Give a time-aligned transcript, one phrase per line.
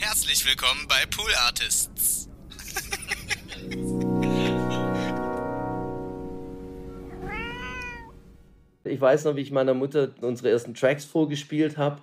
[0.00, 2.30] Herzlich willkommen bei Pool Artists.
[8.84, 12.00] Ich weiß noch, wie ich meiner Mutter unsere ersten Tracks vorgespielt habe.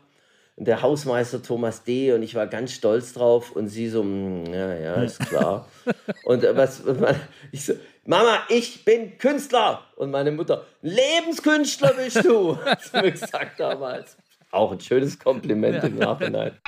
[0.57, 2.13] Und der Hausmeister Thomas D.
[2.13, 5.67] und ich war ganz stolz drauf und sie so, "Mm, ja, ja, ist klar.
[6.25, 6.83] und äh, was,
[7.51, 7.73] ich so,
[8.05, 9.83] Mama, ich bin Künstler.
[9.95, 14.17] Und meine Mutter, Lebenskünstler bist du, hat sie mir gesagt damals.
[14.51, 16.59] Auch ein schönes Kompliment im Nachhinein.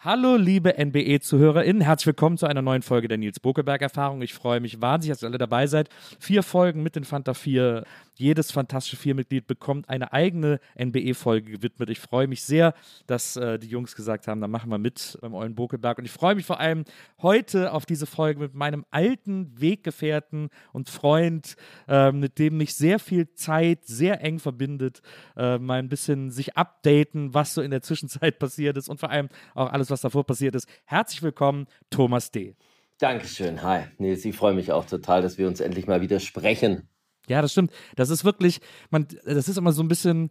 [0.00, 1.82] Hallo, liebe NBE-ZuhörerInnen.
[1.82, 4.22] Herzlich willkommen zu einer neuen Folge der Nils Bokeberg-Erfahrung.
[4.22, 5.90] Ich freue mich wahnsinnig, dass ihr alle dabei seid.
[6.18, 7.84] Vier Folgen mit den Fanta 4.
[8.18, 11.88] Jedes fantastische Vier-Mitglied bekommt eine eigene NBE-Folge gewidmet.
[11.88, 12.74] Ich freue mich sehr,
[13.06, 15.98] dass äh, die Jungs gesagt haben, dann machen wir mit beim Eulen Bokeberg.
[15.98, 16.82] Und ich freue mich vor allem
[17.22, 21.54] heute auf diese Folge mit meinem alten Weggefährten und Freund,
[21.86, 25.00] äh, mit dem mich sehr viel Zeit sehr eng verbindet.
[25.36, 29.10] Äh, mal ein bisschen sich updaten, was so in der Zwischenzeit passiert ist und vor
[29.10, 30.68] allem auch alles, was davor passiert ist.
[30.86, 32.56] Herzlich willkommen, Thomas D.
[32.98, 33.84] Dankeschön, hi.
[33.98, 36.88] Nils, ich freue mich auch total, dass wir uns endlich mal wieder sprechen.
[37.28, 37.72] Ja, das stimmt.
[37.96, 40.30] Das ist wirklich, man, das ist immer so ein bisschen,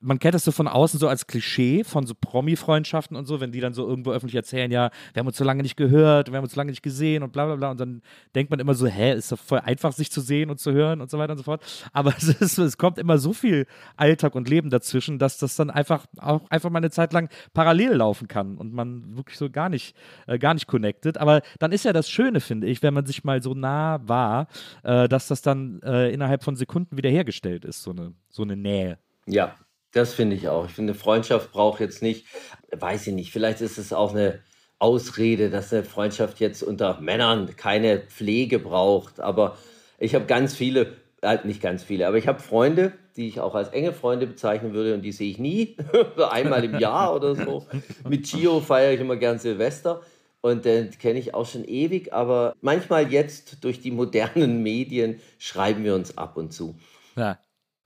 [0.00, 3.52] man kennt das so von außen so als Klischee von so Promi-Freundschaften und so, wenn
[3.52, 6.36] die dann so irgendwo öffentlich erzählen, ja, wir haben uns so lange nicht gehört, wir
[6.36, 7.70] haben uns so lange nicht gesehen und bla bla bla.
[7.70, 8.02] Und dann
[8.34, 11.00] denkt man immer so, hä, ist doch voll einfach, sich zu sehen und zu hören
[11.00, 11.62] und so weiter und so fort.
[11.92, 13.66] Aber es, ist, es kommt immer so viel
[13.96, 17.94] Alltag und Leben dazwischen, dass das dann einfach auch einfach mal eine Zeit lang parallel
[17.94, 21.18] laufen kann und man wirklich so gar nicht, äh, gar nicht connected.
[21.18, 24.48] Aber dann ist ja das Schöne, finde ich, wenn man sich mal so nah war,
[24.82, 28.98] äh, dass das dann äh, innerhalb von Sekunden wiederhergestellt ist, so eine, so eine Nähe.
[29.26, 29.54] Ja,
[29.92, 30.66] das finde ich auch.
[30.66, 32.26] Ich finde, Freundschaft braucht jetzt nicht,
[32.70, 34.40] weiß ich nicht, vielleicht ist es auch eine
[34.78, 39.20] Ausrede, dass eine Freundschaft jetzt unter Männern keine Pflege braucht.
[39.20, 39.56] Aber
[39.98, 43.54] ich habe ganz viele, halt nicht ganz viele, aber ich habe Freunde, die ich auch
[43.56, 45.76] als enge Freunde bezeichnen würde und die sehe ich nie,
[46.30, 47.66] einmal im Jahr oder so.
[48.08, 50.02] Mit Gio feiere ich immer gern Silvester.
[50.40, 55.84] Und den kenne ich auch schon ewig, aber manchmal jetzt durch die modernen Medien schreiben
[55.84, 56.76] wir uns ab und zu.
[57.16, 57.38] Ja.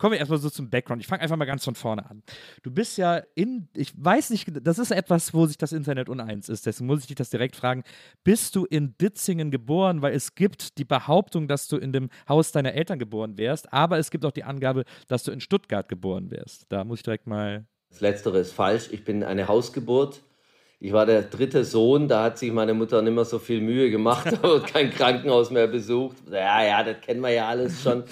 [0.02, 1.00] Kommen wir erstmal so zum Background.
[1.00, 2.24] Ich fange einfach mal ganz von vorne an.
[2.64, 6.48] Du bist ja in, ich weiß nicht, das ist etwas, wo sich das Internet uneins
[6.48, 7.84] ist, deswegen muss ich dich das direkt fragen.
[8.24, 10.02] Bist du in Ditzingen geboren?
[10.02, 13.96] Weil es gibt die Behauptung, dass du in dem Haus deiner Eltern geboren wärst, aber
[13.96, 16.66] es gibt auch die Angabe, dass du in Stuttgart geboren wärst.
[16.70, 17.64] Da muss ich direkt mal.
[17.90, 18.88] Das Letztere ist falsch.
[18.90, 20.22] Ich bin eine Hausgeburt.
[20.84, 23.88] Ich war der dritte Sohn, da hat sich meine Mutter nicht mehr so viel Mühe
[23.88, 26.16] gemacht und kein Krankenhaus mehr besucht.
[26.28, 28.02] Ja, ja, das kennen wir ja alles schon.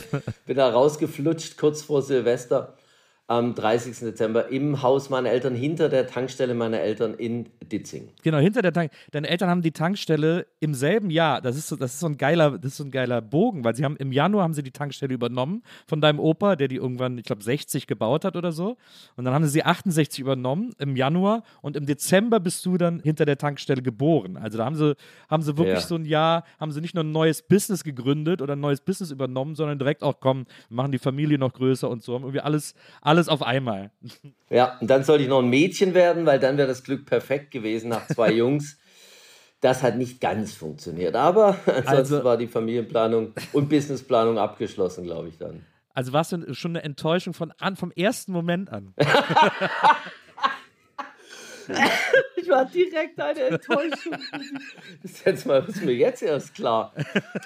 [0.47, 2.75] Bin da rausgeflutscht kurz vor Silvester
[3.30, 3.96] am 30.
[4.00, 8.08] Dezember im Haus meiner Eltern, hinter der Tankstelle meiner Eltern in Ditzing.
[8.24, 8.91] Genau, hinter der Tank.
[9.12, 11.40] Deine Eltern haben die Tankstelle im selben Jahr.
[11.40, 13.76] Das ist so, das ist so ein geiler, das ist so ein geiler Bogen, weil
[13.76, 17.19] sie haben im Januar haben sie die Tankstelle übernommen von deinem Opa, der die irgendwann,
[17.19, 18.76] ich glaube, 60 gebaut hat oder so.
[19.14, 23.26] Und dann haben sie 68 übernommen im Januar und im Dezember bist du dann hinter
[23.26, 24.38] der Tankstelle geboren.
[24.38, 24.96] Also da haben sie,
[25.28, 25.81] haben sie wirklich Ja.
[25.87, 29.12] so ein Jahr, haben sie nicht nur ein neues Business gegründet oder ein neues Business
[29.12, 32.14] übernommen, sondern direkt auch, komm, machen die Familie noch größer und so.
[32.14, 33.90] Haben irgendwie alles, alles auf einmal.
[34.52, 37.52] Ja, und dann sollte ich noch ein Mädchen werden, weil dann wäre das Glück perfekt
[37.52, 38.78] gewesen nach zwei Jungs.
[39.61, 45.28] Das hat nicht ganz funktioniert, aber ansonsten Also- war die Familienplanung und Businessplanung abgeschlossen, glaube
[45.28, 45.64] ich dann.
[45.94, 48.94] Also war es schon eine Enttäuschung von an, vom ersten Moment an.
[52.37, 54.17] ich war direkt eine Enttäuschung.
[55.02, 56.93] Das ist, jetzt mal, ist mir jetzt erst klar.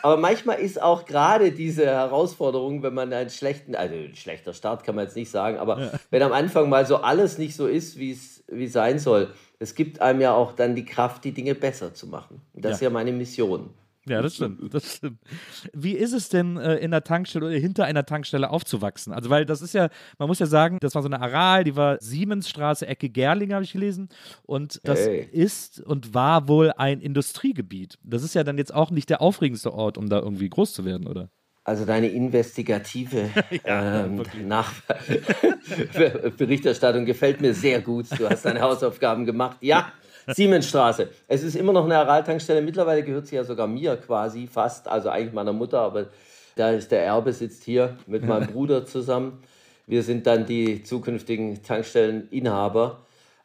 [0.03, 4.85] Aber manchmal ist auch gerade diese Herausforderung, wenn man einen schlechten, also ein schlechter Start
[4.85, 5.93] kann man jetzt nicht sagen, aber ja.
[6.11, 9.75] wenn am Anfang mal so alles nicht so ist, wie es wie sein soll, es
[9.75, 12.43] gibt einem ja auch dann die Kraft, die Dinge besser zu machen.
[12.53, 12.75] Das ja.
[12.75, 13.71] ist ja meine Mission.
[14.07, 15.19] Ja, das stimmt, das stimmt.
[15.73, 19.13] Wie ist es denn äh, in der Tankstelle oder hinter einer Tankstelle aufzuwachsen?
[19.13, 21.77] Also, weil das ist ja, man muss ja sagen, das war so eine Aral, die
[21.77, 24.09] war Siemensstraße, Ecke Gerling, habe ich gelesen.
[24.43, 25.29] Und das hey.
[25.33, 27.99] ist und war wohl ein Industriegebiet.
[28.03, 30.85] Das ist ja dann jetzt auch nicht der aufregendste Ort, um da irgendwie groß zu
[30.85, 31.31] werden, oder?
[31.67, 33.31] Also deine investigative
[33.67, 34.23] ja, ähm,
[36.37, 38.05] Berichterstattung gefällt mir sehr gut.
[38.19, 39.57] Du hast deine Hausaufgaben gemacht.
[39.63, 39.91] Ja,
[40.27, 41.09] Siemensstraße.
[41.29, 42.63] Es ist immer noch eine Aral-Tankstelle.
[42.63, 46.07] Mittlerweile gehört sie ja sogar mir quasi fast, also eigentlich meiner Mutter, aber
[46.57, 49.43] da ist der Erbe sitzt hier mit meinem Bruder zusammen.
[49.87, 53.01] Wir sind dann die zukünftigen Tankstelleninhaber.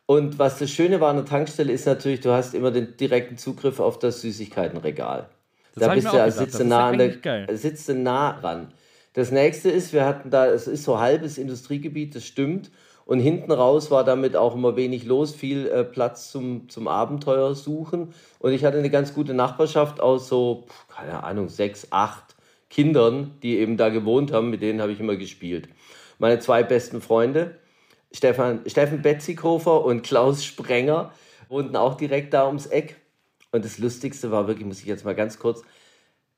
[0.06, 3.38] Und was das Schöne war an der Tankstelle ist natürlich, du hast immer den direkten
[3.38, 5.30] Zugriff auf das Süßigkeitenregal.
[5.76, 8.70] Das da bist du ja, sitzt nah, an der, sitzt nah ran.
[9.14, 12.72] Das nächste ist, wir hatten da, es ist so halbes Industriegebiet, das stimmt.
[13.10, 17.56] Und hinten raus war damit auch immer wenig los, viel äh, Platz zum, zum Abenteuer
[17.56, 18.14] suchen.
[18.38, 22.36] Und ich hatte eine ganz gute Nachbarschaft aus so, keine Ahnung, sechs, acht
[22.70, 24.52] Kindern, die eben da gewohnt haben.
[24.52, 25.70] Mit denen habe ich immer gespielt.
[26.20, 27.56] Meine zwei besten Freunde,
[28.12, 31.12] Stefan, Steffen Betzikofer und Klaus Sprenger,
[31.48, 32.98] wohnten auch direkt da ums Eck.
[33.52, 35.64] Und das Lustigste war wirklich, muss ich jetzt mal ganz kurz,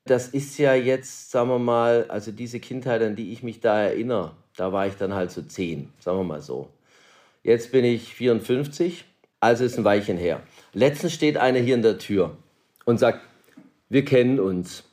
[0.06, 3.82] das ist ja jetzt, sagen wir mal, also diese Kindheit, an die ich mich da
[3.82, 6.70] erinnere, da war ich dann halt so zehn, sagen wir mal so.
[7.44, 9.06] Jetzt bin ich 54,
[9.40, 10.42] also ist ein Weilchen her.
[10.74, 12.38] Letztens steht einer hier in der Tür
[12.86, 13.22] und sagt,
[13.90, 14.84] wir kennen uns.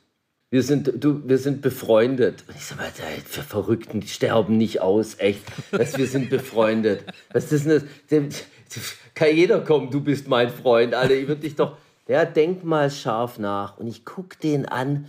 [0.50, 2.44] Wir sind, du, wir sind befreundet.
[2.48, 2.90] Und ich sage mal,
[3.26, 5.42] für Verrückten, die sterben nicht aus, echt.
[5.70, 7.04] Das, wir sind befreundet.
[7.32, 8.44] Was ist denn das?
[9.14, 10.94] Kann jeder kommen, du bist mein Freund.
[10.94, 11.76] Alter, ich würde dich doch.
[12.06, 13.76] Ja, denk mal scharf nach.
[13.76, 15.06] Und ich gucke den an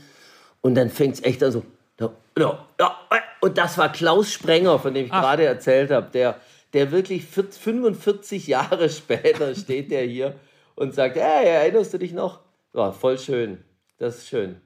[0.59, 1.63] und dann fängt es echt an so.
[1.99, 2.97] Ja, ja,
[3.41, 5.21] und das war Klaus Sprenger, von dem ich Ach.
[5.21, 6.39] gerade erzählt habe, der,
[6.73, 10.35] der wirklich 45 Jahre später steht der hier
[10.75, 12.39] und sagt, hey, erinnerst du dich noch?
[12.73, 13.63] War voll schön.
[13.97, 14.61] Das ist schön.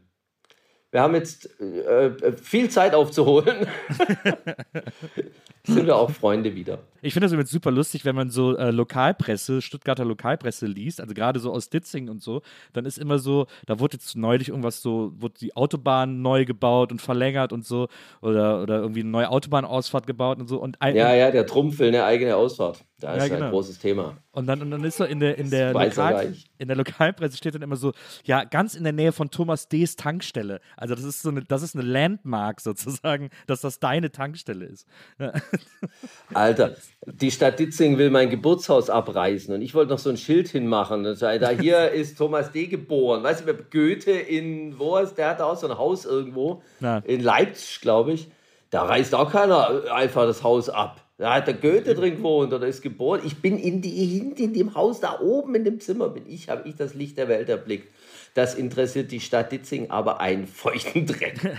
[0.94, 3.66] Wir haben jetzt äh, äh viel Zeit aufzuholen.
[5.66, 6.80] sind wir auch Freunde wieder.
[7.01, 11.16] Ich finde das übrigens super lustig, wenn man so äh, Lokalpresse, Stuttgarter Lokalpresse liest, also
[11.16, 12.44] gerade so aus Ditzing und so,
[12.74, 16.92] dann ist immer so, da wurde jetzt neulich irgendwas so, wurde die Autobahn neu gebaut
[16.92, 17.88] und verlängert und so,
[18.22, 20.62] oder, oder irgendwie eine neue Autobahnausfahrt gebaut und so.
[20.62, 22.84] Und ja, ja, der Trumpf will eine eigene Ausfahrt.
[23.04, 23.48] Da ist ja, genau.
[23.48, 24.16] ein großes Thema.
[24.32, 27.54] Und dann, und dann ist so in der, in, der Lokal, in der Lokalpresse steht
[27.54, 27.92] dann immer so,
[28.24, 30.62] ja, ganz in der Nähe von Thomas D.'s Tankstelle.
[30.78, 34.88] Also das ist so eine, das ist eine Landmark sozusagen, dass das deine Tankstelle ist.
[36.34, 40.48] Alter, die Stadt Ditzing will mein Geburtshaus abreißen und ich wollte noch so ein Schild
[40.48, 41.06] hinmachen.
[41.06, 42.68] Und da hier ist Thomas D.
[42.68, 43.22] geboren.
[43.22, 47.00] Weißt du, Goethe in, wo ist, der hat auch so ein Haus irgendwo, Na.
[47.00, 48.30] in Leipzig, glaube ich.
[48.70, 51.03] Da reißt auch keiner einfach das Haus ab.
[51.24, 53.22] Da hat der Goethe drin gewohnt oder ist geboren.
[53.24, 56.50] Ich bin in, die, hinten in dem Haus da oben in dem Zimmer, bin ich,
[56.50, 57.88] habe ich das Licht der Welt erblickt.
[58.34, 61.40] Das interessiert die Stadt Ditzing aber einen feuchten Dreck.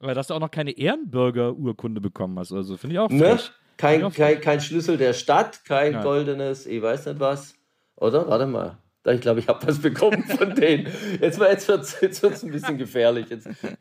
[0.00, 3.38] Aber dass du auch noch keine Ehrenbürgerurkunde bekommen hast, also finde ich auch ne?
[3.76, 6.02] Kein, kein, kein Schlüssel der Stadt, kein ja.
[6.02, 7.54] goldenes, ich weiß nicht was.
[7.96, 8.26] Oder?
[8.28, 8.78] Warte mal.
[9.04, 10.86] Ich glaube, ich habe was bekommen von denen.
[11.20, 13.26] Jetzt, jetzt wird es jetzt wird's ein bisschen gefährlich.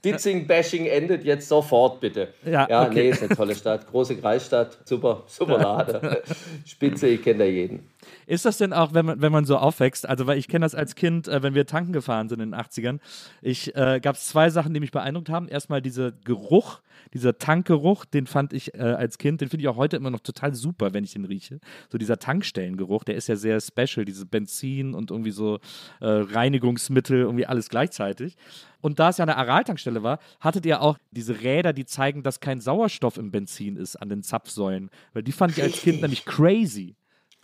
[0.04, 2.30] Ditzing-Bashing endet jetzt sofort, bitte.
[2.44, 3.04] Ja, ja okay.
[3.04, 3.88] nee, ist eine tolle Stadt.
[3.92, 4.80] Große Kreisstadt.
[4.84, 6.24] Super, super Lade.
[6.66, 7.88] Spitze, ich kenne da jeden.
[8.28, 10.08] Ist das denn auch, wenn man, wenn man so aufwächst?
[10.08, 12.60] Also, weil ich kenne das als Kind, äh, wenn wir tanken gefahren sind in den
[12.60, 13.00] 80ern.
[13.42, 15.48] Ich äh, gab es zwei Sachen, die mich beeindruckt haben.
[15.48, 16.82] Erstmal dieser Geruch,
[17.14, 20.20] dieser Tankgeruch, den fand ich äh, als Kind, den finde ich auch heute immer noch
[20.20, 21.60] total super, wenn ich den rieche.
[21.90, 25.60] So dieser Tankstellengeruch, der ist ja sehr special, diese Benzin und irgendwie so
[26.00, 28.38] äh, Reinigungsmittel, irgendwie alles gleichzeitig.
[28.82, 32.40] Und da es ja eine Araltankstelle war, hattet ihr auch diese Räder, die zeigen, dass
[32.40, 34.90] kein Sauerstoff im Benzin ist an den Zapfsäulen.
[35.14, 36.96] Weil die fand ich als Kind nämlich crazy.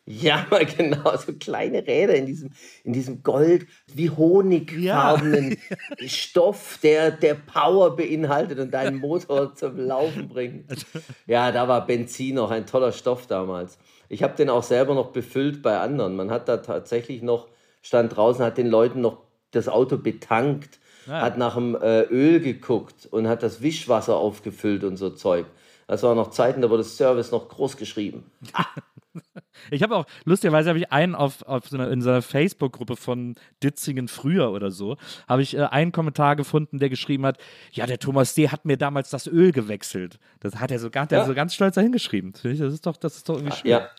[0.10, 0.48] Ja,
[0.78, 2.52] genau, so kleine Räder in diesem,
[2.86, 6.08] in diesem Gold, wie honigfarbenen ja.
[6.08, 10.86] Stoff, der, der Power beinhaltet und deinen Motor zum Laufen bringt.
[11.26, 13.78] Ja, da war Benzin noch ein toller Stoff damals.
[14.08, 16.16] Ich habe den auch selber noch befüllt bei anderen.
[16.16, 17.50] Man hat da tatsächlich noch,
[17.82, 21.22] stand draußen, hat den Leuten noch das Auto betankt, ja.
[21.22, 25.48] hat nach dem äh, Öl geguckt und hat das Wischwasser aufgefüllt und so Zeug.
[25.86, 28.32] Das waren noch Zeiten, da wurde das Service noch groß geschrieben.
[29.72, 32.96] Ich habe auch, lustigerweise habe ich einen auf, auf so einer, in so einer Facebook-Gruppe
[32.96, 34.98] von Ditzingen früher oder so,
[35.28, 37.38] habe ich äh, einen Kommentar gefunden, der geschrieben hat,
[37.72, 38.50] ja, der Thomas D.
[38.50, 40.20] hat mir damals das Öl gewechselt.
[40.40, 41.26] Das hat er so, hat ja.
[41.26, 42.34] so ganz stolz dahin geschrieben.
[42.44, 43.72] Das ist doch, das ist doch irgendwie schön.
[43.72, 43.90] Ja,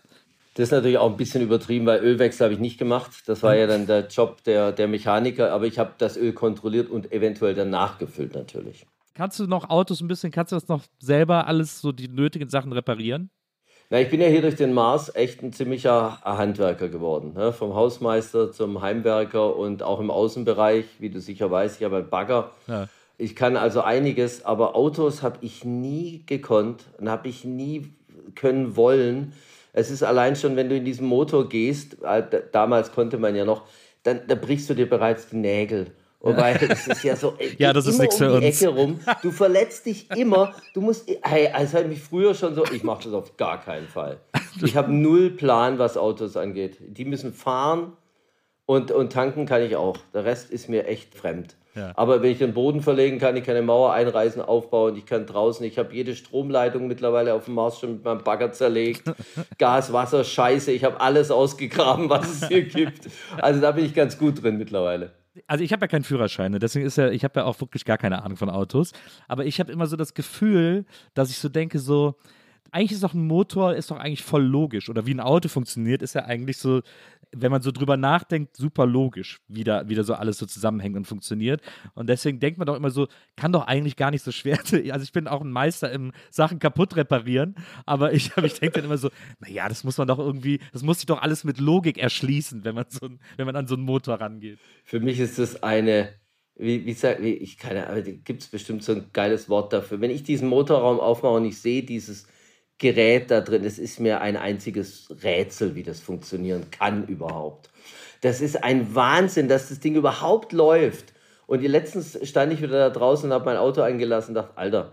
[0.54, 3.12] Das ist natürlich auch ein bisschen übertrieben, weil Ölwechsel habe ich nicht gemacht.
[3.26, 6.90] Das war ja dann der Job der, der Mechaniker, aber ich habe das Öl kontrolliert
[6.90, 8.86] und eventuell dann nachgefüllt natürlich.
[9.14, 12.48] Kannst du noch Autos ein bisschen, kannst du das noch selber alles, so die nötigen
[12.48, 13.30] Sachen reparieren?
[13.90, 17.32] Na, ich bin ja hier durch den Mars echt ein ziemlicher Handwerker geworden.
[17.34, 17.54] Ne?
[17.54, 22.10] Vom Hausmeister zum Heimwerker und auch im Außenbereich, wie du sicher weißt, ich habe einen
[22.10, 22.50] Bagger.
[22.66, 22.88] Ja.
[23.16, 27.90] Ich kann also einiges, aber Autos habe ich nie gekonnt und habe ich nie
[28.34, 29.32] können wollen.
[29.72, 33.46] Es ist allein schon, wenn du in diesen Motor gehst, äh, damals konnte man ja
[33.46, 33.62] noch,
[34.02, 35.92] dann da brichst du dir bereits die Nägel.
[36.20, 38.60] Wobei, das ist ja so, ja, das ist nichts um für uns.
[38.60, 38.98] Ecke rum.
[39.22, 40.52] Du verletzt dich immer.
[40.74, 43.86] Du musst, hey, also hat mich früher schon so, ich mache das auf gar keinen
[43.86, 44.18] Fall.
[44.62, 46.78] Ich habe null Plan, was Autos angeht.
[46.80, 47.92] Die müssen fahren
[48.66, 49.96] und, und tanken kann ich auch.
[50.12, 51.54] Der Rest ist mir echt fremd.
[51.76, 51.92] Ja.
[51.94, 55.26] Aber wenn ich den Boden verlegen kann, ich kann eine Mauer einreißen, aufbauen, ich kann
[55.26, 59.04] draußen, ich habe jede Stromleitung mittlerweile auf dem Mars schon mit meinem Bagger zerlegt.
[59.58, 63.08] Gas, Wasser, Scheiße, ich habe alles ausgegraben, was es hier gibt.
[63.36, 65.12] Also da bin ich ganz gut drin mittlerweile
[65.46, 66.58] also ich habe ja keinen Führerschein, ne?
[66.58, 68.92] deswegen ist ja, ich habe ja auch wirklich gar keine Ahnung von Autos.
[69.26, 72.16] Aber ich habe immer so das Gefühl, dass ich so denke, so,
[72.70, 74.88] eigentlich ist doch ein Motor, ist doch eigentlich voll logisch.
[74.88, 76.82] Oder wie ein Auto funktioniert, ist ja eigentlich so,
[77.32, 80.96] wenn man so drüber nachdenkt, super logisch, wie da, wie da so alles so zusammenhängt
[80.96, 81.60] und funktioniert.
[81.94, 84.58] Und deswegen denkt man doch immer so, kann doch eigentlich gar nicht so schwer.
[84.88, 87.54] Also ich bin auch ein Meister im Sachen kaputt reparieren,
[87.84, 90.98] aber ich, ich denke dann immer so, naja, das muss man doch irgendwie, das muss
[90.98, 94.20] sich doch alles mit Logik erschließen, wenn man, so, wenn man an so einen Motor
[94.20, 94.58] rangeht.
[94.84, 96.10] Für mich ist das eine,
[96.56, 100.00] wie, wie, wie ich keine Ahnung, gibt es bestimmt so ein geiles Wort dafür.
[100.00, 102.26] Wenn ich diesen Motorraum aufmache und ich sehe dieses
[102.78, 103.64] Gerät da drin.
[103.64, 107.70] Es ist mir ein einziges Rätsel, wie das funktionieren kann überhaupt.
[108.20, 111.12] Das ist ein Wahnsinn, dass das Ding überhaupt läuft.
[111.46, 114.92] Und letztens stand ich wieder da draußen und habe mein Auto eingelassen und dachte, Alter,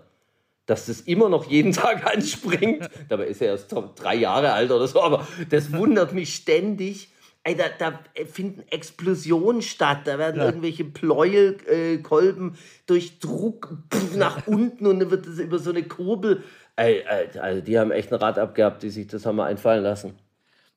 [0.66, 2.90] dass das immer noch jeden Tag anspringt.
[3.10, 7.10] Dabei ist er erst drei Jahre alt oder so, aber das wundert mich ständig.
[7.48, 10.48] Ey, da, da, finden Explosionen statt, da werden ja.
[10.48, 15.84] irgendwelche Pleuelkolben äh, durch Druck pff, nach unten und dann wird das über so eine
[15.84, 16.44] Kurbel
[16.78, 19.84] Ey, ey, also die haben echt ein Rad abgehabt, die sich das haben mal einfallen
[19.84, 20.14] lassen.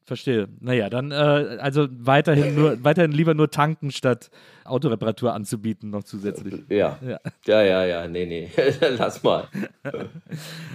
[0.09, 0.49] Verstehe.
[0.61, 4.31] Naja, dann äh, also weiterhin nur weiterhin lieber nur tanken statt
[4.65, 6.63] Autoreparatur anzubieten noch zusätzlich.
[6.71, 6.99] Ja.
[7.03, 8.09] Ja, ja, ja, ja.
[8.09, 8.51] nee, nee.
[8.97, 9.49] Lass mal.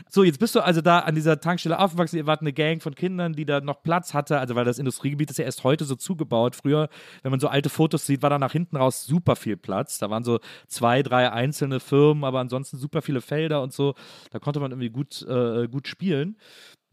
[0.08, 2.18] so, jetzt bist du also da an dieser Tankstelle aufgewachsen.
[2.18, 4.38] Ihr wart eine Gang von Kindern, die da noch Platz hatte.
[4.38, 6.56] Also, weil das Industriegebiet ist ja erst heute so zugebaut.
[6.56, 6.88] Früher,
[7.24, 9.98] wenn man so alte Fotos sieht, war da nach hinten raus super viel Platz.
[9.98, 13.96] Da waren so zwei, drei einzelne Firmen, aber ansonsten super viele Felder und so.
[14.30, 16.38] Da konnte man irgendwie gut, äh, gut spielen.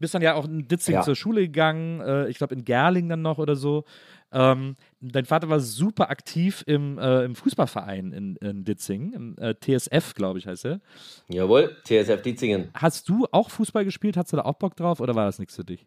[0.01, 1.01] Bist dann ja auch in Ditzing ja.
[1.03, 3.85] zur Schule gegangen, äh, ich glaube in Gerling dann noch oder so.
[4.33, 9.55] Ähm, dein Vater war super aktiv im, äh, im Fußballverein in, in Ditzing, im äh,
[9.55, 10.81] TSF, glaube ich, heißt er.
[11.27, 12.69] Jawohl, TSF Ditzingen.
[12.73, 14.17] Hast du auch Fußball gespielt?
[14.17, 15.85] Hast du da auch Bock drauf oder war das nichts für dich?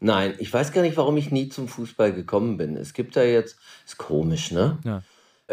[0.00, 2.76] Nein, ich weiß gar nicht, warum ich nie zum Fußball gekommen bin.
[2.76, 4.78] Es gibt da jetzt, ist komisch, ne?
[4.84, 5.02] Ja.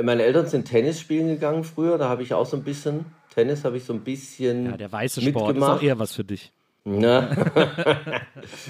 [0.02, 3.64] Meine Eltern sind Tennis spielen gegangen früher, da habe ich auch so ein bisschen, Tennis
[3.66, 4.66] habe ich so ein bisschen.
[4.66, 5.78] Ja, der weiße Sport mitgemacht.
[5.78, 6.52] ist auch eher was für dich.
[6.84, 7.30] Ne?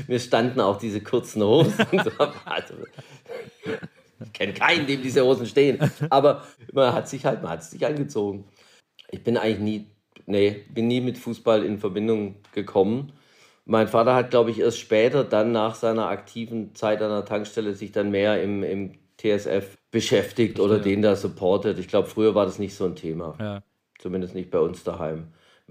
[0.07, 1.85] Mir standen auch diese kurzen Hosen.
[2.45, 2.73] Also,
[4.23, 5.79] ich kenne keinen, dem diese Hosen stehen.
[6.09, 8.45] Aber man hat sich halt, man hat sich angezogen.
[9.09, 9.87] Ich bin eigentlich nie,
[10.25, 13.13] nee, bin nie mit Fußball in Verbindung gekommen.
[13.65, 17.73] Mein Vater hat, glaube ich, erst später, dann nach seiner aktiven Zeit an der Tankstelle,
[17.73, 20.83] sich dann mehr im, im TSF beschäftigt oder ja.
[20.83, 21.79] den da supportet.
[21.79, 23.35] Ich glaube, früher war das nicht so ein Thema.
[23.39, 23.63] Ja.
[23.99, 25.27] Zumindest nicht bei uns daheim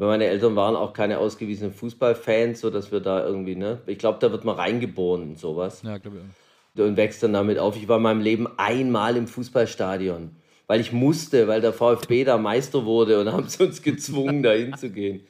[0.06, 3.80] meine Eltern waren auch keine ausgewiesenen Fußballfans, so dass wir da irgendwie, ne?
[3.86, 5.82] Ich glaube, da wird man reingeboren und sowas.
[5.82, 6.82] Ja, glaube ich.
[6.82, 7.76] Und wächst dann damit auf.
[7.76, 12.38] Ich war in meinem Leben einmal im Fußballstadion, weil ich musste, weil der VfB da
[12.38, 15.26] Meister wurde und haben sie uns gezwungen, da hinzugehen.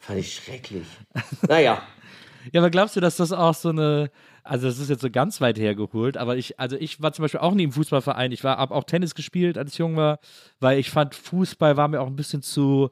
[0.00, 0.86] Fand ich schrecklich.
[1.48, 1.82] Naja.
[2.52, 4.10] Ja, aber glaubst du, dass das auch so eine,
[4.42, 7.40] also das ist jetzt so ganz weit hergeholt, aber ich, also ich war zum Beispiel
[7.40, 8.32] auch nie im Fußballverein.
[8.32, 10.18] Ich war, habe auch Tennis gespielt, als ich jung war,
[10.60, 12.90] weil ich fand, Fußball war mir auch ein bisschen zu,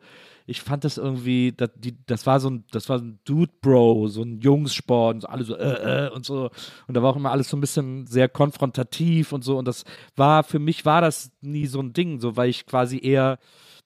[0.50, 4.22] ich fand das irgendwie, das, die, das war so ein, das war ein Dude-Bro, so
[4.22, 6.50] ein Jungssport und so, alle so, äh, äh, und so.
[6.88, 9.56] Und da war auch immer alles so ein bisschen sehr konfrontativ und so.
[9.58, 9.84] Und das
[10.16, 13.38] war, für mich war das nie so ein Ding, so, weil ich quasi eher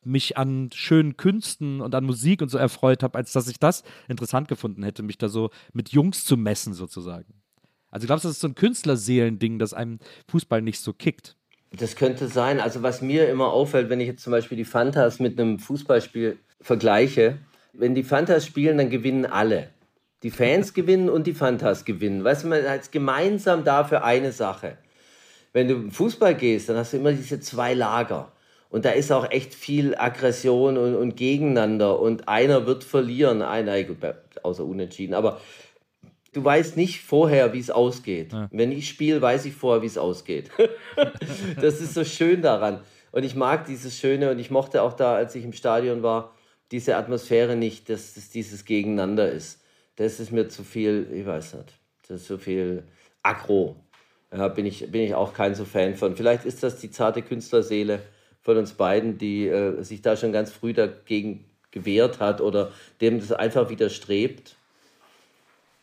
[0.04, 3.82] mich an schönen Künsten und an Musik und so erfreut habe, als dass ich das
[4.08, 7.42] interessant gefunden hätte, mich da so mit Jungs zu messen, sozusagen.
[7.90, 11.36] Also glaubst du, das ist so ein Künstlerseelending, dass einem Fußball nicht so kickt?
[11.72, 12.58] Das könnte sein.
[12.58, 16.38] Also was mir immer auffällt, wenn ich jetzt zum Beispiel die Fantas mit einem Fußballspiel
[16.64, 17.38] vergleiche,
[17.74, 19.68] wenn die Fantas spielen, dann gewinnen alle.
[20.22, 22.24] Die Fans gewinnen und die Fantas gewinnen.
[22.24, 24.78] Weißt du, man ist gemeinsam da für eine Sache.
[25.52, 28.32] Wenn du im Fußball gehst, dann hast du immer diese zwei Lager.
[28.70, 32.00] Und da ist auch echt viel Aggression und, und Gegeneinander.
[32.00, 33.42] Und einer wird verlieren.
[33.42, 33.76] Einer,
[34.42, 35.14] außer unentschieden.
[35.14, 35.40] Aber
[36.32, 38.32] du weißt nicht vorher, wie es ausgeht.
[38.32, 38.48] Ja.
[38.50, 40.50] Wenn ich spiele, weiß ich vorher, wie es ausgeht.
[41.60, 42.80] das ist so schön daran.
[43.12, 46.32] Und ich mag dieses Schöne und ich mochte auch da, als ich im Stadion war,
[46.74, 49.62] diese Atmosphäre nicht, dass es dieses Gegeneinander ist.
[49.94, 51.72] Das ist mir zu viel, ich weiß nicht,
[52.08, 52.82] das ist zu viel
[53.22, 53.76] aggro.
[54.36, 56.16] Ja, bin, ich, bin ich auch kein so Fan von.
[56.16, 58.00] Vielleicht ist das die zarte Künstlerseele
[58.42, 63.20] von uns beiden, die äh, sich da schon ganz früh dagegen gewehrt hat oder dem
[63.20, 64.56] das einfach widerstrebt.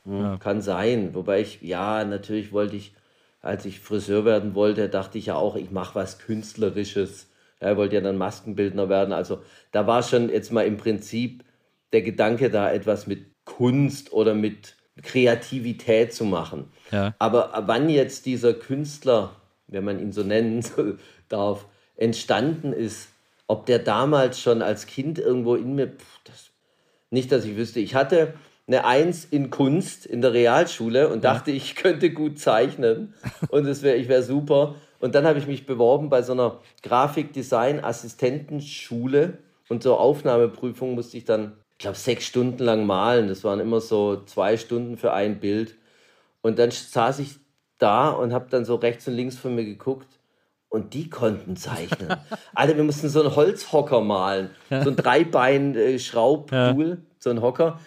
[0.03, 0.37] Hm, ja.
[0.39, 1.15] Kann sein.
[1.15, 2.93] Wobei ich, ja, natürlich wollte ich,
[3.41, 7.27] als ich Friseur werden wollte, dachte ich ja auch, ich mache was Künstlerisches.
[7.61, 9.13] Er wollte ja dann Maskenbildner werden.
[9.13, 9.41] Also
[9.71, 11.43] da war schon jetzt mal im Prinzip
[11.93, 16.71] der Gedanke da, etwas mit Kunst oder mit Kreativität zu machen.
[16.91, 17.15] Ja.
[17.19, 19.35] Aber wann jetzt dieser Künstler,
[19.67, 20.63] wenn man ihn so nennen
[21.29, 21.65] darf,
[21.95, 23.09] entstanden ist,
[23.47, 26.51] ob der damals schon als Kind irgendwo in mir, pff, das,
[27.09, 28.33] nicht, dass ich wüsste, ich hatte
[28.67, 31.33] eine Eins in Kunst in der Realschule und ja.
[31.33, 33.13] dachte, ich könnte gut zeichnen
[33.49, 34.75] und es wär, ich wäre super.
[35.01, 41.25] Und dann habe ich mich beworben bei so einer Grafikdesign-Assistentenschule und zur Aufnahmeprüfung musste ich
[41.25, 43.27] dann, ich glaube, sechs Stunden lang malen.
[43.27, 45.75] Das waren immer so zwei Stunden für ein Bild.
[46.41, 47.39] Und dann saß ich
[47.79, 50.07] da und habe dann so rechts und links von mir geguckt
[50.69, 52.15] und die konnten zeichnen.
[52.53, 56.97] Alle, wir mussten so einen Holzhocker malen, so ein Dreibein-Schraubstuhl, ja.
[57.17, 57.79] so ein Hocker.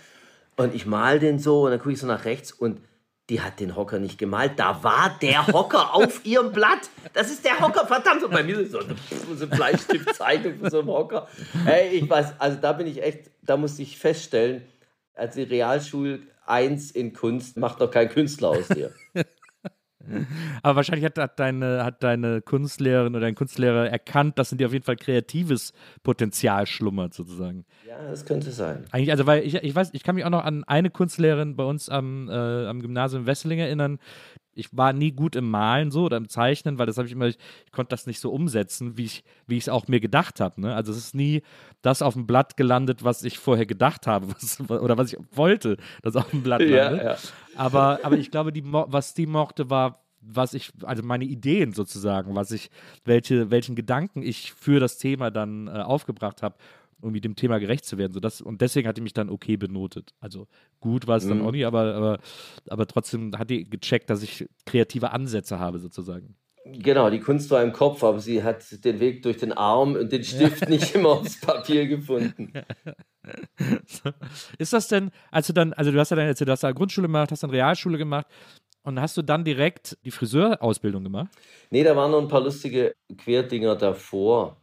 [0.56, 2.80] Und ich mal den so und dann gucke ich so nach rechts und
[3.30, 4.52] die hat den Hocker nicht gemalt.
[4.56, 6.90] Da war der Hocker auf ihrem Blatt.
[7.12, 8.22] Das ist der Hocker, verdammt.
[8.22, 8.96] Und bei mir ist so eine,
[9.36, 11.28] so eine Bleistiftzeichnung von so einem Hocker.
[11.64, 14.62] Hey, ich weiß, also da bin ich echt, da musste ich feststellen,
[15.14, 18.92] als die Realschul 1 in Kunst macht doch kein Künstler aus dir.
[20.62, 24.66] Aber wahrscheinlich hat, hat, deine, hat deine Kunstlehrerin oder dein Kunstlehrer erkannt, dass in dir
[24.66, 27.64] auf jeden Fall kreatives Potenzial schlummert, sozusagen.
[27.86, 28.84] Ja, das könnte sein.
[28.90, 31.64] Eigentlich, also, weil ich, ich weiß, ich kann mich auch noch an eine Kunstlehrerin bei
[31.64, 33.98] uns am, äh, am Gymnasium Wesseling erinnern.
[34.56, 37.26] Ich war nie gut im Malen so oder im Zeichnen, weil das habe ich immer,
[37.26, 40.60] ich, ich, konnte das nicht so umsetzen, wie ich wie es auch mir gedacht habe.
[40.60, 40.74] Ne?
[40.74, 41.42] Also es ist nie
[41.82, 45.76] das auf dem Blatt gelandet, was ich vorher gedacht habe was, oder was ich wollte,
[46.02, 47.02] das auf dem Blatt landet.
[47.02, 47.16] Ja, ja.
[47.56, 52.34] Aber, aber ich glaube, die, was die mochte, war, was ich, also meine Ideen sozusagen,
[52.34, 52.70] was ich,
[53.04, 56.56] welche, welchen Gedanken ich für das Thema dann äh, aufgebracht habe,
[57.12, 58.12] mit dem Thema gerecht zu werden.
[58.12, 60.14] So das, und deswegen hat die mich dann okay benotet.
[60.20, 60.46] Also
[60.80, 61.30] gut war es mhm.
[61.30, 62.18] dann auch nicht, aber, aber,
[62.68, 66.36] aber trotzdem hat die gecheckt, dass ich kreative Ansätze habe, sozusagen.
[66.66, 70.10] Genau, die Kunst war im Kopf, aber sie hat den Weg durch den Arm und
[70.10, 72.52] den Stift nicht immer aufs Papier gefunden.
[74.58, 77.06] Ist das denn, als du dann, also du hast ja dann, du hast ja Grundschule
[77.06, 78.26] gemacht, hast dann Realschule gemacht
[78.82, 81.30] und hast du dann direkt die Friseurausbildung gemacht?
[81.70, 84.56] Nee, da waren noch ein paar lustige Querdinger davor.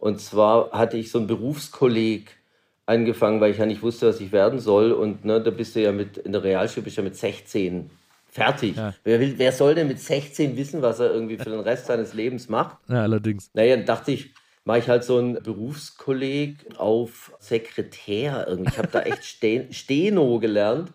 [0.00, 2.36] Und zwar hatte ich so einen Berufskolleg
[2.86, 4.90] angefangen, weil ich ja nicht wusste, was ich werden soll.
[4.90, 7.90] Und ne, da bist du ja mit, in der Realschule bist du ja mit 16
[8.30, 8.76] Fertig.
[8.76, 8.94] Ja.
[9.02, 12.14] Wer, will, wer soll denn mit 16 wissen, was er irgendwie für den Rest seines
[12.14, 12.78] Lebens macht?
[12.88, 13.50] Ja, allerdings.
[13.54, 14.32] Naja, dann dachte ich,
[14.64, 18.46] mache ich halt so einen Berufskolleg auf Sekretär.
[18.48, 18.70] Irgendwie.
[18.70, 19.24] Ich habe da echt
[19.74, 20.92] Steno gelernt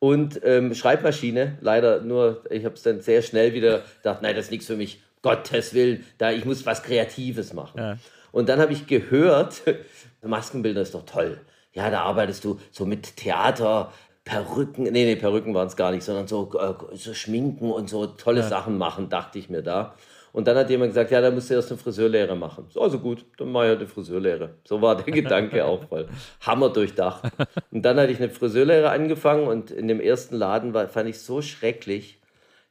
[0.00, 1.58] und ähm, Schreibmaschine.
[1.60, 4.76] Leider nur, ich habe es dann sehr schnell wieder gedacht, nein, das ist nichts für
[4.76, 5.00] mich.
[5.22, 7.78] Gottes Willen, da ich muss was Kreatives machen.
[7.78, 7.98] Ja.
[8.34, 9.62] Und dann habe ich gehört,
[10.22, 11.38] Maskenbilder ist doch toll.
[11.72, 13.92] Ja, da arbeitest du so mit Theater,
[14.24, 18.06] Perücken, nee, nee, Perücken waren es gar nicht, sondern so, äh, so Schminken und so
[18.06, 18.48] tolle ja.
[18.48, 19.94] Sachen machen, dachte ich mir da.
[20.32, 22.66] Und dann hat jemand gesagt, ja, da musst du erst eine Friseurlehre machen.
[22.70, 24.54] So, also gut, dann mache ich halt eine Friseurlehre.
[24.64, 26.08] So war der Gedanke auch voll.
[26.40, 27.22] Hammer durchdacht.
[27.70, 31.20] Und dann hatte ich eine Friseurlehre angefangen und in dem ersten Laden war, fand ich
[31.20, 32.18] so schrecklich.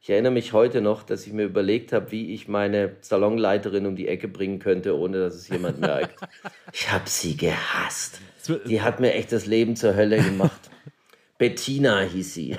[0.04, 3.96] Ich erinnere mich heute noch, dass ich mir überlegt habe, wie ich meine Salonleiterin um
[3.96, 6.20] die Ecke bringen könnte, ohne dass es jemand merkt.
[6.74, 8.20] Ich habe sie gehasst.
[8.66, 10.60] Die hat mir echt das Leben zur Hölle gemacht.
[11.38, 12.54] Bettina hieß sie.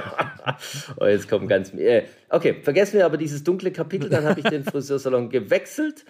[0.96, 1.72] oh, jetzt kommt ganz.
[1.74, 4.10] Äh, okay, vergessen wir aber dieses dunkle Kapitel.
[4.10, 6.04] Dann habe ich den Friseursalon gewechselt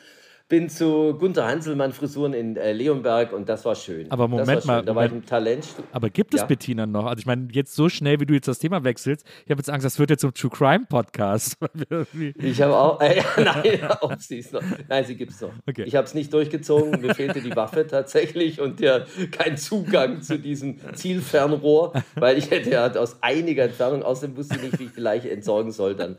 [0.48, 4.10] bin zu Gunter Hanselmann Frisuren in äh, Leonberg und das war schön.
[4.10, 4.82] Aber Moment mal,
[5.26, 5.66] Talent.
[5.90, 6.46] Aber gibt es ja?
[6.46, 7.06] Bettina noch?
[7.06, 9.70] Also ich meine, jetzt so schnell, wie du jetzt das Thema wechselst, ich habe jetzt
[9.70, 11.56] Angst, das wird jetzt zum True Crime Podcast.
[12.38, 14.62] ich habe auch, äh, nein, auch sie ist noch.
[14.86, 15.52] Nein, sie gibt es noch.
[15.66, 15.84] Okay.
[15.84, 20.38] Ich habe es nicht durchgezogen, mir fehlte die Waffe tatsächlich und ja kein Zugang zu
[20.38, 24.92] diesem Zielfernrohr, weil ich hätte ja aus einiger Entfernung, außerdem wusste ich nicht, wie ich
[24.92, 26.16] die Leiche entsorgen soll, dann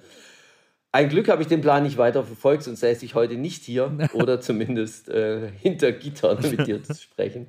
[0.95, 3.91] ein Glück habe ich den Plan nicht weiter verfolgt, sonst säße ich heute nicht hier
[4.13, 7.47] oder zumindest äh, hinter Gittern mit dir zu sprechen.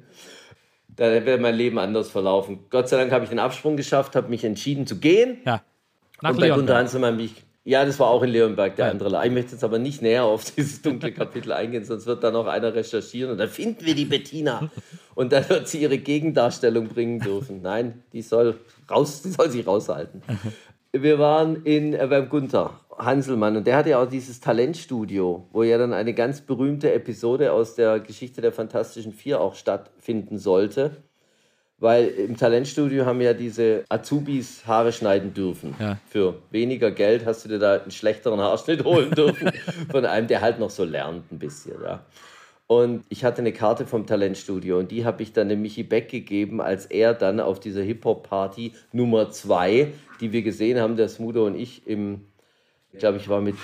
[0.88, 2.64] Da wäre mein Leben anders verlaufen.
[2.70, 5.38] Gott sei Dank habe ich den Absprung geschafft, habe mich entschieden zu gehen.
[5.44, 5.62] Ja.
[6.22, 8.92] Nach und bei Gunter Hanselmann mich ja, das war auch in Leonberg, der ja.
[8.92, 9.26] andere.
[9.26, 12.46] Ich möchte jetzt aber nicht näher auf dieses dunkle Kapitel eingehen, sonst wird da noch
[12.46, 14.70] einer recherchieren und dann finden wir die Bettina.
[15.16, 17.62] und dann wird sie ihre Gegendarstellung bringen dürfen.
[17.62, 18.56] Nein, die soll,
[18.88, 20.22] raus, die soll sich raushalten.
[20.92, 25.62] Wir waren in, äh, beim Gunther Hanselmann und der hatte ja auch dieses Talentstudio, wo
[25.62, 31.02] ja dann eine ganz berühmte Episode aus der Geschichte der Fantastischen Vier auch stattfinden sollte.
[31.78, 35.74] Weil im Talentstudio haben ja diese Azubis Haare schneiden dürfen.
[35.78, 35.98] Ja.
[36.08, 39.50] Für weniger Geld hast du dir da einen schlechteren Haarschnitt holen dürfen
[39.90, 41.74] von einem, der halt noch so lernt ein bisschen.
[41.84, 42.02] Ja.
[42.66, 46.08] Und ich hatte eine Karte vom Talentstudio und die habe ich dann dem Michi Beck
[46.08, 51.46] gegeben, als er dann auf dieser Hip-Hop-Party Nummer zwei, die wir gesehen haben, der Smudo
[51.46, 52.22] und ich im,
[52.96, 53.56] ich glaube, ich war mit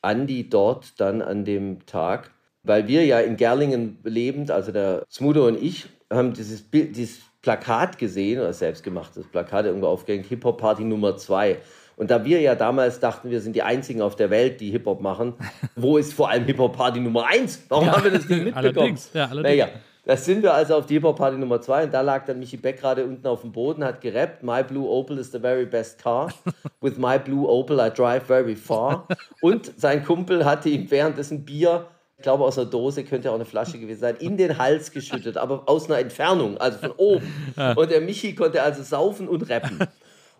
[0.00, 2.30] Andy dort dann an dem Tag,
[2.62, 7.20] weil wir ja in Gerlingen lebend, also der Smudo und ich, haben dieses Bild, dieses
[7.42, 11.58] Plakat gesehen, oder selbstgemachtes Plakat irgendwo aufgehängt, Hip-Hop-Party Nummer zwei.
[11.96, 15.02] Und da wir ja damals dachten, wir sind die Einzigen auf der Welt, die Hip-Hop
[15.02, 15.34] machen,
[15.76, 17.66] wo ist vor allem Hip-Hop-Party Nummer 1?
[17.68, 18.56] Warum Ja, haben wir das nicht mitbekommen?
[18.56, 19.58] allerdings, ja, allerdings.
[19.58, 19.68] Naja,
[20.04, 22.80] da sind wir also auf die Hip-Hop-Party Nummer 2 und da lag dann Michi Beck
[22.80, 26.32] gerade unten auf dem Boden, hat gerappt, My Blue Opel is the very best car.
[26.80, 29.06] With my Blue Opel I drive very far.
[29.40, 31.86] Und sein Kumpel hatte ihm währenddessen Bier
[32.22, 35.36] ich glaube aus einer Dose, könnte auch eine Flasche gewesen sein, in den Hals geschüttet,
[35.36, 37.26] aber aus einer Entfernung, also von oben.
[37.74, 39.80] Und der Michi konnte also saufen und rappen.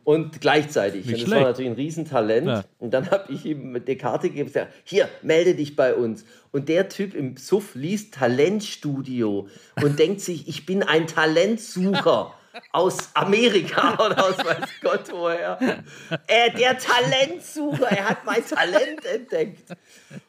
[0.04, 1.06] Und gleichzeitig.
[1.06, 1.42] Nicht und das schlecht.
[1.42, 2.46] war natürlich ein Riesentalent.
[2.46, 2.64] Ja.
[2.78, 6.24] Und dann habe ich ihm die Karte gegeben und gesagt, hier, melde dich bei uns.
[6.50, 9.48] Und der Typ im Suff liest Talentstudio
[9.82, 12.34] und denkt sich, ich bin ein Talentsucher.
[12.72, 15.58] Aus Amerika oder aus weiß Gott woher.
[16.26, 19.76] Er, der Talentsucher, er hat mein Talent entdeckt.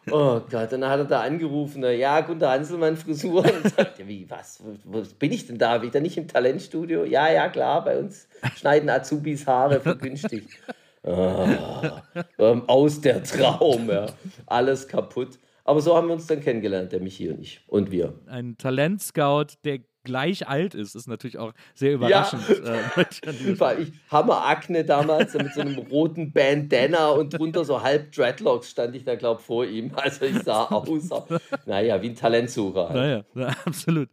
[0.09, 3.43] Oh Gott, dann hat er da angerufen, ja, Gunter Hanselmann Frisur.
[3.43, 5.77] Und sagt, wie, was, wo, bin ich denn da?
[5.77, 7.03] Bin ich da nicht im Talentstudio?
[7.05, 10.47] Ja, ja, klar, bei uns schneiden Azubis Haare für günstig.
[11.05, 12.01] Ah,
[12.67, 14.05] aus der Traum, ja.
[14.45, 15.37] Alles kaputt.
[15.65, 17.61] Aber so haben wir uns dann kennengelernt, der Michi und ich.
[17.67, 18.13] Und wir.
[18.27, 22.43] Ein Talentscout, der gleich alt ist, ist natürlich auch sehr überraschend.
[22.49, 28.11] äh, möchte ich ich Hammerakne damals mit so einem roten Bandana und drunter so halb
[28.11, 29.91] Dreadlocks stand ich da, glaube ich, vor ihm.
[30.03, 31.09] Also ich sah aus,
[31.65, 32.89] naja, wie ein Talentsucher.
[32.89, 32.95] Halt.
[32.95, 34.09] Naja, ja, absolut.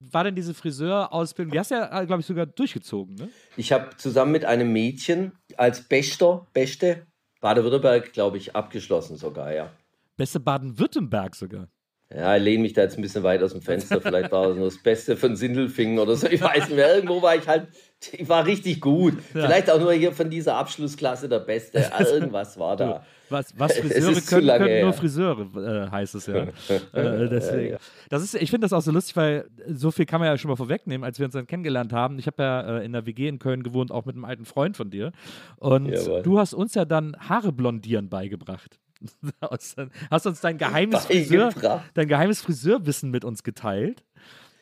[0.00, 3.28] War denn diese Friseurausbildung, die hast du ja, glaube ich, sogar durchgezogen, ne?
[3.56, 7.06] Ich habe zusammen mit einem Mädchen als Bester, Beste,
[7.40, 9.70] Baden-Württemberg, glaube ich, abgeschlossen sogar, ja.
[10.16, 11.68] Beste Baden-Württemberg sogar.
[12.16, 14.00] Ja, ich lehne mich da jetzt ein bisschen weit aus dem Fenster.
[14.00, 16.28] Vielleicht war das nur das Beste von Sindelfingen oder so.
[16.28, 16.94] Ich weiß nicht mehr.
[16.94, 17.66] Irgendwo war ich halt,
[18.12, 19.14] ich war richtig gut.
[19.32, 21.84] Vielleicht auch nur hier von dieser Abschlussklasse der Beste.
[21.98, 23.04] Irgendwas war da.
[23.30, 24.92] Was, was Friseure können, können nur her.
[24.92, 26.46] Friseure, äh, heißt es ja.
[26.92, 27.78] äh, deswegen.
[28.10, 30.50] Das ist, ich finde das auch so lustig, weil so viel kann man ja schon
[30.50, 32.18] mal vorwegnehmen, als wir uns dann kennengelernt haben.
[32.20, 34.76] Ich habe ja äh, in der WG in Köln gewohnt, auch mit einem alten Freund
[34.76, 35.10] von dir.
[35.56, 36.22] Und Jawohl.
[36.22, 38.78] du hast uns ja dann Haare blondieren beigebracht.
[39.40, 39.76] Aus-
[40.10, 41.52] hast uns dein geheimes Friseur,
[41.94, 44.02] dein geheimes Friseurwissen mit uns geteilt.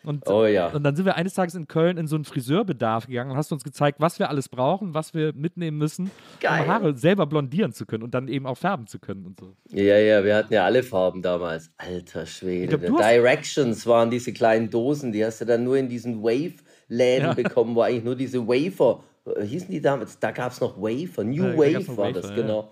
[0.04, 0.66] Und, Oh ja.
[0.66, 3.52] und dann sind wir eines Tages in Köln in so einen Friseurbedarf gegangen und hast
[3.52, 6.62] uns gezeigt, was wir alles brauchen, was wir mitnehmen müssen, Geil.
[6.62, 9.54] um Haare selber blondieren zu können und dann eben auch färben zu können und so.
[9.70, 11.70] Ja, ja, wir hatten ja alle Farben damals.
[11.78, 12.76] Alter Schwede.
[12.80, 17.28] Glaub, hast- Directions waren diese kleinen Dosen, die hast du dann nur in diesen Wave-Läden
[17.28, 17.34] Ja.
[17.34, 19.04] bekommen, wo eigentlich nur diese Wafer,
[19.36, 20.18] äh, hießen die damals?
[20.18, 22.34] Da gab es noch Wafer, New Ja, Wave war Wafer, das, ja.
[22.34, 22.70] genau.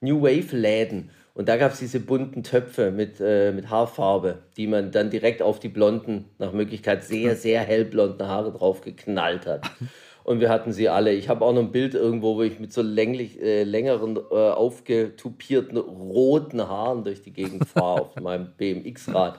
[0.00, 1.10] New Wave-Läden.
[1.34, 5.40] Und da gab es diese bunten Töpfe mit, äh, mit Haarfarbe, die man dann direkt
[5.40, 9.70] auf die blonden, nach Möglichkeit sehr, sehr hellblonden Haare drauf geknallt hat.
[10.28, 11.14] Und wir hatten sie alle.
[11.14, 14.34] Ich habe auch noch ein Bild irgendwo, wo ich mit so länglich, äh, längeren, äh,
[14.34, 19.38] aufgetupierten roten Haaren durch die Gegend fahre auf meinem BMX-Rad.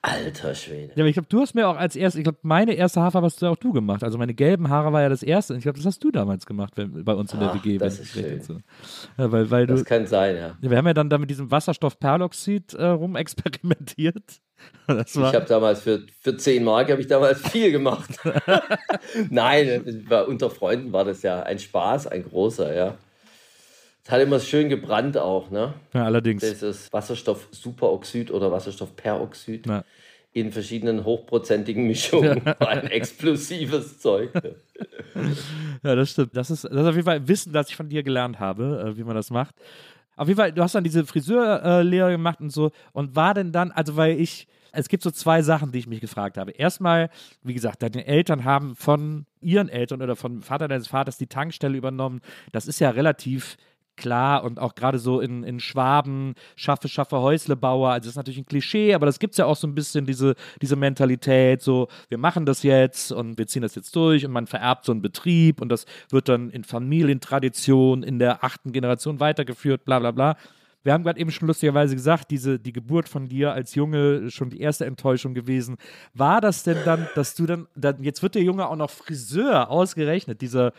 [0.00, 0.92] Alter Schwede.
[0.94, 3.26] Ja, aber ich glaube, du hast mir auch als erstes, ich glaube, meine erste Haarfarbe
[3.26, 4.02] hast du auch du gemacht.
[4.02, 5.52] Also meine gelben Haare war ja das erste.
[5.52, 7.76] Und ich glaube, das hast du damals gemacht wenn, bei uns in der Ach, WG.
[7.76, 8.24] das ist schön.
[8.24, 8.62] entsinne.
[9.18, 10.56] Ja, weil, weil du, Das kann sein, ja.
[10.62, 14.40] wir haben ja dann da mit diesem Wasserstoffperloxid äh, rumexperimentiert.
[15.06, 18.10] Ich habe damals für, für 10 Mark habe ich damals viel gemacht.
[19.30, 22.96] Nein, war, unter Freunden war das ja ein Spaß, ein großer, ja.
[24.04, 25.74] Es hat immer schön gebrannt auch, ne?
[25.94, 26.42] ja, allerdings.
[26.42, 29.84] Das ist Wasserstoff-Superoxid oder Wasserstoffperoxid Ja.
[30.32, 32.44] in verschiedenen hochprozentigen Mischungen.
[32.58, 34.34] War ein explosives Zeug.
[34.34, 34.56] ne?
[35.84, 36.36] Ja, das stimmt.
[36.36, 38.92] Das ist, das ist auf jeden Fall ein Wissen, das ich von dir gelernt habe,
[38.92, 39.54] äh, wie man das macht.
[40.20, 42.72] Auf jeden Fall, du hast dann diese Friseurlehre gemacht und so.
[42.92, 46.02] Und war denn dann, also weil ich, es gibt so zwei Sachen, die ich mich
[46.02, 46.50] gefragt habe.
[46.50, 47.08] Erstmal,
[47.42, 51.74] wie gesagt, deine Eltern haben von ihren Eltern oder vom Vater deines Vaters die Tankstelle
[51.74, 52.20] übernommen.
[52.52, 53.56] Das ist ja relativ
[54.00, 58.38] klar und auch gerade so in, in Schwaben, schaffe, schaffe Häuslebauer, also das ist natürlich
[58.38, 61.88] ein Klischee, aber das gibt es ja auch so ein bisschen, diese, diese Mentalität, so,
[62.08, 65.02] wir machen das jetzt und wir ziehen das jetzt durch und man vererbt so einen
[65.02, 70.36] Betrieb und das wird dann in Familientradition in der achten Generation weitergeführt, bla bla bla.
[70.82, 74.50] Wir haben gerade eben schon lustigerweise gesagt, diese, die Geburt von dir als Junge schon
[74.50, 75.76] die erste Enttäuschung gewesen.
[76.14, 79.70] War das denn dann, dass du dann, dann jetzt wird der Junge auch noch Friseur
[79.70, 80.72] ausgerechnet, dieser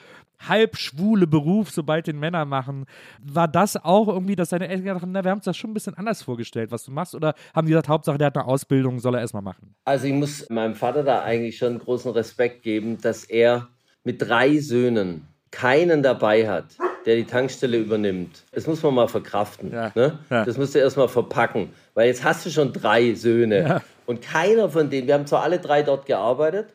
[0.48, 2.86] halb schwule Beruf, sobald den Männer machen.
[3.22, 5.72] War das auch irgendwie, dass deine Eltern gesagt haben, na, wir haben uns das schon
[5.72, 7.16] ein bisschen anders vorgestellt, was du machst?
[7.16, 9.76] Oder haben die gesagt, Hauptsache, der hat eine Ausbildung, soll er erstmal machen?
[9.86, 13.68] Also ich muss meinem Vater da eigentlich schon großen Respekt geben, dass er
[14.04, 16.66] mit drei Söhnen keinen dabei hat,
[17.06, 18.44] der die Tankstelle übernimmt.
[18.52, 19.72] Das muss man mal verkraften.
[19.72, 19.92] Ja.
[19.96, 20.20] Ne?
[20.30, 20.46] Ja.
[20.46, 21.74] Das musst du erstmal verpacken.
[21.94, 23.62] Weil jetzt hast du schon drei Söhne.
[23.62, 23.82] Ja.
[24.06, 26.68] Und keiner von denen, wir haben zwar alle drei dort gearbeitet,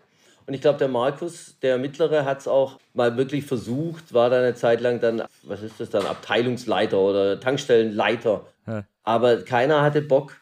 [0.48, 4.38] und ich glaube, der Markus, der Mittlere, hat es auch mal wirklich versucht, war da
[4.38, 8.46] eine Zeit lang dann, was ist das dann, Abteilungsleiter oder Tankstellenleiter.
[9.02, 10.36] Aber keiner hatte Bock.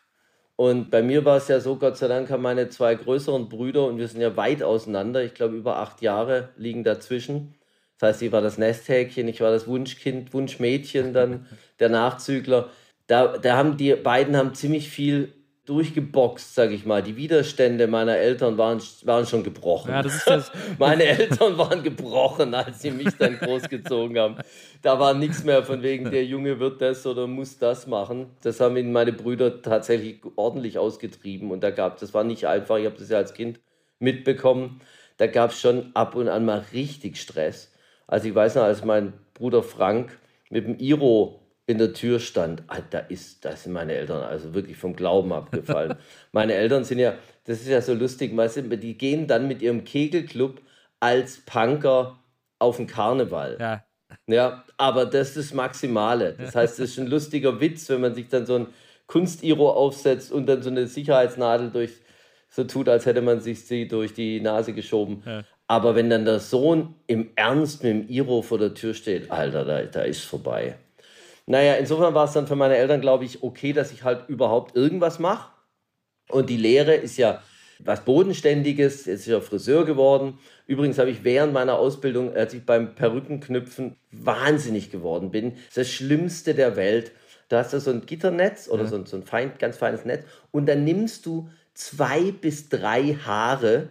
[0.57, 3.87] Und bei mir war es ja so, Gott sei Dank haben meine zwei größeren Brüder,
[3.87, 7.55] und wir sind ja weit auseinander, ich glaube über acht Jahre liegen dazwischen.
[8.05, 11.47] Das heißt, ich war das Nesthäkchen, ich war das Wunschkind, Wunschmädchen, dann
[11.81, 12.69] der Nachzügler.
[13.07, 15.33] Da, da haben die beiden haben ziemlich viel
[15.65, 17.03] durchgeboxt, sage ich mal.
[17.03, 19.91] Die Widerstände meiner Eltern waren, waren schon gebrochen.
[19.91, 20.53] Ja, das ist das.
[20.79, 24.37] Meine Eltern waren gebrochen, als sie mich dann großgezogen haben.
[24.83, 28.27] Da war nichts mehr von wegen, der Junge wird das oder muss das machen.
[28.43, 31.51] Das haben ihn meine Brüder tatsächlich ordentlich ausgetrieben.
[31.51, 33.61] Und da gab das war nicht einfach, ich habe das ja als Kind
[33.99, 34.83] mitbekommen.
[35.17, 37.71] Da gab es schon ab und an mal richtig Stress.
[38.07, 40.19] Also ich weiß noch, als mein Bruder Frank
[40.51, 44.53] mit dem Iro in der Tür stand, ah, da, ist, da sind meine Eltern also
[44.55, 45.97] wirklich vom Glauben abgefallen.
[46.33, 47.15] meine Eltern sind ja,
[47.45, 50.61] das ist ja so lustig, weißt du, die gehen dann mit ihrem Kegelclub
[51.01, 52.19] als Punker
[52.59, 53.57] auf den Karneval.
[53.61, 53.85] Ja.
[54.27, 56.35] Ja, aber das ist das Maximale.
[56.35, 58.67] Das heißt, das ist ein lustiger Witz, wenn man sich dann so ein
[59.07, 61.93] Kunstiro aufsetzt und dann so eine Sicherheitsnadel durch,
[62.49, 65.23] so tut, als hätte man sich sie durch die Nase geschoben.
[65.27, 65.43] Ja.
[65.67, 69.65] Aber wenn dann der Sohn im Ernst mit dem Iro vor der Tür steht, Alter,
[69.65, 70.77] da, da ist vorbei.
[71.47, 74.77] Naja, insofern war es dann für meine Eltern, glaube ich, okay, dass ich halt überhaupt
[74.77, 75.51] irgendwas mache.
[76.31, 77.43] Und die Lehre ist ja
[77.81, 80.39] was Bodenständiges, jetzt ist ja Friseur geworden.
[80.67, 86.55] Übrigens habe ich während meiner Ausbildung, als ich beim Perückenknüpfen wahnsinnig geworden bin, das Schlimmste
[86.55, 87.13] der Welt.
[87.49, 88.89] Da hast du so ein Gitternetz oder ja.
[88.89, 93.89] so, so ein fein, ganz feines Netz und dann nimmst du zwei bis drei Haare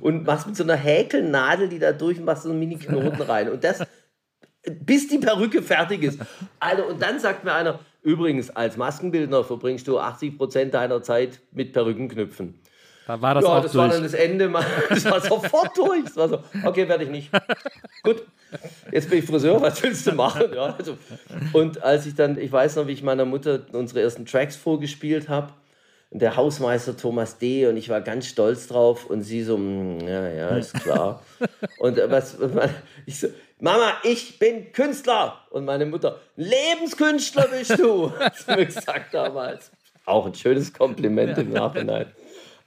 [0.00, 3.50] und machst mit so einer Häkelnadel die da durch und machst so einen Mini-Knoten rein.
[3.50, 3.82] Und das
[4.64, 6.20] bis die Perücke fertig ist.
[6.58, 11.40] Also, und dann sagt mir einer, übrigens, als Maskenbildner verbringst du 80 Prozent deiner Zeit
[11.52, 12.60] mit Perückenknüpfen.
[13.06, 13.82] Da war das ja, auch das durch.
[13.82, 14.52] war dann das Ende.
[14.88, 16.04] Das war sofort durch.
[16.04, 17.30] Das war so, okay, werde ich nicht.
[18.02, 18.22] Gut,
[18.92, 20.52] jetzt bin ich Friseur, was willst du machen?
[20.54, 20.96] Ja, also.
[21.52, 25.28] Und als ich dann, ich weiß noch, wie ich meiner Mutter unsere ersten Tracks vorgespielt
[25.28, 25.52] habe,
[26.10, 27.66] der Hausmeister Thomas D.
[27.66, 31.22] und ich war ganz stolz drauf und sie so, mm, ja, ja, ist klar.
[31.78, 32.36] und was,
[33.06, 33.28] ich so,
[33.60, 35.46] Mama, ich bin Künstler.
[35.50, 39.70] Und meine Mutter, Lebenskünstler bist du, hat sie mir gesagt damals.
[40.04, 42.06] Auch ein schönes Kompliment im Nachhinein.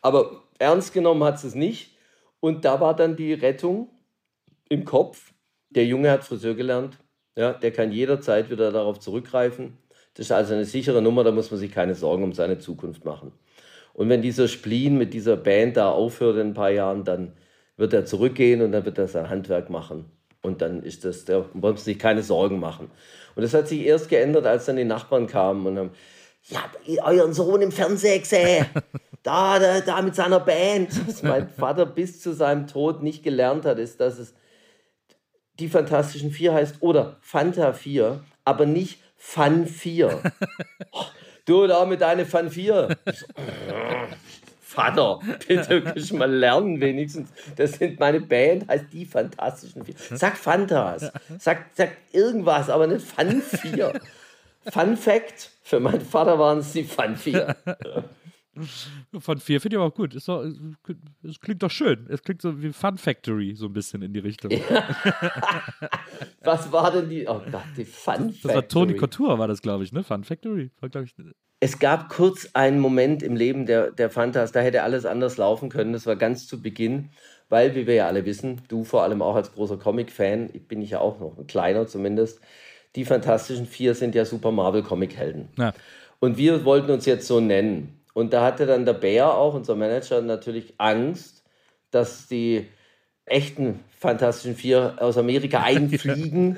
[0.01, 1.97] Aber ernst genommen hat sie es nicht.
[2.39, 3.89] Und da war dann die Rettung
[4.69, 5.33] im Kopf.
[5.69, 6.97] Der Junge hat Friseur gelernt.
[7.35, 9.77] Ja, der kann jederzeit wieder darauf zurückgreifen.
[10.15, 13.03] Das ist also eine sichere Nummer, da muss man sich keine Sorgen um seine Zukunft
[13.05, 13.31] machen.
[13.93, 17.33] Und wenn dieser Spleen mit dieser Band da aufhört in ein paar Jahren, dann
[17.77, 20.05] wird er zurückgehen und dann wird er sein Handwerk machen.
[20.41, 22.91] Und dann ist das, da muss man sich keine Sorgen machen.
[23.35, 25.91] Und das hat sich erst geändert, als dann die Nachbarn kamen und haben,
[26.43, 26.59] ja,
[27.05, 28.65] euren Sohn im Fernsehen gesehen.
[29.23, 30.89] Da, da, da mit seiner Band.
[31.07, 34.33] Was mein Vater bis zu seinem Tod nicht gelernt hat, ist, dass es
[35.59, 40.21] die Fantastischen Vier heißt oder Fanta 4, aber nicht Fun 4.
[40.91, 41.05] Oh,
[41.45, 42.95] du da mit deiner Fun 4.
[44.61, 47.29] Vater, bitte kannst du mal lernen wenigstens.
[47.55, 49.95] Das sind meine Band, heißt die Fantastischen Vier.
[50.11, 53.99] Sag Fantas, sag, sag irgendwas, aber nicht Fun 4.
[54.71, 57.55] Fun Fact, für meinen Vater waren es die Fun 4.
[59.19, 60.13] Von 4 finde ich aber auch gut.
[60.13, 62.05] Es, es, klingt doch schön.
[62.09, 64.51] Es klingt so wie Fun Factory, so ein bisschen in die Richtung.
[64.51, 64.83] Ja.
[66.43, 67.27] Was war denn die?
[67.27, 68.39] Oh Gott, die Fun Factory.
[68.43, 70.03] Das war Tony Couture, war das, glaube ich, ne?
[70.03, 70.69] Fun Factory.
[70.81, 71.15] War, ich,
[71.63, 75.69] es gab kurz einen Moment im Leben der, der Fantas, da hätte alles anders laufen
[75.69, 75.93] können.
[75.93, 77.09] Das war ganz zu Beginn,
[77.47, 80.81] weil, wie wir ja alle wissen, du vor allem auch als großer Comic-Fan, ich bin
[80.81, 82.41] ich ja auch noch ein kleiner zumindest,
[82.95, 85.49] die Fantastischen Vier sind ja Super Marvel-Comic-Helden.
[85.57, 85.73] Ja.
[86.19, 88.02] Und wir wollten uns jetzt so nennen.
[88.13, 91.43] Und da hatte dann der Bär auch, unser Manager, natürlich Angst,
[91.91, 92.67] dass die
[93.25, 96.57] echten Fantastischen Vier aus Amerika einfliegen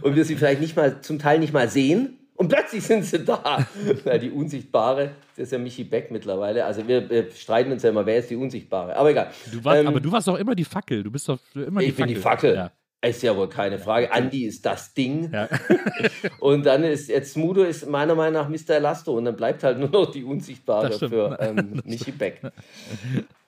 [0.00, 2.18] und wir sie vielleicht nicht mal, zum Teil nicht mal sehen.
[2.34, 3.66] Und plötzlich sind sie da.
[4.04, 6.64] Weil die Unsichtbare, das ist ja Michi Beck mittlerweile.
[6.64, 8.96] Also wir, wir, streiten uns ja immer, wer ist die Unsichtbare.
[8.96, 9.30] Aber egal.
[9.52, 11.02] Du warst, ähm, aber du warst doch immer die Fackel.
[11.02, 11.92] Du bist doch immer die ich Fackel.
[11.92, 12.54] Ich bin die Fackel.
[12.54, 12.72] Ja.
[13.04, 14.10] Ist ja wohl keine Frage.
[14.12, 15.32] Andy ist das Ding.
[15.32, 15.48] Ja.
[16.38, 18.76] und dann ist jetzt Smudo ist meiner Meinung nach Mr.
[18.76, 22.40] Elasto und dann bleibt halt nur noch die Unsichtbare für ähm, Michi Beck.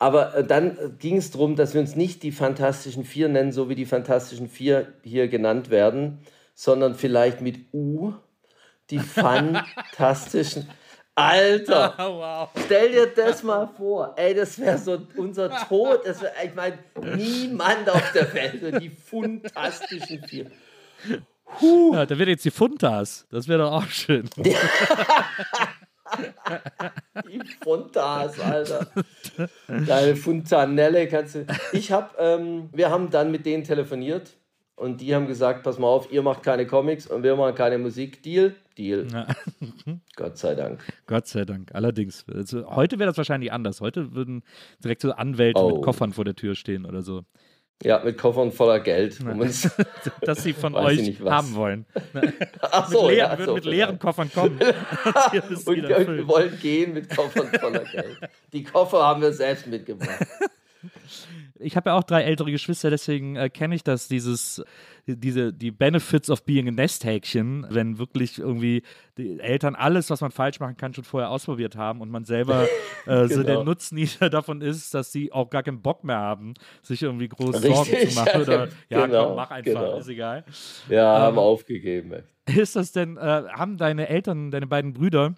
[0.01, 3.53] Aber äh, dann äh, ging es darum, dass wir uns nicht die Fantastischen Vier nennen,
[3.53, 6.19] so wie die Fantastischen Vier hier genannt werden,
[6.55, 8.13] sondern vielleicht mit U,
[8.91, 10.69] die Fantastischen.
[11.17, 12.49] Alter, wow.
[12.65, 14.15] stell dir das mal vor.
[14.17, 16.01] Ey, das wäre so unser Tod.
[16.05, 16.79] Das wär, ich meine,
[17.17, 18.61] niemand auf der Welt.
[18.61, 20.51] so Die Fantastischen Vier.
[21.93, 23.27] Ja, da wird jetzt die Funtas.
[23.31, 24.29] Das wäre doch auch schön.
[27.29, 28.87] Die Fontas, Alter.
[29.67, 31.47] Deine Fontanelle kannst du.
[31.73, 34.31] Ich hab, ähm, wir haben dann mit denen telefoniert
[34.77, 37.79] und die haben gesagt: Pass mal auf, ihr macht keine Comics und wir machen keine
[37.79, 38.23] Musik.
[38.23, 38.55] Deal?
[38.77, 39.07] Deal.
[39.13, 39.27] Ja.
[40.17, 40.81] Gott sei Dank.
[41.07, 41.71] Gott sei Dank.
[41.75, 42.25] Allerdings.
[42.33, 43.81] Also, heute wäre das wahrscheinlich anders.
[43.81, 44.43] Heute würden
[44.83, 45.71] direkt so Anwälte Oh.
[45.77, 47.23] mit Koffern vor der Tür stehen oder so.
[47.83, 49.21] Ja, mit Koffern voller Geld.
[49.27, 49.69] wo man's-
[50.23, 51.87] Dass sie von euch nicht haben wollen.
[52.61, 53.99] Ach Mit, so, leer, ja, würden so, mit leeren.
[53.99, 54.53] Koffern kommen.
[54.53, 54.61] Und
[55.77, 58.17] wir wollen gehen mit Koffern voller Geld.
[58.53, 60.25] Die Koffer haben wir selbst mitgebracht.
[61.65, 64.63] Ich habe ja auch drei ältere Geschwister, deswegen äh, kenne ich das, dieses,
[65.07, 68.83] diese, die Benefits of being a Nesthäkchen, wenn wirklich irgendwie
[69.17, 72.69] die Eltern alles, was man falsch machen kann, schon vorher ausprobiert haben und man selber
[73.07, 73.65] äh, so der Genau.
[73.65, 77.75] Nutznießer davon ist, dass sie auch gar keinen Bock mehr haben, sich irgendwie groß Richtig,
[77.75, 79.99] Sorgen zu machen oder ja, genau, komm, mach einfach, genau.
[79.99, 80.45] ist egal.
[80.89, 82.13] Ja, haben Ähm, aufgegeben.
[82.13, 82.23] ey.
[82.61, 85.35] Ist das denn, äh, haben deine Eltern, deine beiden Brüder,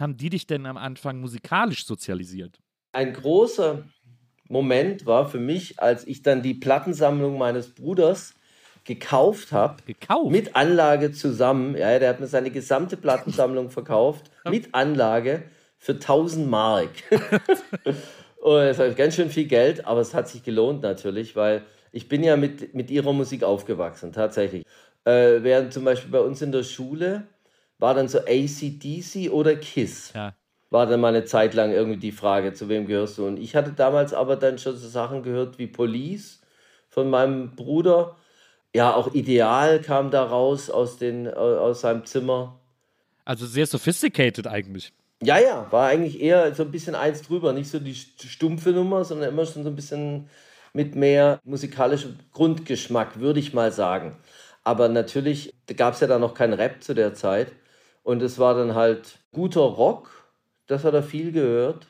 [0.00, 2.58] haben die dich denn am Anfang musikalisch sozialisiert?
[2.92, 3.84] Ein großer
[4.54, 8.34] Moment war für mich, als ich dann die Plattensammlung meines Bruders
[8.84, 9.82] gekauft habe.
[9.84, 10.30] Gekauft?
[10.30, 11.76] Mit Anlage zusammen.
[11.76, 14.30] Ja, der hat mir seine gesamte Plattensammlung verkauft.
[14.48, 15.42] Mit Anlage
[15.76, 16.90] für 1000 Mark.
[18.36, 22.08] Und das ist ganz schön viel Geld, aber es hat sich gelohnt natürlich, weil ich
[22.08, 24.64] bin ja mit, mit ihrer Musik aufgewachsen, tatsächlich.
[25.04, 27.24] Äh, während zum Beispiel bei uns in der Schule
[27.78, 30.34] war dann so ACDC oder KISS Ja.
[30.74, 33.26] War dann mal eine Zeit lang irgendwie die Frage, zu wem gehörst du?
[33.28, 36.42] Und ich hatte damals aber dann schon so Sachen gehört wie Police
[36.88, 38.16] von meinem Bruder.
[38.74, 42.58] Ja, auch Ideal kam da raus aus, den, aus seinem Zimmer.
[43.24, 44.92] Also sehr sophisticated eigentlich.
[45.22, 47.52] Ja, ja, war eigentlich eher so ein bisschen eins drüber.
[47.52, 50.28] Nicht so die stumpfe Nummer, sondern immer schon so ein bisschen
[50.72, 54.16] mit mehr musikalischem Grundgeschmack, würde ich mal sagen.
[54.64, 57.52] Aber natürlich gab es ja da noch keinen Rap zu der Zeit.
[58.02, 60.23] Und es war dann halt guter Rock.
[60.66, 61.86] Das hat er viel gehört.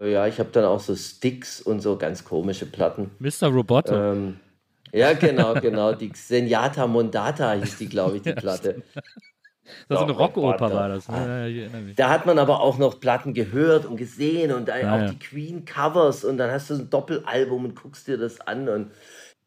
[0.00, 3.10] Ja, ich habe dann auch so Sticks und so ganz komische Platten.
[3.18, 3.48] Mr.
[3.48, 3.94] Roboto.
[3.94, 4.40] Ähm,
[4.92, 5.92] ja, genau, genau.
[5.92, 8.82] Die Xeniata Mondata hieß die, glaube ich, die Platte.
[9.88, 11.08] das ist eine Rockoper, war das.
[11.08, 11.92] Ne?
[11.96, 15.10] Da hat man aber auch noch Platten gehört und gesehen und Ja, auch ja.
[15.10, 18.92] die Queen-Covers und dann hast du so ein Doppelalbum und guckst dir das an und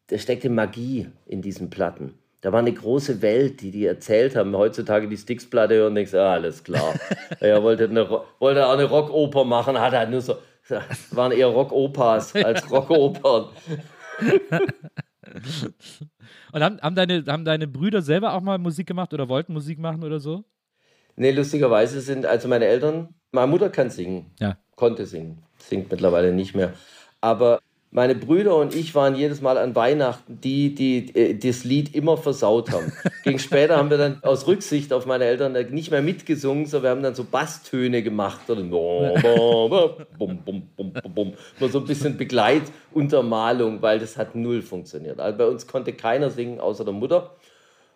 [0.08, 2.14] da steckte Magie in diesen Platten.
[2.42, 4.54] Da war eine große Welt, die die erzählt haben.
[4.56, 6.94] Heutzutage die Sticks-Platte hören und denkst, ah, alles klar.
[7.40, 8.08] er wollte, eine,
[8.40, 10.34] wollte auch eine Rockoper machen, hat halt nur so,
[10.68, 13.46] es waren eher Rockopas als Rockopern.
[16.52, 19.78] Und haben, haben, deine, haben deine Brüder selber auch mal Musik gemacht oder wollten Musik
[19.78, 20.44] machen oder so?
[21.14, 24.56] Nee, lustigerweise sind, also meine Eltern, meine Mutter kann singen, Ja.
[24.74, 26.72] konnte singen, singt mittlerweile nicht mehr.
[27.20, 27.60] Aber
[27.92, 32.16] meine Brüder und ich waren jedes Mal an Weihnachten die, die äh, das Lied immer
[32.16, 32.90] versaut haben.
[33.22, 36.90] Gegen später haben wir dann aus Rücksicht auf meine Eltern nicht mehr mitgesungen, sondern wir
[36.90, 38.48] haben dann so Basstöne gemacht.
[38.48, 38.62] Oder
[40.18, 41.34] bum, bum, bum, bum.
[41.60, 45.20] Nur so ein bisschen Begleituntermalung, weil das hat null funktioniert.
[45.20, 47.32] Also bei uns konnte keiner singen, außer der Mutter.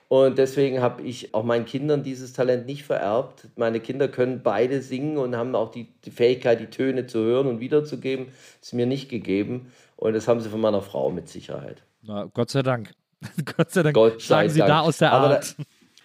[0.09, 3.49] Und deswegen habe ich auch meinen Kindern dieses Talent nicht vererbt.
[3.57, 7.49] Meine Kinder können beide singen und haben auch die, die Fähigkeit, die Töne zu hören
[7.49, 8.29] und wiederzugeben.
[8.63, 9.73] Ist mir nicht gegeben.
[9.97, 11.83] Und das haben sie von meiner Frau mit Sicherheit.
[12.03, 12.93] Na, Gott sei Dank.
[13.57, 14.69] Gott sei Dank Gott sei sie Dank.
[14.69, 15.57] da aus der Art.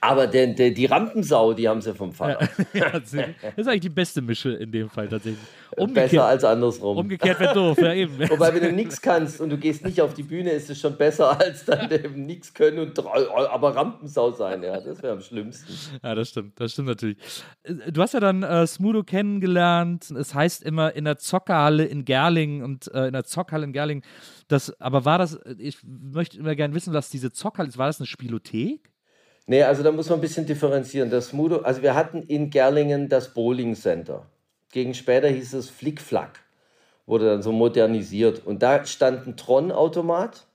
[0.04, 2.50] Aber den, den, die Rampensau, die haben sie vom Vater.
[2.74, 5.40] Ja, das ist eigentlich die beste Mische in dem Fall tatsächlich.
[5.70, 6.98] Besser Umgekehrt, als andersrum.
[6.98, 8.20] umgekehrt wäre doof, ja eben.
[8.30, 10.98] Wobei, wenn du nichts kannst und du gehst nicht auf die Bühne, ist es schon
[10.98, 14.64] besser, als dann eben nichts können und aber Rampensau sein.
[14.64, 15.72] Ja, das wäre am schlimmsten.
[16.04, 17.18] Ja, das stimmt, das stimmt natürlich.
[17.92, 20.10] Du hast ja dann äh, Smudo kennengelernt.
[20.10, 24.04] Es heißt immer in der Zockerhalle in Gerling und äh, in der Zockhalle in Gerling.
[24.48, 27.78] Das, aber war das, ich möchte immer gerne wissen, was diese Zockhalle ist.
[27.78, 28.91] War das eine Spielothek?
[29.48, 31.10] Nee, also da muss man ein bisschen differenzieren.
[31.10, 34.26] Das Mudo, also wir hatten in Gerlingen das Bowling Center.
[34.72, 36.40] Gegen später hieß es Flickflack.
[37.06, 38.46] Wurde dann so modernisiert.
[38.46, 40.46] Und da stand ein Tron-Automat.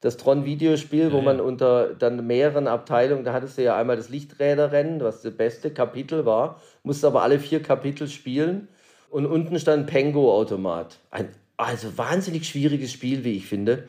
[0.00, 5.00] Das Tron-Videospiel, wo man unter dann mehreren Abteilungen, da hattest du ja einmal das Lichträderrennen,
[5.00, 8.68] was das beste Kapitel war, musste aber alle vier Kapitel spielen.
[9.10, 10.98] Und unten stand ein Pengo-Automat.
[11.10, 13.88] Ein also wahnsinnig schwieriges Spiel, wie ich finde.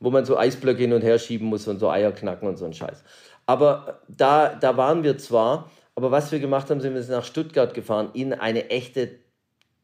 [0.00, 2.66] wo man so Eisblöcke hin und her schieben muss und so Eier knacken und so
[2.66, 3.02] ein Scheiß.
[3.46, 7.72] Aber da, da waren wir zwar, aber was wir gemacht haben, sind wir nach Stuttgart
[7.72, 9.10] gefahren in eine echte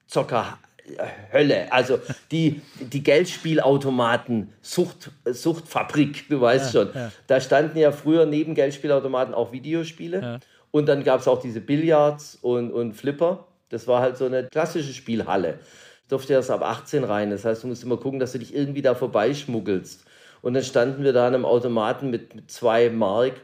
[0.06, 1.72] Zockerhölle.
[1.72, 2.00] Also
[2.30, 6.94] die, die Geldspielautomaten, Sucht, Suchtfabrik, du weißt ja, schon.
[6.94, 7.12] Ja.
[7.28, 10.20] Da standen ja früher neben Geldspielautomaten auch Videospiele.
[10.20, 10.40] Ja.
[10.70, 13.46] Und dann gab es auch diese Billards und, und Flipper.
[13.68, 15.60] Das war halt so eine klassische Spielhalle.
[16.02, 17.30] Ich durfte erst ab 18 rein.
[17.30, 20.04] Das heißt, du musst immer gucken, dass du dich irgendwie da vorbeischmuggelst.
[20.42, 23.34] Und dann standen wir da an einem Automaten mit, mit zwei Mark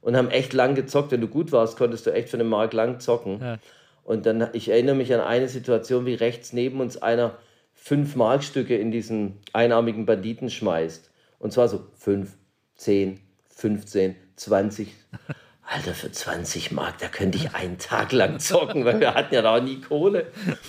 [0.00, 1.12] und haben echt lang gezockt.
[1.12, 3.40] Wenn du gut warst, konntest du echt für eine Mark lang zocken.
[3.40, 3.58] Ja.
[4.04, 7.36] Und dann, ich erinnere mich an eine Situation, wie rechts neben uns einer
[7.74, 11.10] fünf Markstücke in diesen einarmigen Banditen schmeißt.
[11.38, 12.36] Und zwar so fünf,
[12.74, 14.94] zehn, 15, 20.
[15.70, 19.42] Alter, für 20 Mark, da könnte ich einen Tag lang zocken, weil wir hatten ja
[19.42, 20.28] da auch nie Kohle.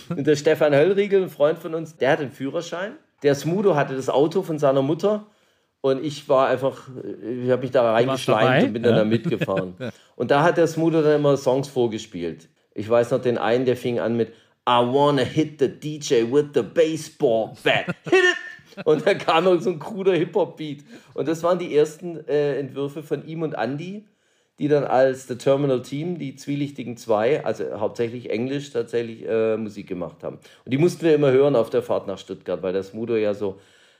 [0.09, 2.97] Und der Stefan Höllriegel, ein Freund von uns, der hat einen Führerschein.
[3.23, 5.25] Der Smudo hatte das Auto von seiner Mutter
[5.81, 6.89] und ich war einfach,
[7.43, 8.89] ich habe mich da reingeschleimt und bin ja.
[8.89, 9.75] dann da mitgefahren.
[10.15, 12.49] Und da hat der Smoother dann immer Songs vorgespielt.
[12.73, 14.33] Ich weiß noch den einen, der fing an mit
[14.67, 17.85] I wanna hit the DJ with the baseball bat.
[18.03, 18.85] Hit it!
[18.85, 20.83] Und da kam noch so ein kruder Hip-Hop-Beat.
[21.13, 24.05] Und das waren die ersten äh, Entwürfe von ihm und Andy,
[24.59, 29.87] die dann als The Terminal Team, die zwielichtigen zwei, also hauptsächlich Englisch, tatsächlich äh, Musik
[29.87, 30.39] gemacht haben.
[30.65, 33.33] Und die mussten wir immer hören auf der Fahrt nach Stuttgart, weil der Smudo ja
[33.33, 33.59] so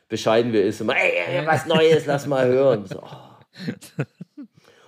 [0.10, 0.82] bescheiden wir ist.
[0.82, 2.86] Immer, ey, was Neues, lass mal hören.
[2.86, 4.03] So, oh.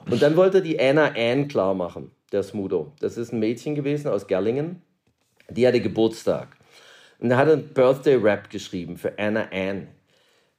[0.10, 2.92] Und dann wollte die Anna Ann klar machen, der Smudo.
[3.00, 4.82] Das ist ein Mädchen gewesen aus Gerlingen.
[5.50, 6.50] Die hatte Geburtstag.
[7.20, 9.88] Und er hat einen Birthday-Rap geschrieben für Anna Ann.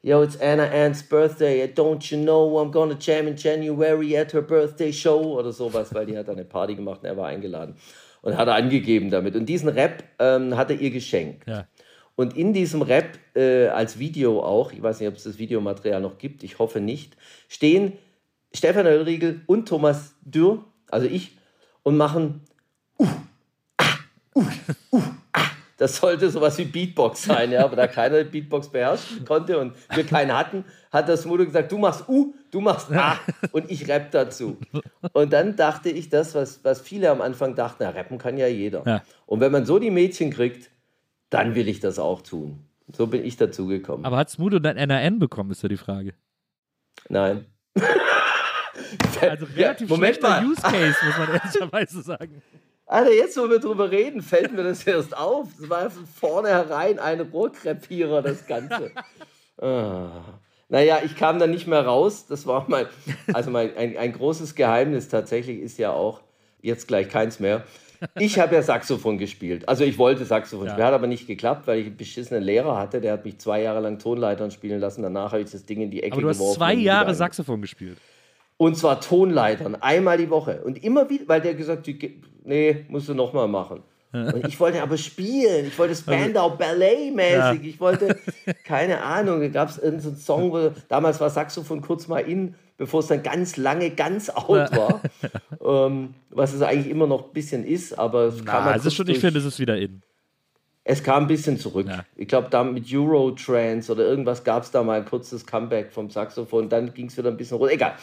[0.04, 1.64] Yo, it's Anna Ann's birthday.
[1.64, 5.38] Don't you know I'm gonna jam in January at her birthday show?
[5.38, 7.76] Oder sowas, weil die hat eine Party gemacht und er war eingeladen.
[8.20, 9.36] Und hat angegeben damit.
[9.36, 11.46] Und diesen Rap ähm, hat er ihr geschenkt.
[11.46, 11.66] Ja.
[12.14, 16.00] Und in diesem Rap, äh, als Video auch, ich weiß nicht, ob es das Videomaterial
[16.00, 17.16] noch gibt, ich hoffe nicht,
[17.48, 17.94] stehen
[18.54, 21.32] Stefan Höllriegel und Thomas Dürr, also ich,
[21.82, 22.42] und machen
[22.98, 23.06] uh,
[23.78, 23.86] ah,
[24.34, 24.44] uh,
[24.92, 25.02] uh,
[25.32, 25.40] ah.
[25.78, 30.04] Das sollte sowas wie Beatbox sein, ja, aber da keiner Beatbox beherrschen konnte und wir
[30.04, 33.18] keinen hatten, hat das Mutter gesagt, du machst uh, du machst ah
[33.50, 34.58] und ich rapp dazu.
[35.12, 38.46] Und dann dachte ich das, was, was viele am Anfang dachten, na, rappen kann ja
[38.46, 38.82] jeder.
[38.86, 39.02] Ja.
[39.26, 40.70] Und wenn man so die Mädchen kriegt,
[41.32, 42.60] dann will ich das auch tun.
[42.92, 44.04] So bin ich dazu gekommen.
[44.04, 46.14] Aber hat Smudo dann NAN bekommen, ist ja die Frage.
[47.08, 47.46] Nein.
[49.20, 50.44] also relativ ja, Moment mal.
[50.44, 52.42] Use Case, muss man ehrlicherweise sagen.
[52.86, 55.48] Alter, jetzt, wo wir drüber reden, fällt mir das erst auf.
[55.58, 58.90] Das war von vornherein ein Rohrkrepierer, das Ganze.
[59.58, 60.38] ah.
[60.68, 62.26] Naja, ich kam da nicht mehr raus.
[62.26, 62.86] Das war mein,
[63.34, 66.22] also mein, ein, ein großes Geheimnis tatsächlich ist ja auch,
[66.62, 67.64] jetzt gleich keins mehr,
[68.18, 69.68] ich habe ja Saxophon gespielt.
[69.68, 70.72] Also ich wollte Saxophon ja.
[70.72, 73.00] spielen, hat aber nicht geklappt, weil ich einen beschissenen Lehrer hatte.
[73.00, 75.02] Der hat mich zwei Jahre lang Tonleitern spielen lassen.
[75.02, 76.48] Danach habe ich das Ding in die Ecke aber du geworfen.
[76.48, 77.98] hast zwei Jahre Saxophon gespielt.
[78.56, 80.62] Und zwar Tonleitern, einmal die Woche.
[80.64, 81.94] Und immer wieder, weil der gesagt hat,
[82.44, 83.82] nee, musst du nochmal machen.
[84.12, 85.66] Und ich wollte aber spielen.
[85.66, 87.62] Ich wollte Spandau Ballet-mäßig.
[87.62, 87.68] Ja.
[87.68, 88.18] Ich wollte,
[88.64, 93.00] keine Ahnung, da gab es irgendeinen Song, wo damals war Saxophon kurz mal in, bevor
[93.00, 95.02] es dann ganz lange ganz out war.
[95.86, 99.06] ähm, was es eigentlich immer noch ein bisschen ist, aber es kam Na, es schon,
[99.06, 100.02] durch, Ich finde, es ist wieder in.
[100.84, 101.86] Es kam ein bisschen zurück.
[101.88, 102.04] Ja.
[102.16, 106.10] Ich glaube, da mit Eurotrance oder irgendwas gab es da mal ein kurzes Comeback vom
[106.10, 106.68] Saxophon.
[106.68, 107.72] Dann ging es wieder ein bisschen runter.
[107.72, 107.94] Egal.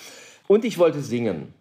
[0.47, 1.53] Und ich wollte singen.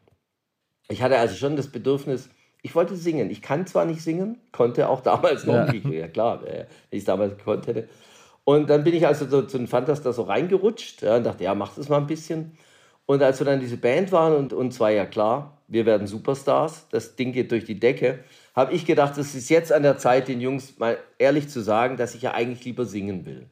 [0.89, 2.31] Ich hatte also schon das Bedürfnis,
[2.63, 3.31] ich wollte singen.
[3.31, 5.73] Ich kann zwar nicht singen, konnte auch damals noch ja.
[5.73, 5.87] nicht.
[5.87, 7.89] Ja, klar, wenn ich es damals gekonnt hätte.
[8.45, 11.45] Und dann bin ich also so zu den Fantas da so reingerutscht ja, und dachte,
[11.45, 12.57] ja, mach das mal ein bisschen.
[13.11, 16.89] Und als wir dann diese Band waren und uns war ja klar, wir werden Superstars,
[16.91, 18.19] das Ding geht durch die Decke,
[18.55, 21.97] habe ich gedacht, es ist jetzt an der Zeit, den Jungs mal ehrlich zu sagen,
[21.97, 23.47] dass ich ja eigentlich lieber singen will.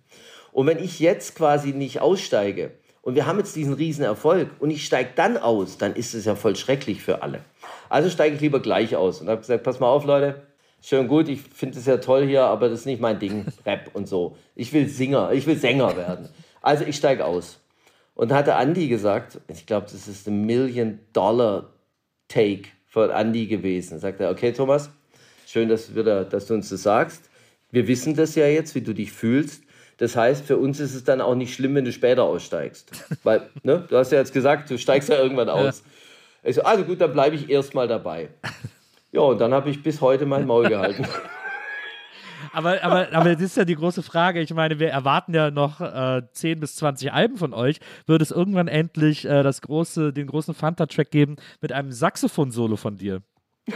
[0.53, 4.71] Und wenn ich jetzt quasi nicht aussteige und wir haben jetzt diesen riesen Erfolg und
[4.71, 7.41] ich steige dann aus, dann ist es ja voll schrecklich für alle.
[7.89, 10.43] Also steige ich lieber gleich aus und habe gesagt, pass mal auf, Leute,
[10.83, 13.89] schön gut, ich finde es ja toll hier, aber das ist nicht mein Ding, Rap
[13.95, 14.37] und so.
[14.55, 16.29] Ich will Singer, ich will Sänger werden.
[16.61, 17.59] Also ich steige aus.
[18.17, 23.99] Und hatte Andy gesagt, ich glaube, das ist ein Million-Dollar-Take von Andy gewesen.
[23.99, 24.89] Sagt er, okay, Thomas,
[25.47, 27.29] schön, dass, wir da, dass du uns das sagst.
[27.71, 29.65] Wir wissen das ja jetzt, wie du dich fühlst.
[29.99, 32.91] Das heißt, für uns ist es dann auch nicht schlimm, wenn du später aussteigst.
[33.23, 35.83] Weil, ne, du hast ja jetzt gesagt, du steigst ja irgendwann aus.
[36.43, 36.49] Ja.
[36.49, 38.31] Ich so, also gut, dann bleibe ich erstmal dabei.
[39.13, 41.07] Ja, und dann habe ich bis heute mein Maul gehalten.
[42.57, 44.41] aber, aber, aber das ist ja die große Frage.
[44.41, 47.81] Ich meine, wir erwarten ja noch äh, 10 bis 20 Alben von euch.
[48.07, 52.97] Wird es irgendwann endlich äh, das große, den großen Fanta-Track geben mit einem Saxophon-Solo von
[52.97, 53.23] dir?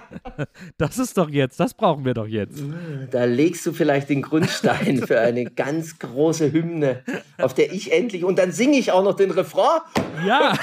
[0.78, 2.62] Das ist doch jetzt, das brauchen wir doch jetzt.
[3.10, 7.02] Da legst du vielleicht den Grundstein für eine ganz große Hymne,
[7.38, 9.80] auf der ich endlich, und dann singe ich auch noch den Refrain.
[10.26, 10.54] Ja.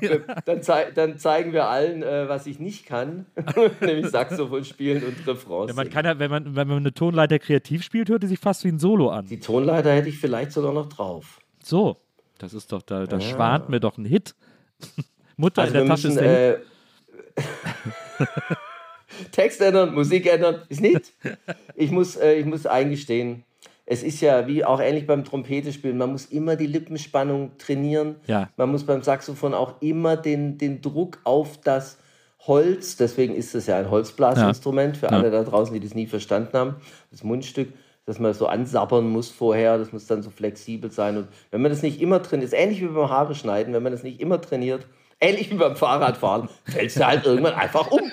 [0.00, 3.26] Dann, dann, zei dann zeigen wir allen, äh, was ich nicht kann,
[3.80, 5.70] nämlich Saxophon spielen und Refrains.
[5.70, 8.40] Ja, man kann ja, wenn man, wenn man eine Tonleiter kreativ spielt, hört die sich
[8.40, 9.26] fast wie ein Solo an.
[9.26, 11.40] Die Tonleiter hätte ich vielleicht sogar noch drauf.
[11.62, 11.96] So,
[12.38, 14.34] das ist doch, da, da schwant mir doch ein Hit.
[15.36, 16.66] Mutter Also in der Tasche müssen ist der Hit.
[18.18, 18.54] äh,
[19.32, 21.12] Text ändern, Musik ändern, ist nicht.
[21.74, 23.44] Ich muss, äh, ich muss eingestehen,
[23.86, 28.16] es ist ja wie auch ähnlich beim Trompete spielen, man muss immer die Lippenspannung trainieren.
[28.26, 28.50] Ja.
[28.56, 31.98] Man muss beim Saxophon auch immer den, den Druck auf das
[32.46, 35.12] Holz, deswegen ist es ja ein Holzblasinstrument für Ja.
[35.12, 36.76] alle da draußen, die das nie verstanden haben,
[37.10, 37.72] das Mundstück,
[38.06, 41.16] dass man so ansabbern muss vorher, das muss dann so flexibel sein.
[41.16, 43.92] Und wenn man das nicht immer trainiert, ist ähnlich wie beim Haare schneiden, wenn man
[43.92, 44.86] das nicht immer trainiert,
[45.20, 48.00] ähnlich wie beim Fahrradfahren, fällst du halt irgendwann einfach um.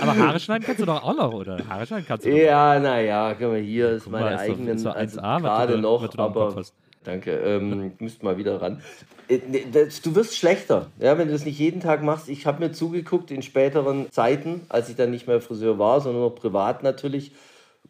[0.00, 1.58] Aber Haare schneiden kannst du doch auch noch, oder?
[1.68, 2.30] Haare schneiden kannst du.
[2.30, 5.34] Ja, naja, guck mal, hier ist mal, meine ist doch- eigenen, ist doch also 1A,
[5.34, 6.62] was gerade da- noch, aber
[7.04, 8.80] danke, ähm, müsst mal wieder ran.
[9.28, 9.38] Äh,
[9.70, 12.28] das- Du wirst schlechter, ja, wenn du das nicht jeden Tag machst.
[12.30, 16.22] Ich habe mir zugeguckt in späteren Zeiten, als ich dann nicht mehr Friseur war, sondern
[16.22, 17.32] noch privat natürlich,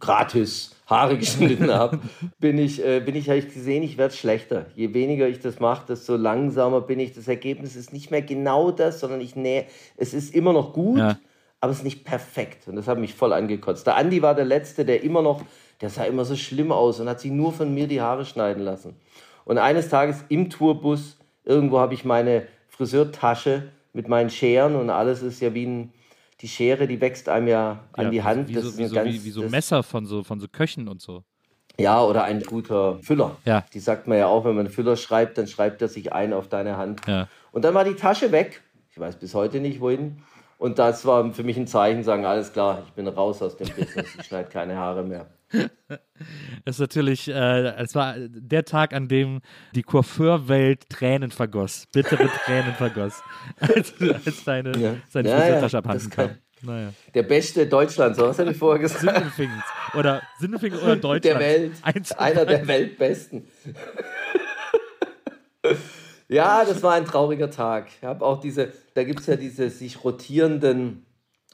[0.00, 2.00] gratis Haare geschnitten habe,
[2.40, 4.66] bin ich, äh, bin ich, habe ich gesehen, ich werde schlechter.
[4.74, 7.14] Je weniger ich das mache, desto langsamer bin ich.
[7.14, 9.66] Das Ergebnis ist nicht mehr genau das, sondern ich nähe,
[9.96, 11.16] es ist immer noch gut, Ja.
[11.60, 12.66] aber es ist nicht perfekt.
[12.68, 13.86] Und das hat mich voll angekotzt.
[13.86, 15.42] Der Andi war der Letzte, der immer noch,
[15.80, 18.62] der sah immer so schlimm aus und hat sich nur von mir die Haare schneiden
[18.64, 18.96] lassen.
[19.44, 25.22] Und eines Tages im Tourbus, irgendwo habe ich meine Friseurtasche mit meinen Scheren und alles
[25.22, 25.92] ist ja wie ein,
[26.40, 28.48] die Schere, die wächst einem ja an Ja, die Hand.
[28.48, 30.48] Wie das so, wie, ein so, ganz, wie, wie so Messer von so, von so
[30.48, 31.24] Köchen und so.
[31.78, 33.36] Ja, oder ein guter Füller.
[33.44, 33.64] Ja.
[33.72, 36.32] Die sagt man ja auch, wenn man einen Füller schreibt, dann schreibt er sich ein
[36.32, 37.00] auf deine Hand.
[37.06, 37.28] Ja.
[37.52, 38.62] Und dann war die Tasche weg.
[38.90, 40.22] Ich weiß bis heute nicht, wohin.
[40.58, 43.68] Und das war für mich ein Zeichen, sagen, alles klar, ich bin raus aus dem
[43.68, 45.26] Business, ich schneide keine Haare mehr.
[46.64, 49.40] Es ist natürlich, äh, es war der Tag, an dem
[49.74, 53.22] die Coiffeurwelt Tränen vergoss, bittere Tränen vergoss,
[53.60, 54.20] als, als Ja.
[54.44, 54.94] seine Ja,
[55.38, 56.30] Friseurtasche ja, abhanden das kam.
[56.62, 56.92] Naja.
[57.14, 59.00] Der Beste Deutschlands, so was habe ich vorher gesagt.
[59.02, 59.62] Sindelfingen.
[59.94, 61.24] Oder Sindelfingen oder Deutschland.
[61.24, 61.72] Der Welt.
[62.18, 63.48] Einer der Weltbesten.
[66.28, 67.88] ja, das war ein trauriger Tag.
[67.98, 71.06] Ich habe auch diese, da gibt es ja diese sich rotierenden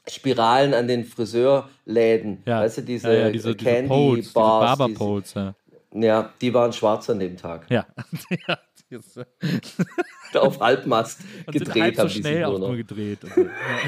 [0.09, 2.43] Spiralen an den Friseurläden.
[2.45, 2.61] Ja.
[2.61, 4.77] Weißt du, diese, ja, ja, diese, diese Candy Poles, diese Bars.
[4.77, 5.53] Barber Poles, ja.
[5.93, 7.65] Ja, die waren schwarz an dem Tag.
[7.69, 7.85] Ja.
[10.33, 13.19] Auf Halbmast Und sind gedreht halb so haben schnell nur auch nur gedreht.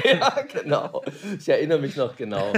[0.04, 1.02] Ja, genau.
[1.38, 2.52] Ich erinnere mich noch genau.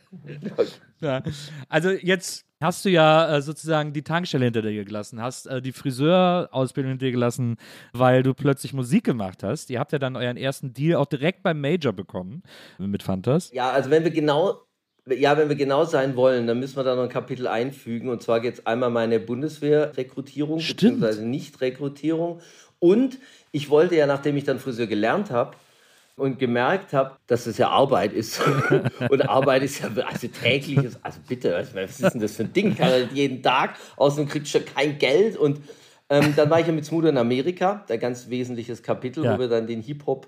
[1.00, 1.22] Ja.
[1.68, 5.72] Also jetzt hast du ja äh, sozusagen die Tankstelle hinter dir gelassen, hast äh, die
[5.72, 7.56] Friseurausbildung hinter dir gelassen,
[7.92, 9.68] weil du plötzlich Musik gemacht hast.
[9.70, 12.44] Ihr habt ja dann euren ersten Deal auch direkt beim Major bekommen
[12.78, 13.50] mit Fantas.
[13.52, 14.62] Ja, also wenn wir genau,
[15.06, 18.08] ja, wenn wir genau sein wollen, dann müssen wir da noch ein Kapitel einfügen.
[18.08, 22.40] Und zwar geht es einmal meine Bundeswehr-Rekrutierung, beziehungsweise Nicht-Rekrutierung.
[22.78, 23.18] Und
[23.50, 25.56] ich wollte ja, nachdem ich dann Friseur gelernt habe
[26.16, 28.40] und gemerkt habe, dass es ja Arbeit ist.
[29.10, 32.52] und Arbeit ist ja also tägliches, also bitte, was was ist denn das für ein
[32.52, 32.76] Ding?
[32.76, 35.36] Kann halt jeden Tag, außerdem kriegst du ja kein Geld.
[35.36, 35.60] Und
[36.10, 39.34] ähm, dann war ich ja mit Smudo in Amerika, ein ganz wesentliches Kapitel, Ja.
[39.34, 40.26] wo wir dann den Hip-Hop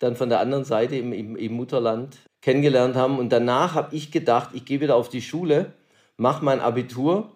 [0.00, 3.18] dann von der anderen Seite im, im, im Mutterland kennengelernt haben.
[3.18, 5.72] Und danach habe ich gedacht, ich gehe wieder auf die Schule,
[6.16, 7.30] mache mein Abitur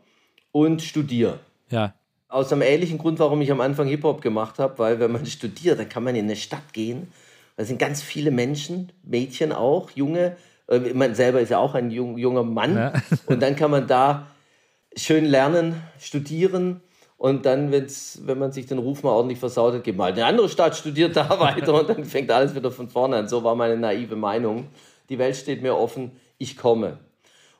[0.50, 1.38] und studiere.
[1.70, 1.94] Ja.
[2.28, 5.78] Aus einem ähnlichen Grund, warum ich am Anfang Hip-Hop gemacht habe, weil wenn man studiert,
[5.78, 7.12] dann kann man in eine Stadt gehen.
[7.56, 10.36] Da sind ganz viele Menschen, Mädchen auch, Junge.
[10.68, 12.76] Äh, Man selber ist ja auch ein jung, junger Mann.
[12.76, 12.92] Ja.
[13.26, 14.26] Und dann kann man da
[14.96, 16.80] schön lernen, studieren.
[17.16, 20.16] Und dann, wenn's, wenn man sich den Ruf mal ordentlich versaut hat, geht mal in
[20.16, 23.28] eine andere Stadt, studiert da weiter und dann fängt alles wieder von vorne an.
[23.28, 24.68] So war meine naive Meinung.
[25.08, 26.98] Die Welt steht mir offen, ich komme.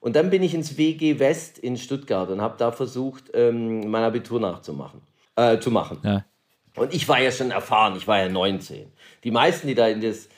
[0.01, 4.03] Und dann bin ich ins WG West in Stuttgart und habe da versucht, ähm, mein
[4.03, 5.01] Abitur nachzumachen,
[5.37, 5.99] äh, zu machen.
[6.03, 6.25] Ja.
[6.77, 8.93] Und ich war ja schon erfahren, ich war ja 19.
[9.25, 10.29] Die meisten, die da in, das,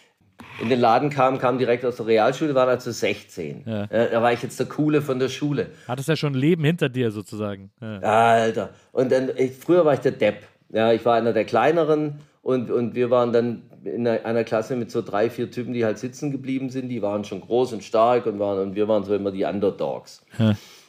[0.61, 3.65] in den Laden kamen, kamen direkt aus der Realschule, waren also 16.
[3.67, 3.85] Ja.
[3.85, 5.71] Äh, da war ich jetzt der Coole von der Schule.
[5.89, 7.71] Hattest ja schon ein Leben hinter dir sozusagen.
[7.81, 7.99] Ja.
[7.99, 8.71] Alter.
[8.93, 10.45] Und dann, ich, früher war ich der Depp.
[10.73, 14.91] Ja, ich war einer der kleineren und, und wir waren dann in einer, Klasse mit
[14.91, 16.89] so drei, vier Typen, die halt sitzen geblieben sind.
[16.89, 20.25] Die waren schon groß und stark und, waren, und wir waren so immer die Underdogs.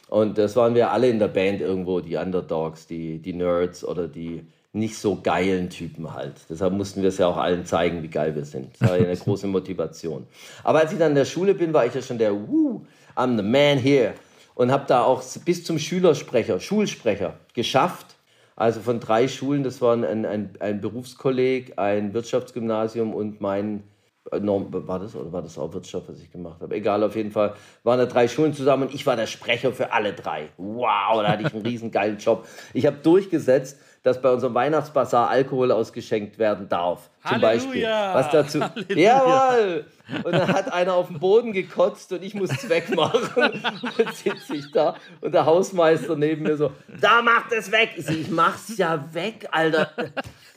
[0.08, 4.08] Und das waren wir alle in der Band irgendwo, die Underdogs, die, die Nerds oder
[4.08, 6.34] die nicht so geilen Typen halt.
[6.50, 8.70] Deshalb mussten wir es ja auch allen zeigen, wie geil wir sind.
[8.78, 10.26] Das war ja eine große Motivation.
[10.62, 12.84] Aber als ich dann in der Schule bin, war ich ja schon der, Woo,
[13.16, 14.14] I'm the man here.
[14.54, 18.16] Und habe da auch bis zum Schülersprecher, Schulsprecher geschafft.
[18.56, 23.84] Also von drei Schulen, das waren ein, ein, ein Berufskolleg, ein Wirtschaftsgymnasium und mein
[24.30, 26.74] war das oder war das auch Wirtschaft, was ich gemacht habe?
[26.74, 29.92] Egal, auf jeden Fall waren da drei Schulen zusammen und ich war der Sprecher für
[29.92, 30.48] alle drei.
[30.56, 32.46] Wow, da hatte ich einen riesen geilen Job.
[32.74, 33.78] Ich habe durchgesetzt,
[34.08, 37.10] dass bei unserem Weihnachtsbasar Alkohol ausgeschenkt werden darf.
[37.22, 37.48] Zum Halleluja!
[37.48, 37.84] Beispiel.
[37.84, 38.60] Was dazu.
[38.74, 38.96] Halleluja!
[38.96, 39.86] Jawohl!
[40.24, 43.62] Und dann hat einer auf den Boden gekotzt und ich muss es wegmachen.
[43.98, 47.90] Und sitze ich da und der Hausmeister neben mir so, da macht es weg.
[47.96, 49.90] Ich, mach's ja weg, Alter.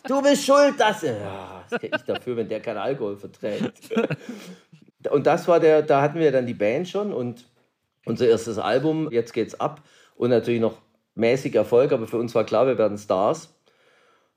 [0.07, 1.01] Du bist schuld, dass.
[1.01, 3.89] Ja, das kann ich dafür, wenn der keinen Alkohol verträgt.
[5.09, 7.45] Und das war der, da hatten wir dann die Band schon und
[8.05, 9.81] unser erstes Album, jetzt geht's ab.
[10.15, 10.77] Und natürlich noch
[11.15, 13.53] mäßig Erfolg, aber für uns war klar, wir werden Stars.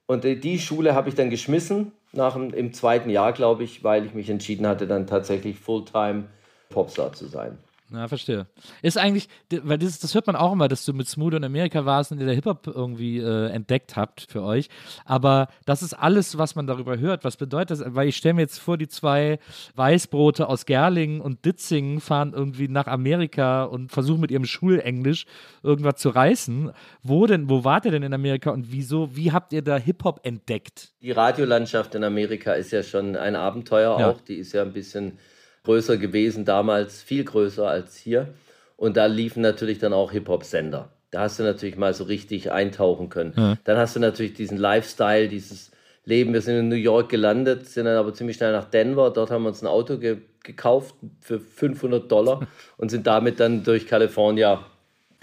[0.07, 4.05] Und die Schule habe ich dann geschmissen, nach dem, im zweiten Jahr, glaube ich, weil
[4.07, 6.25] ich mich entschieden hatte, dann tatsächlich Fulltime
[6.69, 7.59] Popstar zu sein.
[7.93, 8.47] Ja, verstehe.
[8.83, 11.85] Ist eigentlich, weil das, das hört man auch immer, dass du mit Smooth in Amerika
[11.85, 14.69] warst und ihr der Hip-Hop irgendwie äh, entdeckt habt für euch.
[15.05, 17.25] Aber das ist alles, was man darüber hört.
[17.25, 17.95] Was bedeutet das?
[17.95, 19.39] Weil ich stelle mir jetzt vor, die zwei
[19.75, 25.27] Weißbrote aus Gerlingen und Ditzingen fahren irgendwie nach Amerika und versuchen mit ihrem Schulenglisch
[25.63, 26.73] irgendwas zu reißen.
[27.03, 30.21] Wo denn, wo wart ihr denn in Amerika und wieso, wie habt ihr da Hip-Hop
[30.23, 30.95] entdeckt?
[31.03, 34.11] Die Radiolandschaft in Amerika ist ja schon ein Abenteuer ja.
[34.11, 34.21] auch.
[34.23, 35.19] Die ist ja ein bisschen
[35.65, 38.29] größer gewesen damals, viel größer als hier.
[38.77, 40.91] Und da liefen natürlich dann auch Hip-Hop-Sender.
[41.11, 43.35] Da hast du natürlich mal so richtig eintauchen können.
[43.37, 43.57] Ja.
[43.65, 45.71] Dann hast du natürlich diesen Lifestyle, dieses
[46.05, 46.33] Leben.
[46.33, 49.11] Wir sind in New York gelandet, sind dann aber ziemlich schnell nach Denver.
[49.11, 52.47] Dort haben wir uns ein Auto ge gekauft für 500 Dollar
[52.77, 54.59] und sind damit dann durch Kalifornien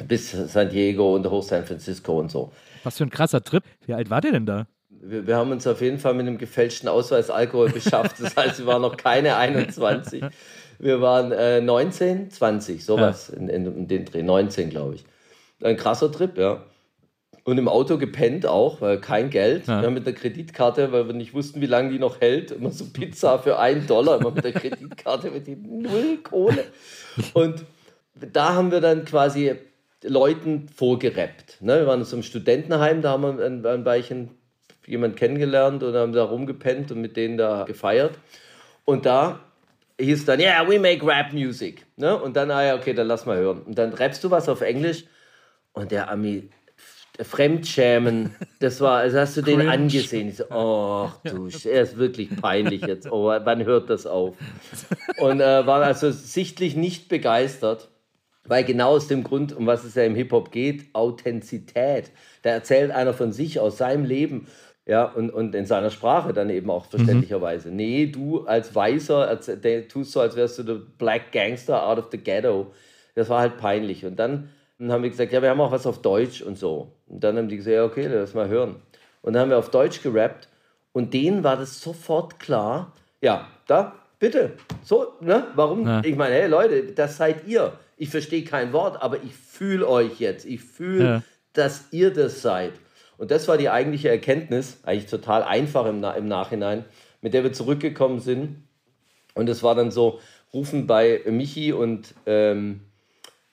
[0.07, 2.51] bis San Diego und hoch San Francisco und so.
[2.83, 3.63] Was für ein krasser Trip.
[3.85, 4.65] Wie alt war der denn da?
[5.01, 8.19] Wir, wir, haben uns auf jeden Fall mit einem gefälschten Ausweis Alkohol beschafft.
[8.19, 10.23] Das heißt, wir waren noch keine 21.
[10.79, 13.39] Wir waren äh, 19, 20, sowas ja.
[13.39, 14.23] in, in, in, den Dreh.
[14.23, 15.05] 19, glaube ich.
[15.63, 16.63] Ein krasser Trip, ja.
[17.43, 19.67] Und im Auto gepennt auch, weil kein Geld.
[19.67, 19.81] Ja.
[19.81, 22.71] Wir haben mit der Kreditkarte, weil wir nicht wussten, wie lange die noch hält, immer
[22.71, 26.65] so Pizza für einen Dollar, immer mit der Kreditkarte mit null Kohle.
[27.33, 27.65] Und
[28.13, 29.55] da haben wir dann quasi
[30.03, 31.61] Leuten vorgerappt.
[31.61, 31.79] Ne?
[31.79, 34.29] Wir waren in so einem Studentenheim, da haben wir ein, ein Weilchen
[34.85, 38.17] jemanden kennengelernt und haben da rumgepennt und mit denen da gefeiert.
[38.85, 39.39] Und da
[39.99, 41.85] hieß dann, yeah, we make rap music.
[41.97, 42.17] Ne?
[42.17, 43.61] Und dann, ah ja, okay, dann lass mal hören.
[43.61, 45.05] Und dann rappst du was auf Englisch
[45.73, 46.49] und der Ami,
[47.19, 50.29] Fremdschämen, das war, also hast du den angesehen.
[50.29, 53.11] Ich so, oh du, er ist wirklich peinlich jetzt.
[53.11, 54.35] Oh, wann hört das auf?
[55.17, 57.89] Und äh, war also sichtlich nicht begeistert,
[58.45, 62.11] weil genau aus dem Grund, um was es ja im Hip-Hop geht, Authentizität.
[62.41, 64.47] Da erzählt einer von sich aus seinem Leben
[64.85, 67.69] ja, und, und in seiner Sprache dann eben auch verständlicherweise.
[67.69, 67.75] Mhm.
[67.75, 69.39] Nee, du als Weißer
[69.87, 72.71] tust so, als wärst du der Black Gangster out of the ghetto.
[73.15, 74.05] Das war halt peinlich.
[74.05, 76.91] Und dann, dann haben wir gesagt, ja, wir haben auch was auf Deutsch und so.
[77.07, 78.77] Und dann haben die gesagt, ja, okay, lass mal hören.
[79.21, 80.47] Und dann haben wir auf Deutsch gerappt
[80.93, 84.53] und denen war das sofort klar, ja, da, bitte,
[84.83, 85.85] so, ne, warum?
[85.85, 86.01] Ja.
[86.03, 87.73] Ich meine, hey Leute, das seid ihr.
[87.97, 90.45] Ich verstehe kein Wort, aber ich fühle euch jetzt.
[90.45, 91.23] Ich fühle, ja.
[91.53, 92.73] dass ihr das seid.
[93.21, 96.85] Und das war die eigentliche Erkenntnis, eigentlich total einfach im, im Nachhinein,
[97.21, 98.63] mit der wir zurückgekommen sind.
[99.35, 100.19] Und es war dann so,
[100.51, 102.81] rufen bei Michi und ähm,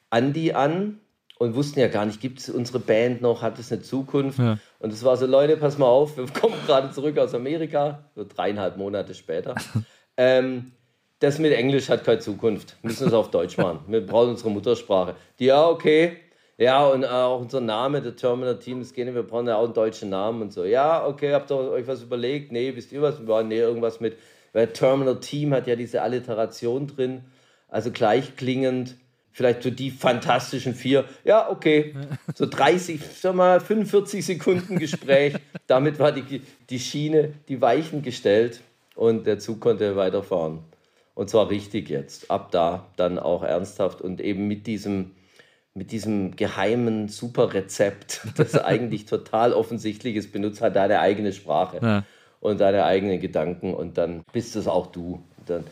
[0.09, 1.01] Andi an
[1.39, 4.39] und wussten ja gar nicht, gibt es unsere Band noch, hat es eine Zukunft?
[4.39, 4.57] Ja.
[4.79, 8.25] Und es war so, Leute, pass mal auf, wir kommen gerade zurück aus Amerika, so
[8.25, 9.55] dreieinhalb Monate später.
[10.16, 10.73] ähm,
[11.19, 12.79] das mit Englisch hat keine Zukunft.
[12.81, 13.81] Wir müssen es auf Deutsch machen.
[13.89, 15.14] Wir brauchen unsere Muttersprache.
[15.39, 16.16] Die, ja, okay,
[16.59, 19.64] ja, und äh, auch unser Name, der Terminal Team, das gehen wir brauchen ja auch
[19.64, 20.64] einen deutschen Namen und so.
[20.64, 22.50] Ja, okay, habt ihr euch was überlegt?
[22.50, 23.20] Nee, wisst ihr was?
[23.20, 24.16] Wir waren nee, irgendwas mit,
[24.52, 27.22] weil Terminal Team hat ja diese Alliteration drin,
[27.68, 28.96] also gleichklingend.
[29.30, 31.04] Vielleicht so die fantastischen vier.
[31.22, 31.94] Ja, okay.
[32.34, 35.36] So 30, sag mal, 45 Sekunden Gespräch.
[35.68, 38.62] Damit war die, die Schiene, die Weichen gestellt
[38.96, 40.59] und der Zug konnte weiterfahren.
[41.14, 42.32] Und zwar richtig jetzt.
[42.32, 45.12] Ab da dann auch ernsthaft und eben mit diesem
[45.75, 52.05] mit diesem geheimen Superrezept, das eigentlich total offensichtlich ist, benutzt halt deine eigene Sprache ja.
[52.41, 55.23] und deine eigenen Gedanken und dann bist es auch du.
[55.47, 55.64] Dann,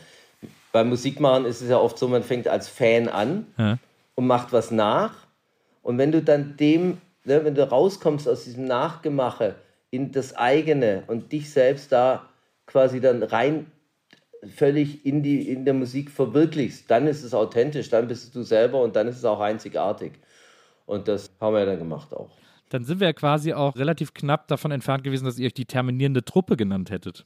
[0.71, 3.77] beim Musikmachen ist es ja oft so, man fängt als Fan an ja.
[4.15, 5.27] und macht was nach
[5.87, 9.55] und wenn du dann dem, ne, wenn du rauskommst aus diesem Nachgemache
[9.89, 12.27] in das eigene und dich selbst da
[12.65, 13.71] quasi dann rein
[14.55, 18.81] völlig in, die, in der Musik verwirklichst, dann ist es authentisch, dann bist du selber
[18.81, 20.13] und dann ist es auch einzigartig.
[20.85, 22.29] Und das haben wir ja dann gemacht auch.
[22.69, 25.65] Dann sind wir ja quasi auch relativ knapp davon entfernt gewesen, dass ihr euch die
[25.65, 27.25] terminierende Truppe genannt hättet.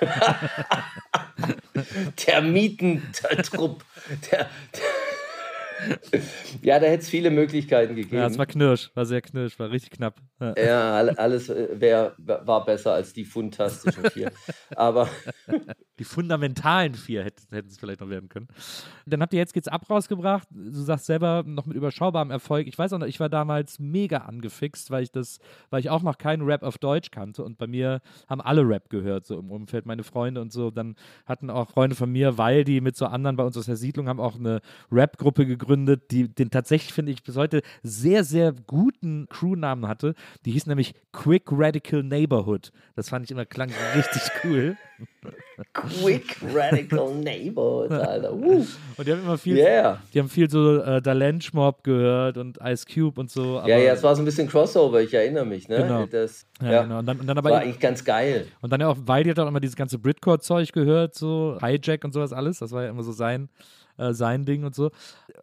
[2.16, 3.84] Termitentrupp.
[4.30, 4.82] Der, der
[6.62, 8.16] ja, da hätte es viele Möglichkeiten gegeben.
[8.16, 10.20] Ja, es war knirsch, war sehr knirsch, war richtig knapp.
[10.38, 14.30] Ja, alles äh, wär, war besser als die fantastischen vier.
[14.76, 15.08] Aber
[15.98, 18.48] die fundamentalen vier hätten, hätten es vielleicht noch werden können.
[19.06, 20.46] Dann habt ihr jetzt geht's ab rausgebracht.
[20.50, 22.66] Du sagst selber noch mit überschaubarem Erfolg.
[22.66, 25.38] Ich weiß auch noch, ich war damals mega angefixt, weil ich das,
[25.70, 28.90] weil ich auch noch keinen Rap auf Deutsch kannte und bei mir haben alle Rap
[28.90, 30.70] gehört, so im Umfeld, meine Freunde und so.
[30.70, 33.76] Dann hatten auch Freunde von mir, weil die mit so anderen bei uns aus der
[33.76, 34.60] Siedlung haben auch eine
[34.92, 40.14] Rap-Gruppe gegründet, die den tatsächlich, finde ich, bis heute sehr, sehr guten Crewnamen hatte.
[40.44, 42.72] Die hieß nämlich Quick Radical Neighborhood.
[42.94, 44.76] Das fand ich immer, klang richtig cool.
[45.72, 48.32] Quick Radical Neighborhood, Alter.
[48.32, 48.66] Uh.
[48.96, 50.00] Und die haben immer viel, yeah.
[50.12, 53.62] die haben viel so äh, Dalench Mob gehört und Ice Cube und so.
[53.66, 55.78] ja, ja, es war so ein bisschen Crossover, ich erinnere mich, ne?
[55.78, 56.06] Genau.
[56.06, 56.98] Das, ja, ja, genau.
[57.00, 58.46] Und dann, und dann aber war eigentlich ganz geil.
[58.60, 62.04] Und dann ja auch, weil die hat auch immer dieses ganze Britcore-Zeug gehört, so Hijack
[62.04, 62.58] und sowas alles.
[62.58, 63.48] Das war ja immer so sein,
[63.98, 64.90] äh, sein Ding und so.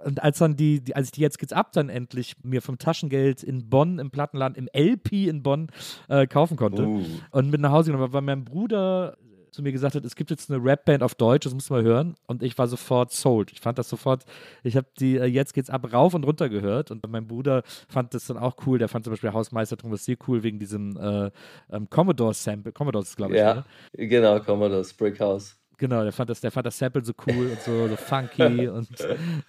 [0.05, 2.77] Und als dann die, die, als ich die jetzt geht's ab dann endlich mir vom
[2.77, 5.67] Taschengeld in Bonn im Plattenladen, im LP in Bonn
[6.09, 7.05] äh, kaufen konnte Uh.
[7.31, 9.17] und mit nach Hause genommen habe, weil mein Bruder
[9.51, 12.15] zu mir gesagt hat, es gibt jetzt eine Rapband auf Deutsch, das muss man hören.
[12.25, 13.51] Und ich war sofort sold.
[13.51, 14.25] Ich fand das sofort,
[14.63, 16.89] ich habe die äh, Jetzt geht's ab rauf und runter gehört.
[16.89, 18.79] Und mein Bruder fand das dann auch cool.
[18.79, 21.29] Der fand zum Beispiel Hausmeister Thomas sehr cool wegen diesem äh,
[21.71, 22.71] ähm, Commodore-Sample.
[22.71, 23.39] Commodore ist, glaube ich.
[23.41, 23.63] Ja,
[23.95, 24.07] Ne?
[24.07, 25.55] genau, Commodore, Brickhouse.
[25.77, 28.67] Genau, der fand das, der fand das Sample so cool und so, so funky.
[28.69, 28.87] und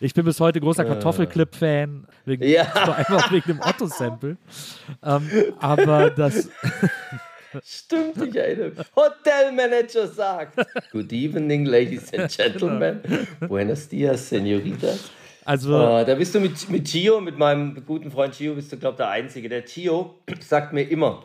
[0.00, 2.06] ich bin bis heute großer Kartoffelclip-Fan.
[2.24, 2.64] Wegen, Ja.
[2.84, 4.36] Vor allem auch wegen dem Otto-Sample.
[5.02, 6.48] Ähm, aber das.
[7.64, 8.78] Stimmt, ich erinnere mich.
[8.96, 10.56] Hotelmanager sagt:
[10.90, 13.00] Good evening, ladies and gentlemen.
[13.46, 15.10] Buenos dias, senoritas.
[15.44, 18.76] Also, Äh, da bist du mit, mit Gio, mit meinem guten Freund Gio, bist du,
[18.78, 19.48] glaube ich, der Einzige.
[19.48, 21.22] Der Gio sagt mir immer,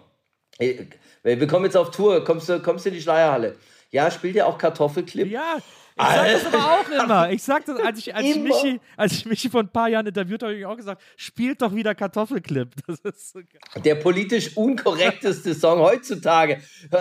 [0.60, 0.88] ey,
[1.24, 3.56] wir kommen jetzt auf Tour, kommst du kommst du in die Schleierhalle?
[3.92, 5.28] Ja, spielt ihr auch Kartoffelclip?
[5.32, 5.58] ja,
[5.98, 7.30] ich sag das aber auch immer.
[7.32, 8.36] Ich sag das, als ich, als ich.
[8.38, 11.62] Michi, als ich Michi vor ein paar Jahren interviewt habe, habe ich auch gesagt, spielt
[11.62, 12.70] doch wieder Kartoffelclip.
[12.88, 13.82] Das ist so geil.
[13.84, 16.62] Der politisch unkorrekteste Song heutzutage.
[16.92, 16.98] Äh,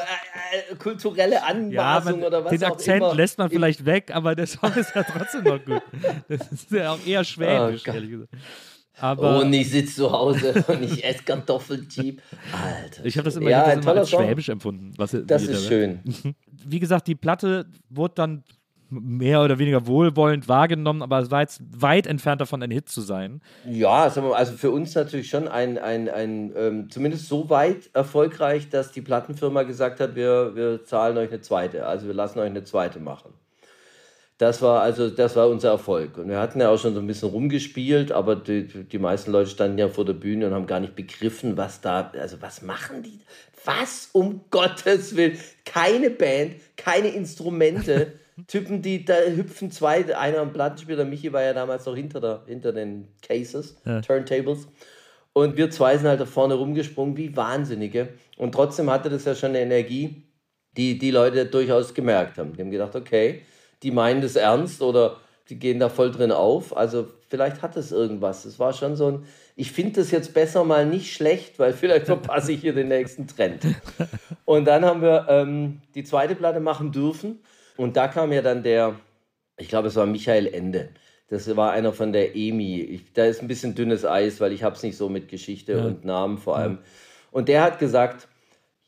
[0.73, 3.15] äh, kulturelle Ja, Anmaßung aber oder was den auch Akzent immer.
[3.15, 5.83] lässt man vielleicht weg, aber der Song ist ja trotzdem noch gut.
[6.29, 8.31] Das ist ja auch eher schwäbisch, Oh ehrlich gesagt.
[9.01, 12.23] Aber Und ich sitze zu Hause und ich esse Kartoffeljeep.
[12.53, 13.05] Alter.
[13.05, 14.25] ich habe das immer, ja, hab das immer als Song.
[14.25, 14.93] schwäbisch empfunden.
[14.97, 16.01] Was Das ist schön.
[16.51, 18.45] Wie gesagt, die Platte wurde dann
[18.91, 23.01] mehr oder weniger wohlwollend wahrgenommen, aber es war jetzt weit entfernt davon, ein Hit zu
[23.01, 23.41] sein.
[23.67, 28.71] Ja, mal, also für uns natürlich schon ein, ein, ein ähm, zumindest so weit erfolgreich,
[28.71, 31.87] dass die Plattenfirma gesagt hat, wir, wir zahlen euch eine zweite.
[31.87, 33.35] Also wir lassen euch eine zweite machen.
[34.39, 36.17] Das war also, das war unser Erfolg.
[36.17, 39.51] Und wir hatten ja auch schon so ein bisschen rumgespielt, aber die, die meisten Leute
[39.51, 43.03] standen ja vor der Bühne und haben gar nicht begriffen, was da, also was machen
[43.03, 43.19] die?
[43.65, 45.37] Was um Gottes Willen?
[45.65, 48.13] Keine Band, keine Instrumente.
[48.47, 52.45] Typen, die da hüpfen zwei, einer am Plattenspieler, Michi war ja damals noch hinter, der,
[52.47, 53.77] hinter den Cases,
[54.07, 54.69] Turntables.
[55.33, 58.11] Und wir zwei sind halt da vorne rumgesprungen wie Wahnsinnige.
[58.37, 60.23] Und trotzdem hatte das ja schon eine Energie,
[60.77, 62.53] die die Leute durchaus gemerkt haben.
[62.53, 63.43] Die haben gedacht, okay,
[63.83, 65.17] die meinen das ernst oder
[65.49, 66.77] die gehen da voll drin auf.
[66.77, 68.45] Also vielleicht hat es irgendwas.
[68.45, 69.27] Es war schon so ein,
[69.57, 73.27] ich finde das jetzt besser mal nicht schlecht, weil vielleicht verpasse ich hier den nächsten
[73.27, 73.63] Trend.
[74.45, 77.41] Und dann haben wir ähm, die zweite Platte machen dürfen.
[77.77, 78.97] Und da kam ja dann der,
[79.57, 80.91] ich glaube, es war Michael Ende.
[81.29, 82.81] Das war einer von der EMI.
[82.81, 85.87] Ich, da ist ein bisschen dünnes Eis, weil ich habe es nicht so mit Geschichte
[85.87, 86.79] und Namen vor allem.
[87.31, 88.29] Und der hat gesagt,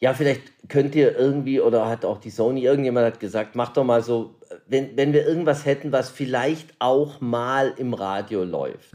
[0.00, 3.84] ja, vielleicht könnt ihr irgendwie, oder hat auch die Sony, irgendjemand hat gesagt, mach doch
[3.84, 4.36] mal so,
[4.66, 8.90] wenn, wenn wir irgendwas hätten, was vielleicht auch mal im Radio läuft.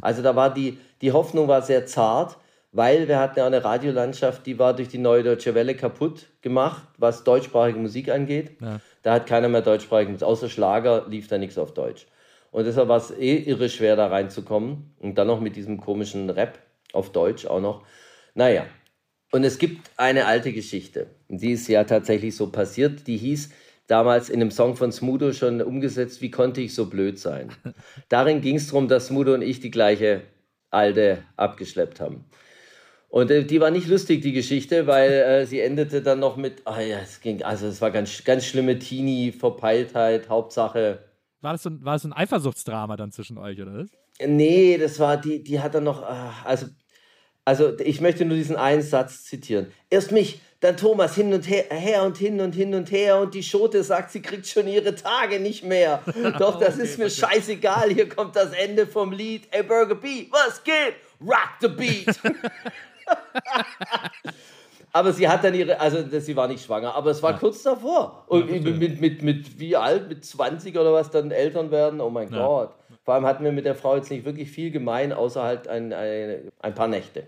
[0.00, 2.36] Also da war die, die Hoffnung war sehr zart,
[2.70, 6.84] weil wir hatten ja eine Radiolandschaft, die war durch die neue Deutsche Welle kaputt gemacht,
[6.98, 8.60] was deutschsprachige Musik angeht.
[9.02, 12.06] Da hat keiner mehr deutschsprachige Musik, außer Schlager lief da nichts auf Deutsch.
[12.52, 14.94] Und deshalb war es eh irre schwer, da reinzukommen.
[15.00, 16.60] Und dann noch mit diesem komischen Rap
[16.92, 17.82] auf Deutsch auch noch.
[18.34, 18.66] Naja,
[19.30, 21.08] und es gibt eine alte Geschichte.
[21.28, 23.06] Die ist ja tatsächlich so passiert.
[23.06, 23.50] Die hieß
[23.86, 27.50] damals in einem Song von Smudo schon umgesetzt, wie konnte ich so blöd sein?
[28.08, 30.22] Darin ging es darum, dass Smudo und ich die gleiche
[30.70, 32.24] alte abgeschleppt haben.
[33.08, 36.62] Und äh, die war nicht lustig, die Geschichte, weil äh, sie endete dann noch mit,
[36.66, 41.04] ah ja, es ging, also es war ganz, ganz schlimme Teenie-Verpeiltheit, Hauptsache.
[41.40, 43.88] War das, so ein, war das so ein Eifersuchtsdrama dann zwischen euch, oder was?
[44.26, 46.66] Nee, das war, die, die hat dann noch, ah, also,
[47.48, 49.72] also ich möchte nur diesen einen Satz zitieren.
[49.88, 53.32] Erst mich, dann Thomas hin und her, her und hin und hin und her und
[53.32, 56.02] die Schote sagt, sie kriegt schon ihre Tage nicht mehr.
[56.38, 59.48] Doch das ist mir scheißegal, hier kommt das Ende vom Lied.
[59.50, 60.96] Ey Burger B, was geht?
[61.22, 62.20] Rock the beat.
[64.92, 68.24] Aber sie hat dann ihre, also sie war nicht schwanger, aber es war kurz davor.
[68.26, 70.08] Und mit, mit, mit, mit wie alt?
[70.08, 72.00] Mit 20 oder was dann Eltern werden?
[72.00, 72.74] Oh mein Gott.
[73.04, 75.94] Vor allem hatten wir mit der Frau jetzt nicht wirklich viel gemein, außer halt ein,
[75.94, 77.26] ein, ein paar Nächte.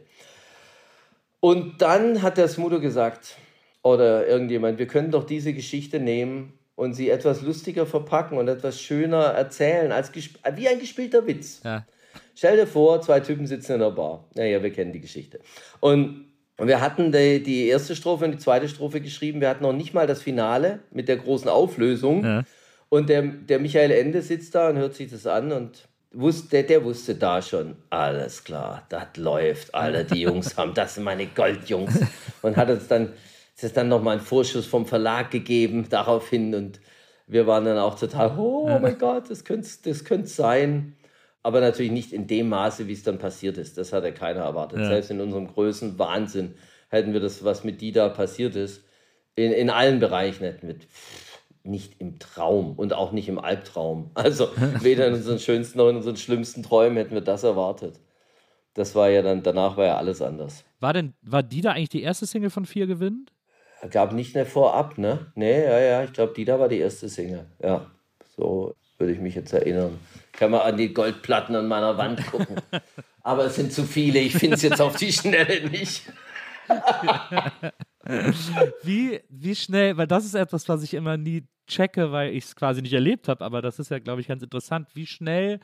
[1.41, 3.36] Und dann hat der Smudo gesagt,
[3.82, 8.80] oder irgendjemand, wir können doch diese Geschichte nehmen und sie etwas lustiger verpacken und etwas
[8.80, 11.61] schöner erzählen, als wie ein gespielter Witz.
[11.64, 11.86] Ja.
[12.34, 14.28] Stell dir vor, zwei Typen sitzen in der Bar.
[14.34, 15.41] Naja, wir kennen die Geschichte.
[15.80, 16.26] Und
[16.59, 19.41] wir hatten die, die erste Strophe und die zweite Strophe geschrieben.
[19.41, 22.24] Wir hatten noch nicht mal das Finale mit der großen Auflösung.
[22.24, 22.45] Ja.
[22.88, 26.85] Und der, der Michael Ende sitzt da und hört sich das an und wusste, der
[26.85, 32.01] wusste da schon, alles klar, das läuft, alle die Jungs haben, das sind meine Goldjungs.
[32.43, 33.13] Und hat uns dann,
[33.57, 36.81] es ist dann nochmal einen Vorschuss vom Verlag gegeben daraufhin und
[37.27, 40.97] wir waren dann auch total, oh mein Gott, das könnte das könnte sein.
[41.43, 43.79] Aber natürlich nicht in dem Maße, wie es dann passiert ist.
[43.79, 44.81] Das hat ja keiner erwartet.
[44.81, 44.89] Ja.
[44.89, 46.55] Selbst in unserem größten Wahnsinn
[46.89, 48.83] hätten wir das, was mit Dida passiert ist,
[49.37, 50.77] in, in allen Bereichen hätten wir
[51.63, 54.11] nicht im Traum und auch nicht im Albtraum.
[54.15, 54.49] Also
[54.81, 58.01] weder in unseren schönsten noch in unseren schlimmsten Träumen hätten wir das erwartet.
[58.75, 60.65] Das war ja dann, danach war ja alles anders.
[60.79, 63.33] War denn, war die da eigentlich die erste Single von Vier gewinnt?
[63.91, 65.33] Gab nicht eine Vorab, ne?
[65.35, 67.47] Nee, ja, ja, ich glaube, die da war die erste Single.
[67.63, 67.87] Ja,
[68.37, 69.99] so würde ich mich jetzt erinnern.
[70.33, 72.57] Kann man an die Goldplatten an meiner Wand gucken.
[73.23, 76.03] Aber es sind zu viele, ich finde es jetzt auf die Schnelle nicht.
[78.82, 82.57] wie, wie schnell, weil das ist etwas, was ich immer nie checke, weil ich es
[82.57, 84.88] quasi nicht erlebt habe, aber das ist ja, glaube ich, ganz interessant.
[84.94, 85.61] Wie schnell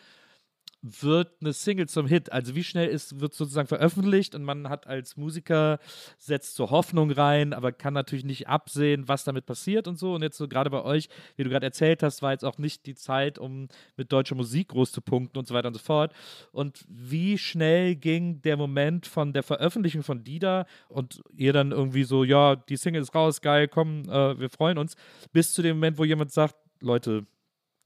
[1.01, 2.33] wird eine Single zum Hit?
[2.33, 5.79] Also wie schnell ist, wird sozusagen veröffentlicht und man hat als Musiker,
[6.19, 10.15] setzt so Hoffnung rein, aber kann natürlich nicht absehen, was damit passiert und so.
[10.15, 12.87] Und jetzt so gerade bei euch, wie du gerade erzählt hast, war jetzt auch nicht
[12.87, 16.13] die Zeit, um mit deutscher Musik groß zu punkten und so weiter und so fort.
[16.53, 22.05] Und wie schnell ging der Moment von der Veröffentlichung von Dida und ihr dann irgendwie
[22.05, 24.97] so, ja, die Single ist raus, geil, komm, äh, wir freuen uns,
[25.33, 27.27] bis zu dem Moment, wo jemand sagt, Leute,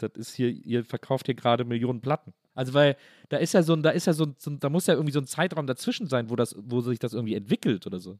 [0.02, 2.32] das ist hier, ihr verkauft hier gerade Millionen Platten.
[2.54, 2.96] Also weil
[3.28, 5.26] da ist ja so da ist ja so, so, da muss ja irgendwie so ein
[5.26, 8.18] Zeitraum dazwischen sein, wo das, wo sich das irgendwie entwickelt oder so.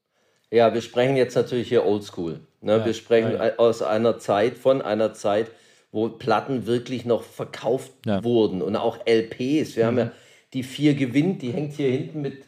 [0.50, 2.40] Ja, wir sprechen jetzt natürlich hier Oldschool.
[2.60, 2.78] Ne?
[2.78, 3.58] Ja, wir sprechen ja, ja.
[3.58, 5.50] aus einer Zeit, von einer Zeit,
[5.92, 9.76] wo Platten wirklich noch verkauft wurden und auch LPs.
[9.76, 9.86] Wir mhm.
[9.86, 10.12] haben ja
[10.52, 12.44] die vier gewinnt, die hängt hier hinten mit,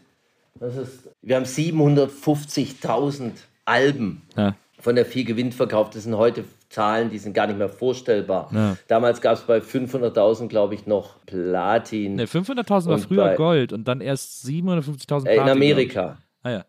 [0.56, 3.32] das ist, wir haben 750.000
[3.64, 4.22] Alben
[4.82, 5.94] von der vier gewinnt verkauft.
[5.94, 8.50] Das sind heute Zahlen, die sind gar nicht mehr vorstellbar.
[8.52, 8.76] Ja.
[8.88, 12.16] Damals gab es bei 500.000, glaube ich, noch Platin.
[12.16, 15.26] Ne, 500.000 war früher bei, Gold und dann erst 750.000 Platin.
[15.26, 16.18] Äh, in Amerika.
[16.42, 16.64] Ah ja.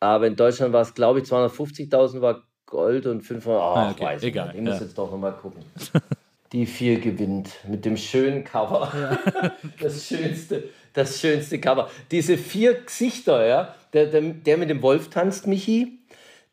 [0.00, 3.60] Aber in Deutschland war es, glaube ich, 250.000 war Gold und 500.
[3.60, 4.04] Ach, ah, okay.
[4.04, 4.52] weiß Egal.
[4.54, 5.62] Ich, muss jetzt doch nochmal gucken.
[6.52, 8.92] Die vier gewinnt mit dem schönen Cover.
[8.94, 9.52] Ja.
[9.80, 11.90] Das schönste, das schönste Cover.
[12.10, 13.74] Diese vier Gesichter, ja.
[13.92, 15.97] Der, der, der mit dem Wolf tanzt, Michi.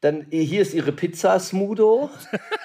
[0.02, 2.10] Dann hier ist ihre Pizza Smudo.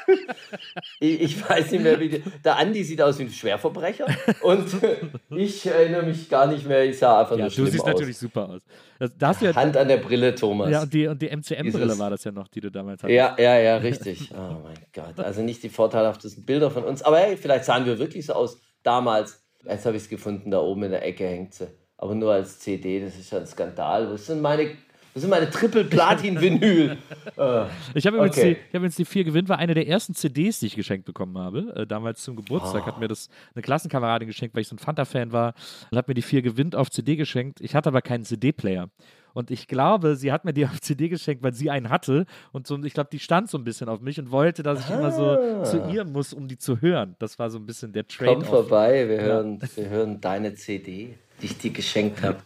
[1.01, 4.07] ich, ich, weiß nicht mehr, wie die, der Andi sieht aus wie ein Schwerverbrecher
[4.43, 4.67] und
[5.31, 6.85] ich erinnere mich gar nicht mehr.
[6.85, 7.87] Ich sah einfach ja, nur Du siehst aus.
[7.87, 8.63] natürlich super aus.
[8.99, 10.71] Das, das ja, Hand an der Brille, Thomas.
[10.71, 13.17] Ja, und die, und die MCM-Brille war das ja noch, die du damals hattest.
[13.17, 14.31] Ja, ja, ja, richtig.
[14.41, 15.19] Oh mein Gott.
[15.25, 17.03] Also nicht die vorteilhaftesten Bilder von uns.
[17.03, 19.43] Aber hey, vielleicht sahen wir wirklich so aus damals.
[19.65, 21.69] Jetzt habe ich es gefunden, da oben in der Ecke hängt sie.
[21.97, 24.11] Aber nur als CD, das ist ja ein Skandal.
[24.11, 24.71] Wo sind meine
[25.13, 26.97] das sind meine Triple-Platin-Vinyl.
[27.37, 28.55] äh, ich habe übrigens, okay.
[28.55, 31.37] die, hab übrigens die vier gewinnt, war eine der ersten CDs, die ich geschenkt bekommen
[31.37, 31.75] habe.
[31.75, 32.87] Äh, damals zum Geburtstag oh.
[32.87, 35.55] hat mir das eine Klassenkameradin geschenkt, weil ich so ein Fanta-Fan war
[35.91, 37.61] und hat mir die vier gewinnt auf CD geschenkt.
[37.61, 38.89] Ich hatte aber keinen CD-Player.
[39.33, 42.27] Und ich glaube, sie hat mir die auf CD geschenkt, weil sie einen hatte.
[42.53, 44.91] Und so, ich glaube, die stand so ein bisschen auf mich und wollte, dass ich
[44.91, 44.99] ah.
[44.99, 45.65] immer so ah.
[45.65, 47.17] zu ihr muss, um die zu hören.
[47.19, 48.35] Das war so ein bisschen der Trade.
[48.35, 49.23] Komm vorbei, wir, ja.
[49.23, 52.39] hören, wir hören deine CD die ich dir geschenkt habe.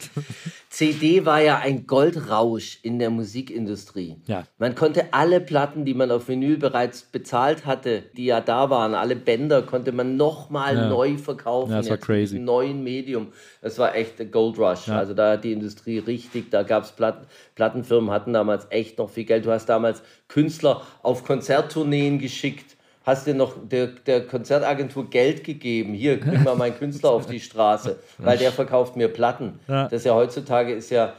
[0.69, 4.17] CD war ja ein Goldrausch in der Musikindustrie.
[4.27, 4.45] Ja.
[4.59, 8.95] Man konnte alle Platten, die man auf Vinyl bereits bezahlt hatte, die ja da waren,
[8.95, 10.89] alle Bänder, konnte man nochmal ja.
[10.89, 11.71] neu verkaufen.
[11.71, 12.39] Ja, das war crazy.
[12.39, 13.29] Neuen Medium.
[13.63, 14.89] Das war echt ein Goldrush.
[14.89, 14.99] Ja.
[14.99, 19.11] Also da hat die Industrie richtig, da gab es Platten, Plattenfirmen, hatten damals echt noch
[19.11, 19.47] viel Geld.
[19.47, 22.74] Du hast damals Künstler auf Konzerttourneen geschickt
[23.05, 25.95] hast du noch der, der Konzertagentur Geld gegeben.
[25.95, 29.61] Hier, bring mal meinen Künstler auf die Straße, weil der verkauft mir Platten.
[29.69, 29.85] Ja.
[29.85, 31.15] Das ist ja heutzutage ist ja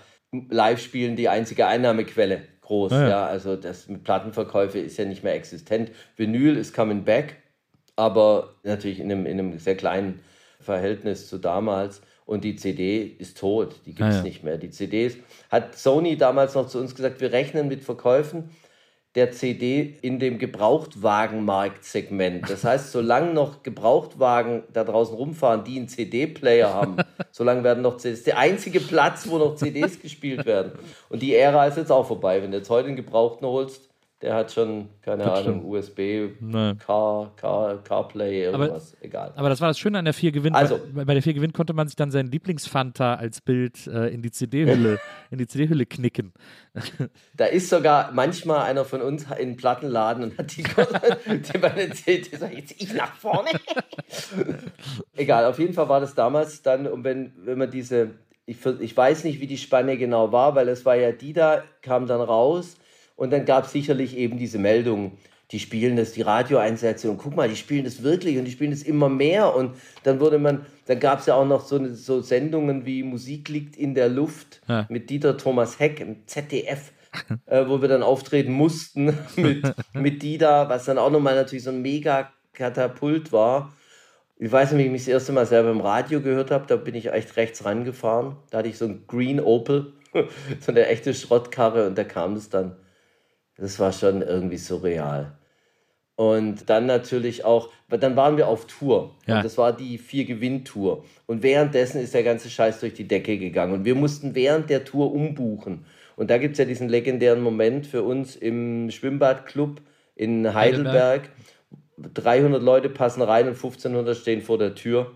[0.50, 2.92] Live-Spielen die einzige Einnahmequelle groß.
[2.92, 3.10] Ja, ja.
[3.10, 5.92] ja, also das mit Plattenverkäufe ist ja nicht mehr existent.
[6.18, 7.38] Vinyl ist coming back,
[7.96, 10.20] aber natürlich in einem, in einem sehr kleinen
[10.60, 12.02] Verhältnis zu damals.
[12.26, 14.24] Und die CD ist tot, die gibt es ja.
[14.24, 14.58] nicht mehr.
[14.58, 15.16] Die CDs
[15.52, 18.50] hat Sony damals noch zu uns gesagt, wir rechnen mit Verkäufen
[19.16, 22.50] der CD in dem Gebrauchtwagenmarktsegment.
[22.50, 26.98] Das heißt, solange noch Gebrauchtwagen da draußen rumfahren, die einen CD-Player haben,
[27.32, 28.12] solange werden noch CDs.
[28.12, 30.74] Das ist der einzige Platz, wo noch CDs gespielt werden.
[31.10, 32.44] Und die Ära ist jetzt auch vorbei.
[32.44, 33.90] Wenn du jetzt heute einen Gebrauchten holst,
[34.26, 35.66] der hat schon, keine Das Ahnung, stimmt.
[35.66, 36.00] USB,
[36.40, 36.74] Nee.
[36.84, 39.32] Car, Car, CarPlay, irgendwas, egal.
[39.36, 40.56] Aber das war das Schöne an der 4 Gewinn.
[40.56, 44.08] Also- bei, bei der 4 Gewinn konnte man sich dann seinen Lieblingsfanta als Bild äh,
[44.08, 45.00] in die CD-Hülle
[45.30, 46.34] in die CD-Hülle knicken.
[47.38, 50.64] Da ist sogar manchmal einer von uns in den Plattenladen und hat die,
[51.54, 53.50] die meine CD, sag ich, jetzt ich nach vorne.
[55.16, 58.12] Egal, auf jeden Fall war das damals dann, und wenn, wenn man diese,
[58.46, 61.64] ich, ich weiß nicht, wie die Spanne genau war, weil es war ja die da,
[61.82, 62.76] kam dann raus
[63.16, 65.18] und dann gab es sicherlich eben diese Meldung,
[65.52, 68.72] die spielen das, die Radioeinsätze und guck mal, die spielen das wirklich und die spielen
[68.72, 72.22] das immer mehr und dann wurde man, dann gab es ja auch noch so, so
[72.22, 74.86] Sendungen wie Musik liegt in der Luft Ja.
[74.90, 76.92] mit Dieter Thomas Heck im ZDF,
[77.46, 81.70] äh, wo wir dann auftreten mussten mit, mit Dieter, was dann auch nochmal natürlich so
[81.70, 83.72] ein mega Katapult war.
[84.38, 86.76] Ich weiß nicht, wie ich mich das erste Mal selber im Radio gehört habe, da
[86.76, 88.36] bin ich echt rechts rangefahren.
[88.50, 89.94] Da hatte ich so einen Green Opel,
[90.60, 92.76] so eine echte Schrottkarre und da kam es dann.
[93.58, 95.38] Das war schon irgendwie surreal.
[96.16, 99.16] Und dann natürlich auch, weil dann waren wir auf Tour.
[99.28, 99.42] Ja.
[99.42, 101.04] Das war die Vier-Gewinn-Tour.
[101.26, 103.74] Und währenddessen ist der ganze Scheiß durch die Decke gegangen.
[103.74, 105.86] Und wir mussten während der Tour umbuchen.
[106.16, 109.82] Und da gibt es ja diesen legendären Moment für uns im Schwimmbadclub
[110.16, 111.30] in Heidelberg.
[111.98, 115.12] 300 Leute passen rein und 1500 stehen vor der Tür.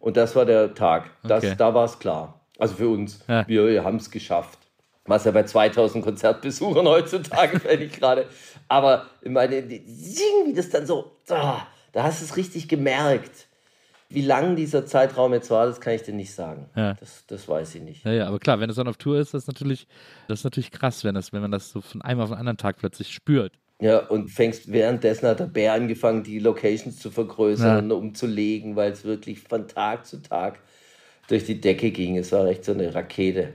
[0.00, 1.10] Und das war der Tag.
[1.24, 1.54] Das, Okay.
[1.58, 2.40] Da war es klar.
[2.58, 3.24] Also für uns.
[3.28, 3.46] Ja.
[3.46, 4.58] Wir haben es geschafft.
[5.08, 8.26] Was ja bei 2000 Konzertbesuchern heutzutage fände ich gerade.
[8.68, 9.82] Aber ich meine, die-
[10.46, 13.46] wie das dann so, ah, da hast du es richtig gemerkt.
[14.10, 16.70] Wie lang dieser Zeitraum jetzt war, das kann ich dir nicht sagen.
[16.74, 16.94] Ja.
[16.94, 18.04] Das, das weiß ich nicht.
[18.06, 19.86] Ja, ja, aber klar, wenn es dann auf Tour ist, das ist natürlich,
[20.28, 22.56] das ist natürlich krass, wenn, das, wenn man das so von einem auf den anderen
[22.56, 23.52] Tag plötzlich spürt.
[23.80, 28.92] Ja, und fängst währenddessen hat der Bär angefangen, die Locations zu vergrößern und umzulegen, weil
[28.92, 30.58] es wirklich von Tag zu Tag
[31.28, 32.16] durch die Decke ging.
[32.16, 33.52] Es war echt so eine Rakete.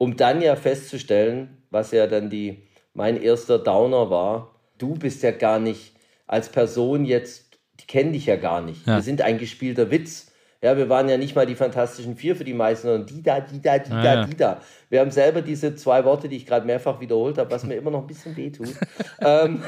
[0.00, 2.62] Um dann ja festzustellen, was ja dann die,
[2.94, 5.92] mein erster Downer war, du bist ja gar nicht
[6.26, 8.86] als Person jetzt, die kennen dich ja gar nicht.
[8.86, 8.96] Ja.
[8.96, 10.32] Wir sind ein gespielter Witz.
[10.62, 13.40] Ja, wir waren ja nicht mal die Fantastischen Vier für die meisten, sondern die da,
[13.40, 14.62] die da, die Ah, da, die da.
[14.88, 17.90] Wir haben selber diese zwei Worte, die ich gerade mehrfach wiederholt habe, was mir immer
[17.90, 18.68] noch ein bisschen wehtut,
[19.20, 19.62] ähm,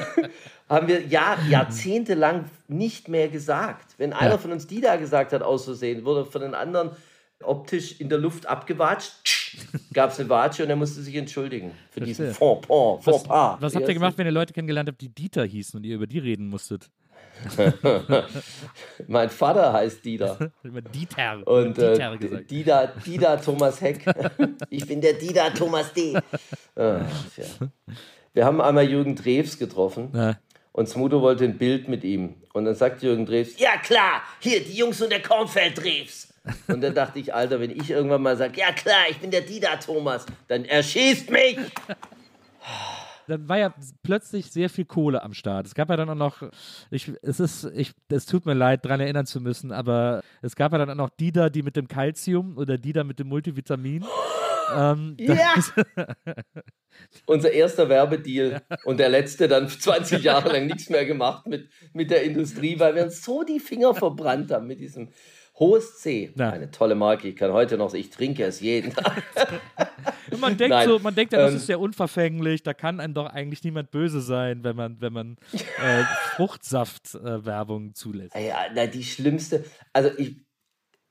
[0.67, 3.93] haben wir Jahr, jahrzehntelang nicht mehr gesagt.
[3.99, 4.37] Wenn einer Ja.
[4.39, 6.89] von uns die da gesagt hat, aus Versehen, wurde von den anderen
[7.45, 9.57] optisch in der Luft abgewatscht,
[9.93, 12.47] gab es eine Watsche und er musste sich entschuldigen für diesen Verstehe.
[12.47, 13.57] Fond, Fond, Was, Fauxpas.
[13.61, 16.07] was habt ihr gemacht, wenn ihr Leute kennengelernt habt, die Dieter hießen und ihr über
[16.07, 16.89] die reden musstet?
[19.07, 20.51] Mein Vater heißt Dieter.
[20.93, 21.41] Dieter.
[21.47, 22.51] Und äh, Dieter gesagt.
[22.51, 24.05] Dida, Dida Thomas Heck.
[24.69, 26.15] ich bin der Dida Thomas D.
[26.75, 27.01] Ah.
[28.33, 30.37] Wir haben einmal Jürgen Drews getroffen Ja.
[30.71, 32.35] und Smudo wollte ein Bild mit ihm.
[32.53, 36.32] Und dann sagt Jürgen Drews, ja klar, hier, die Jungs und der Kornfeld Drews.
[36.67, 39.41] Und dann dachte ich, Alter, wenn ich irgendwann mal sage, ja klar, ich bin der
[39.41, 41.57] Dida Thomas, dann erschießt mich.
[43.27, 43.73] dann war ja
[44.03, 45.65] plötzlich sehr viel Kohle am Start.
[45.65, 46.43] Es gab ja dann auch noch,
[46.91, 50.73] ich, es ist, ich, es tut mir leid, daran erinnern zu müssen, aber es gab
[50.73, 53.27] ja dann auch noch die da, die mit dem Calcium oder die da mit dem
[53.27, 54.03] Multivitamin.
[54.77, 55.55] ähm, Ja.
[57.25, 62.11] Unser erster Werbedeal und der letzte dann 20 Jahre lang nichts mehr gemacht mit, mit
[62.11, 65.09] der Industrie, weil wir uns so die Finger verbrannt haben mit diesem
[65.59, 66.33] Hohes C.
[66.35, 66.49] Ja.
[66.49, 67.27] Eine tolle Marke.
[67.27, 69.21] Ich kann heute noch, ich trinke es jeden Tag.
[70.39, 73.13] Man denkt Nein, so, man denkt ja, das ähm, ist ja unverfänglich, da kann einem
[73.13, 76.03] doch eigentlich niemand böse sein, wenn man, wenn man äh,
[76.35, 78.35] Fruchtsaft-Werbung zulässt.
[78.35, 79.63] Ja, na, die schlimmste.
[79.91, 80.37] Also ich,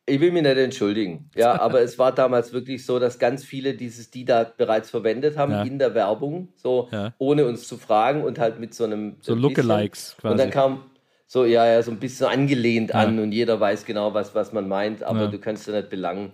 [0.06, 1.30] ich will mich nicht entschuldigen.
[1.36, 5.36] Ja, aber es war damals wirklich so, dass ganz viele dieses die da bereits verwendet
[5.36, 5.62] haben Ja.
[5.62, 7.14] in der Werbung, so Ja.
[7.18, 10.30] ohne uns zu fragen und halt mit so einem So Lookalikes bisschen.
[10.30, 10.68] Und dann quasi.
[10.68, 10.90] kam
[11.32, 12.96] so, ja, ja, so ein bisschen angelehnt Ja.
[12.96, 15.26] an und jeder weiß genau, was, was man meint, aber Ja.
[15.28, 16.30] du kannst ja nicht belangen.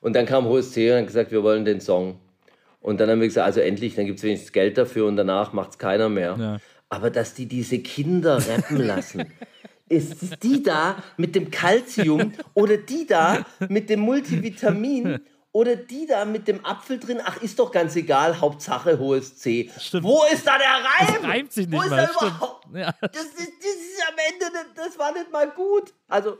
[0.00, 2.20] Und dann kam Hohes C und hat gesagt, wir wollen den Song.
[2.80, 5.52] Und dann haben wir gesagt, also endlich, dann gibt es wenigstens Geld dafür und danach
[5.52, 6.36] macht es keiner mehr.
[6.38, 6.58] Ja.
[6.88, 9.24] Aber dass die diese Kinder rappen lassen.
[9.88, 15.18] Ist die da mit dem Calcium oder die da mit dem Multivitamin
[15.56, 17.20] oder die da mit dem Apfel drin?
[17.24, 19.70] Ach, ist doch ganz egal, Hauptsache hohes C.
[19.80, 20.04] Stimmt.
[20.04, 21.14] Wo ist da der Reim?
[21.22, 22.22] Das reimt sich nicht Wo ist mal, da stimmt.
[22.36, 22.66] überhaupt?
[22.74, 22.94] Ja.
[23.00, 25.92] Das, ist, das ist am Ende, das- war nicht mal gut.
[26.08, 26.38] Also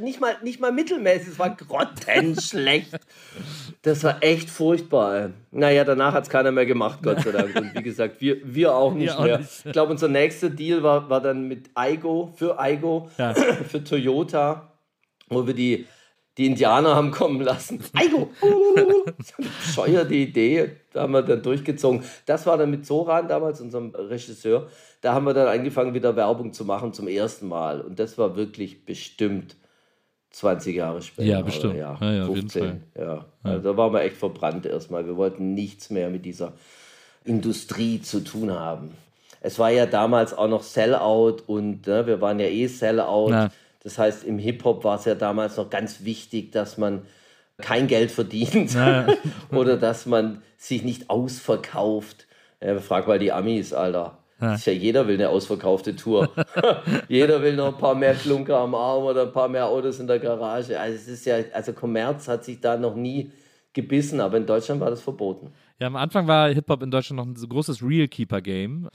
[0.00, 2.90] nicht mal, nicht mal mittelmäßig, es war grottenschlecht.
[3.82, 5.30] Das war echt furchtbar.
[5.50, 7.54] Naja, danach hat es keiner mehr gemacht, Gott sei Dank.
[7.56, 9.38] Und wie gesagt, wir, wir auch nicht Wir auch mehr.
[9.38, 9.50] nicht.
[9.66, 13.34] Ich glaube, unser nächster Deal war, war dann mit Aigo, für Aigo, Ja.
[13.34, 14.70] für Toyota,
[15.28, 15.86] wo wir die,
[16.36, 17.80] die Indianer haben kommen lassen.
[17.92, 18.28] Eine
[19.36, 22.02] bescheuerte Idee, da haben wir dann durchgezogen.
[22.26, 24.68] Das war dann mit Zoran damals, unserem Regisseur.
[25.00, 27.80] Da haben wir dann angefangen, wieder Werbung zu machen zum ersten Mal.
[27.80, 29.56] Und das war wirklich bestimmt
[30.30, 31.28] 20 Jahre später.
[31.28, 31.76] Ja, bestimmt.
[31.76, 32.82] Ja, Ja, ja, auf jeden 15.
[32.98, 33.24] Ja.
[33.44, 35.06] Also da waren wir echt verbrannt erstmal.
[35.06, 36.54] Wir wollten nichts mehr mit dieser
[37.24, 38.90] Industrie zu tun haben.
[39.40, 43.30] es war ja damals auch noch Sellout und ne, wir waren ja eh Sellout.
[43.30, 43.50] Ja.
[43.84, 47.02] Das heißt, im Hip-Hop war es ja damals noch ganz wichtig, dass man
[47.58, 49.06] kein Geld verdient ja.
[49.52, 52.26] oder dass man sich nicht ausverkauft.
[52.60, 54.18] Ja, frag mal die Amis, Alter.
[54.40, 54.56] Ja.
[54.56, 56.30] ja jeder will eine ausverkaufte Tour.
[57.08, 60.06] jeder will noch ein paar mehr Klunker am Arm oder ein paar mehr Autos in
[60.06, 60.80] der Garage.
[60.80, 63.30] Also es ist ja, also Kommerz hat sich da noch nie
[63.74, 65.52] gebissen, aber in Deutschland war das verboten.
[65.80, 68.88] Ja, am Anfang war Hip-Hop in Deutschland noch ein so großes Real-Keeper-Game.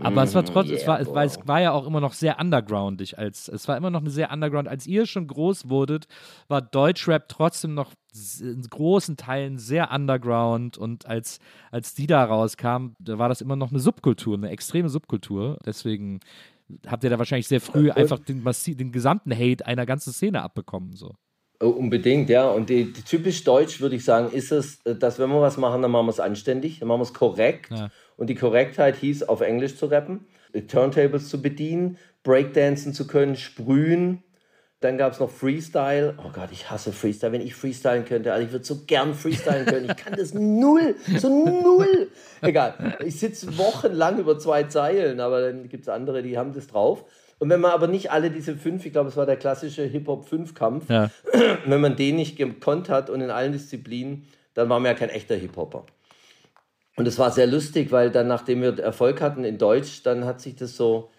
[0.00, 1.86] Aber mm, es war mm, trotzdem, yeah, es, war, es, war, es war ja auch
[1.86, 3.18] immer noch sehr undergroundig.
[3.18, 4.68] Als, es war immer noch eine sehr underground.
[4.68, 6.08] Als ihr schon groß wurdet,
[6.48, 7.94] war Deutschrap trotzdem noch
[8.40, 10.76] in großen Teilen sehr underground.
[10.76, 11.38] Und als,
[11.70, 15.58] als die da rauskam, da war das immer noch eine Subkultur, eine extreme Subkultur.
[15.64, 16.20] Deswegen
[16.86, 20.96] habt ihr da wahrscheinlich sehr früh einfach den, den gesamten Hate einer ganzen Szene abbekommen.
[20.96, 21.14] So.
[21.60, 22.48] Oh, unbedingt, ja.
[22.48, 25.56] Und die, die, typisch deutsch, würde ich sagen, ist es, äh, dass wenn wir was
[25.56, 27.70] machen, dann machen wir es anständig, dann machen wir es korrekt.
[27.70, 27.88] Ja.
[28.16, 30.26] Und die Korrektheit hieß, auf Englisch zu rappen,
[30.68, 34.22] Turntables zu bedienen, Breakdancen zu können, sprühen.
[34.80, 36.14] Dann gab es noch Freestyle.
[36.18, 37.32] Oh Gott, ich hasse Freestyle.
[37.32, 39.86] Wenn ich freestylen könnte, also ich würde so gern freestylen können.
[39.90, 42.08] Ich kann das null, so null.
[42.42, 42.98] Egal.
[43.04, 47.04] Ich sitze wochenlang über zwei Zeilen, aber dann gibt es andere, die haben das drauf.
[47.38, 50.88] Und wenn man aber nicht alle diese fünf, ich glaube, es war der klassische Hip-Hop-Fünf-Kampf,
[50.88, 51.10] ja.
[51.66, 55.10] wenn man den nicht gekonnt hat und in allen Disziplinen, dann war man ja kein
[55.10, 55.84] echter Hip-Hopper.
[56.96, 60.40] Und es war sehr lustig, weil dann, nachdem wir Erfolg hatten in Deutsch, dann hat
[60.40, 61.10] sich das so,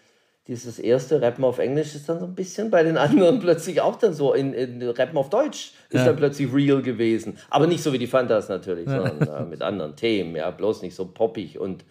[0.48, 3.96] dieses erste Rappen auf Englisch ist dann so ein bisschen bei den anderen plötzlich auch
[3.96, 6.06] dann so, in, in Rappen auf Deutsch ist ja.
[6.06, 7.38] dann plötzlich real gewesen.
[7.50, 9.06] Aber nicht so wie die Fantas natürlich, ja.
[9.06, 11.84] sondern äh, mit anderen Themen, ja, bloß nicht so poppig und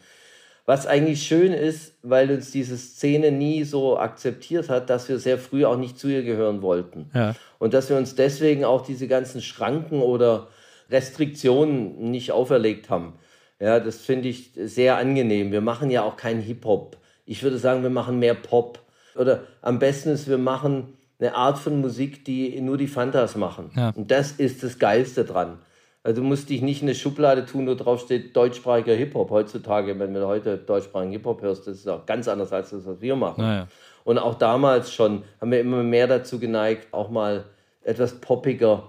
[0.67, 5.37] was eigentlich schön ist, weil uns diese Szene nie so akzeptiert hat, dass wir sehr
[5.37, 7.09] früh auch nicht zu ihr gehören wollten.
[7.13, 7.35] Ja.
[7.57, 10.49] Und dass wir uns deswegen auch diese ganzen Schranken oder
[10.91, 13.13] Restriktionen nicht auferlegt haben.
[13.61, 15.53] Ja, das finde ich sehr angenehm.
[15.53, 16.97] Wir machen ja auch keinen Hip-Hop.
[17.25, 18.79] Ich würde sagen, wir machen mehr Pop.
[19.15, 23.71] Oder am besten ist, wir machen eine Art von Musik, die nur die Fantas machen.
[23.73, 23.93] Ja.
[23.95, 25.59] Und das ist das Geilste dran.
[26.07, 29.29] Also du musst dich nicht in eine Schublade tun, wo drauf steht deutschsprachiger Hip-Hop.
[29.29, 33.01] Heutzutage, wenn du heute deutschsprachigen Hip-Hop hörst, das ist auch ganz anders als das, was
[33.01, 33.41] wir machen.
[33.41, 33.67] Naja.
[34.05, 37.43] Und auch damals schon haben wir immer mehr dazu geneigt, auch mal
[37.81, 38.87] etwas poppiger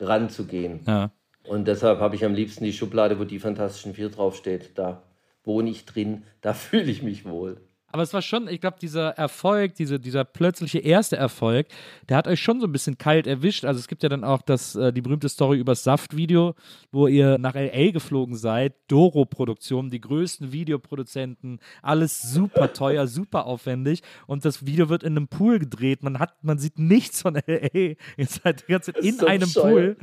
[0.00, 0.80] ranzugehen.
[0.86, 1.10] Ja.
[1.48, 4.72] Und deshalb habe ich am liebsten die Schublade, wo die Fantastischen Vier draufsteht.
[4.74, 5.02] Da
[5.44, 7.56] wohne ich drin, da fühle ich mich wohl.
[7.92, 11.66] Aber es war schon, ich glaube, dieser Erfolg, diese, dieser plötzliche erste Erfolg,
[12.08, 13.64] der hat euch schon so ein bisschen kalt erwischt.
[13.64, 16.54] Also es gibt ja dann auch das, äh, die berühmte Story über das Saft-Video,
[16.92, 17.90] wo ihr nach L.A.
[17.90, 18.74] geflogen seid.
[18.86, 24.02] Doro-Produktion, die größten Videoproduzenten, alles super teuer, super aufwendig.
[24.26, 26.04] Und das Video wird in einem Pool gedreht.
[26.04, 27.96] Man hat, man sieht nichts von L.A.
[28.16, 29.96] Ihr seid die ganze Zeit in so einem Pool.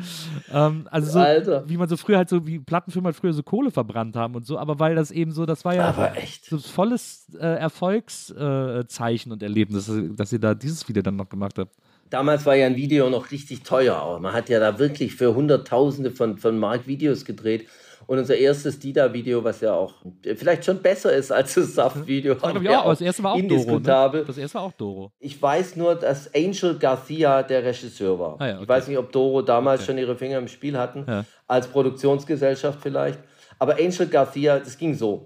[0.52, 1.70] Ähm, also so, Alter.
[1.70, 4.46] wie man so früher halt so, wie Plattenfirmen halt früher so Kohle verbrannt haben und
[4.46, 4.58] so.
[4.60, 9.92] Aber weil das eben so, das war ja so volles äh, Erfolg Erfolgszeichen und Erlebnis,
[10.16, 11.76] dass ihr da dieses Video dann noch gemacht habt?
[12.10, 13.96] Damals war ja ein Video noch richtig teuer.
[13.96, 17.68] Aber man hat ja da wirklich für Hunderttausende von, von Mark Videos gedreht.
[18.06, 22.36] Und unser erstes Dida-Video, was ja auch vielleicht schon besser ist als das Saft-Video.
[22.36, 24.22] Das, ja das erste war auch indiskutabel.
[24.22, 24.22] Doro.
[24.22, 24.28] Ne?
[24.28, 25.12] Das erste war auch Doro.
[25.20, 28.40] Ich weiß nur, dass Angel Garcia der Regisseur war.
[28.40, 28.64] Ah ja, okay.
[28.64, 29.88] Ich weiß nicht, ob Doro damals okay.
[29.88, 31.26] schon ihre Finger im Spiel hatten, ja.
[31.48, 33.20] als Produktionsgesellschaft vielleicht.
[33.60, 35.26] Aber Angel Garcia, das ging so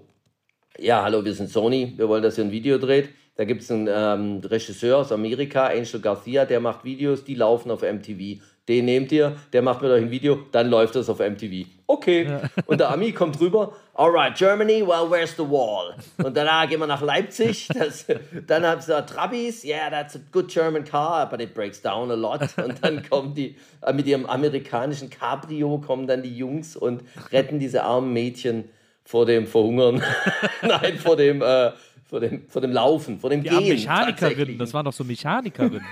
[0.78, 3.10] ja, hallo, wir sind Sony, wir wollen, dass ihr ein Video dreht.
[3.36, 7.70] Da gibt es einen ähm, Regisseur aus Amerika, Angel Garcia, der macht Videos, die laufen
[7.70, 8.40] auf MTV.
[8.68, 11.66] Den nehmt ihr, der macht mit euch ein Video, dann läuft das auf MTV.
[11.86, 12.24] Okay.
[12.24, 12.42] Ja.
[12.66, 15.96] Und der Ami kommt rüber, alright, Germany, well, where's the wall?
[16.22, 18.06] Und danach gehen wir nach Leipzig, das,
[18.46, 22.14] dann haben sie Trabis, yeah, that's a good German car, but it breaks down a
[22.14, 22.40] lot.
[22.62, 27.02] Und dann kommen die, äh, mit ihrem amerikanischen Cabrio kommen dann die Jungs und
[27.32, 28.68] retten diese armen Mädchen
[29.04, 30.02] vor dem Verhungern,
[30.62, 31.72] nein, vor dem, äh,
[32.04, 33.68] vor dem, vor dem Laufen, vor dem die Gehen.
[33.68, 35.84] Mechanikerinnen, das waren doch so Mechanikerinnen.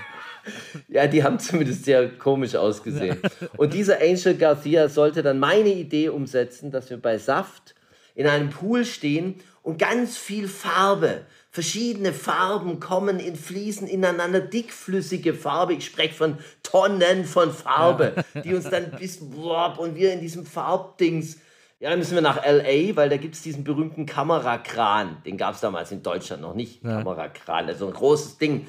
[0.87, 3.17] ja, die haben zumindest sehr komisch ausgesehen.
[3.57, 7.75] Und dieser Angel Garcia sollte dann meine Idee umsetzen, dass wir bei Saft
[8.15, 11.21] in einem Pool stehen und ganz viel Farbe,
[11.51, 15.73] verschiedene Farben kommen in Fließen ineinander, dickflüssige Farbe.
[15.73, 18.41] Ich spreche von Tonnen von Farbe, ja.
[18.41, 21.37] die uns dann bis und wir in diesem Farbdings
[21.81, 25.17] ja, dann müssen wir nach L.A., weil da gibt es diesen berühmten Kamerakran.
[25.25, 26.83] Den gab es damals in Deutschland noch nicht.
[26.83, 26.99] Ja.
[26.99, 28.67] Kamerakran, also ein großes Ding.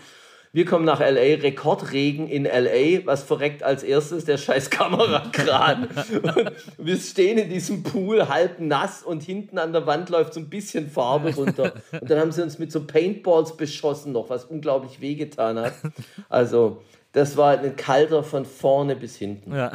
[0.54, 5.88] Wir kommen nach LA, Rekordregen in LA, was verreckt als erstes der scheiß Kamerakran.
[6.22, 10.40] und wir stehen in diesem Pool halb nass und hinten an der Wand läuft so
[10.40, 11.74] ein bisschen Farbe runter.
[11.98, 15.74] Und dann haben sie uns mit so Paintballs beschossen noch, was unglaublich wehgetan hat.
[16.30, 16.82] Also,
[17.12, 19.54] das war ein kalter von vorne bis hinten.
[19.54, 19.70] Ja.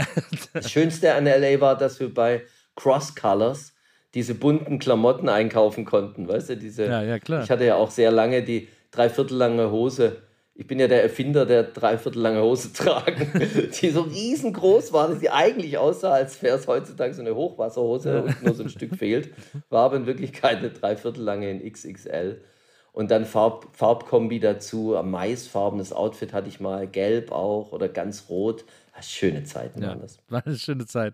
[0.53, 2.43] Das Schönste an LA war, dass wir bei
[2.77, 3.73] Cross Colors
[4.13, 7.43] diese bunten Klamotten einkaufen konnten, weißt du, diese, Ja, ja, klar.
[7.43, 10.23] ich hatte ja auch sehr lange die dreiviertellange Hose.
[10.55, 13.31] Ich bin ja der Erfinder der dreiviertellange Hose tragen,
[13.79, 18.23] die so riesengroß war, dass sie eigentlich aussah, als wäre es heutzutage so eine Hochwasserhose
[18.23, 19.29] und nur so ein Stück fehlt.
[19.69, 22.41] War aber in Wirklichkeit eine dreiviertellange in XXL.
[22.91, 28.25] Und dann Farb, Farbkombi dazu, ein maisfarbenes Outfit hatte ich mal, gelb auch oder ganz
[28.29, 28.65] rot.
[28.97, 30.17] Ah, Schöne Zeiten Ja, waren das.
[30.29, 31.13] war eine schöne Zeit.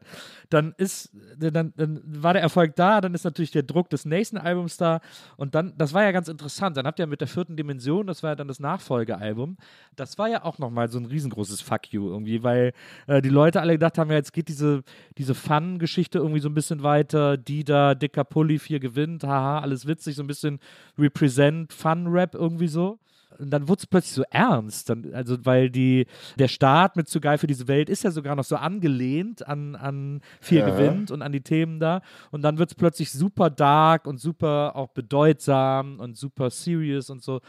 [0.50, 4.38] Dann ist, dann, dann war der Erfolg da, dann ist natürlich der Druck des nächsten
[4.38, 5.02] Albums da
[5.36, 8.24] und dann, das war ja ganz interessant, dann habt ihr mit der vierten Dimension, das
[8.24, 9.58] war ja dann das Nachfolgealbum,
[9.96, 12.72] das war ja auch nochmal so ein riesengroßes Fuck you irgendwie, weil
[13.08, 14.84] äh, die Leute alle gedacht haben, ja, jetzt geht diese,
[15.18, 19.86] diese Fun-Geschichte irgendwie so ein bisschen weiter, die da, dicker Pulli, vier gewinnt, haha, alles
[19.88, 20.60] witzig, so ein bisschen
[20.98, 23.00] Represent, Fun-Rap irgendwie so.
[23.40, 24.90] Und dann wurde es plötzlich so ernst.
[24.90, 26.06] Dann, also, weil die,
[26.38, 29.76] der Start mit Zu geil für diese Welt ist ja sogar noch so angelehnt an,
[29.76, 30.70] an Vier Ja.
[30.70, 32.02] gewinnt und an die Themen da.
[32.32, 37.24] Und dann wird es plötzlich super dark und super auch bedeutsam und super serious und
[37.24, 37.40] so.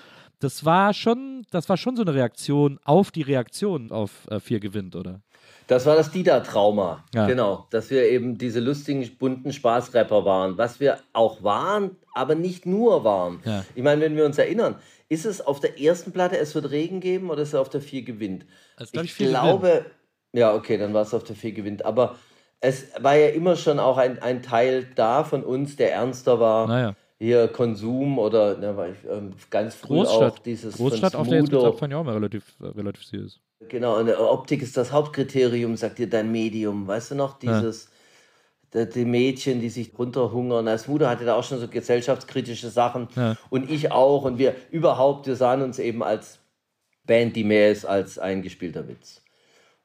[0.41, 4.61] Das war schon, das war schon so eine Reaktion auf die Reaktion auf äh, Vier
[4.61, 5.21] gewinnt, oder?
[5.67, 7.05] Das war das Dida-Trauma.
[7.15, 7.27] Ja.
[7.27, 7.67] Genau.
[7.71, 10.59] Dass wir eben diese lustigen, bunten Spaßrapper waren.
[10.59, 13.41] Was wir auch waren, aber nicht nur waren.
[13.45, 13.65] Ja.
[13.75, 14.77] Ich meine, wenn wir uns erinnern,
[15.09, 17.81] ist es auf der ersten Platte, es wird Regen geben oder ist es auf der
[17.81, 18.47] 4 gewinnt?
[18.79, 19.87] Ist, glaub ich ich, glaube,
[20.33, 21.85] ja, okay, dann war es auf der 4 gewinnt.
[21.85, 22.17] Aber
[22.61, 26.67] es war ja immer schon auch ein, ein Teil da von uns, der ernster war.
[26.67, 26.95] Naja.
[27.19, 30.33] Hier Konsum oder ne, war ich, ähm, ganz früh Großstadt.
[30.33, 33.41] auch dieses Großstadt, von auf der jetzt fand ich auch mal relativ, äh, relativ serious.
[33.69, 36.87] Genau, und äh, Optik ist das Hauptkriterium, sagt dir dein Medium.
[36.87, 37.89] Weißt du noch, dieses,
[38.75, 40.69] die, die Mädchen, die sich runterhungern.
[40.69, 43.09] Als Mutter hatte da auch schon so gesellschaftskritische Sachen.
[43.17, 43.37] Ja.
[43.51, 44.25] Und ich auch.
[44.25, 46.41] Und wir überhaupt, wir sahen uns eben als
[47.07, 49.23] Band, die mehr ist als ein gespielter Witz.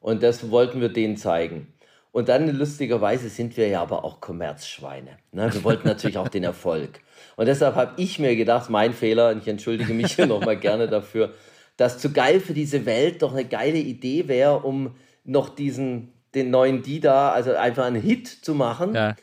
[0.00, 1.72] Und das wollten wir denen zeigen.
[2.12, 5.18] Und dann lustigerweise sind wir ja aber auch Kommerzschweine.
[5.30, 5.52] Ne?
[5.52, 7.00] Wir wollten natürlich auch den Erfolg.
[7.36, 10.88] Und deshalb habe ich mir gedacht, mein Fehler, und ich entschuldige mich hier nochmal gerne
[10.88, 11.32] dafür,
[11.76, 16.50] dass zu geil für diese Welt doch eine geile Idee wäre, um noch diesen, den
[16.50, 18.94] neuen Dida, also einfach einen Hit zu machen.
[18.94, 19.16] Ja.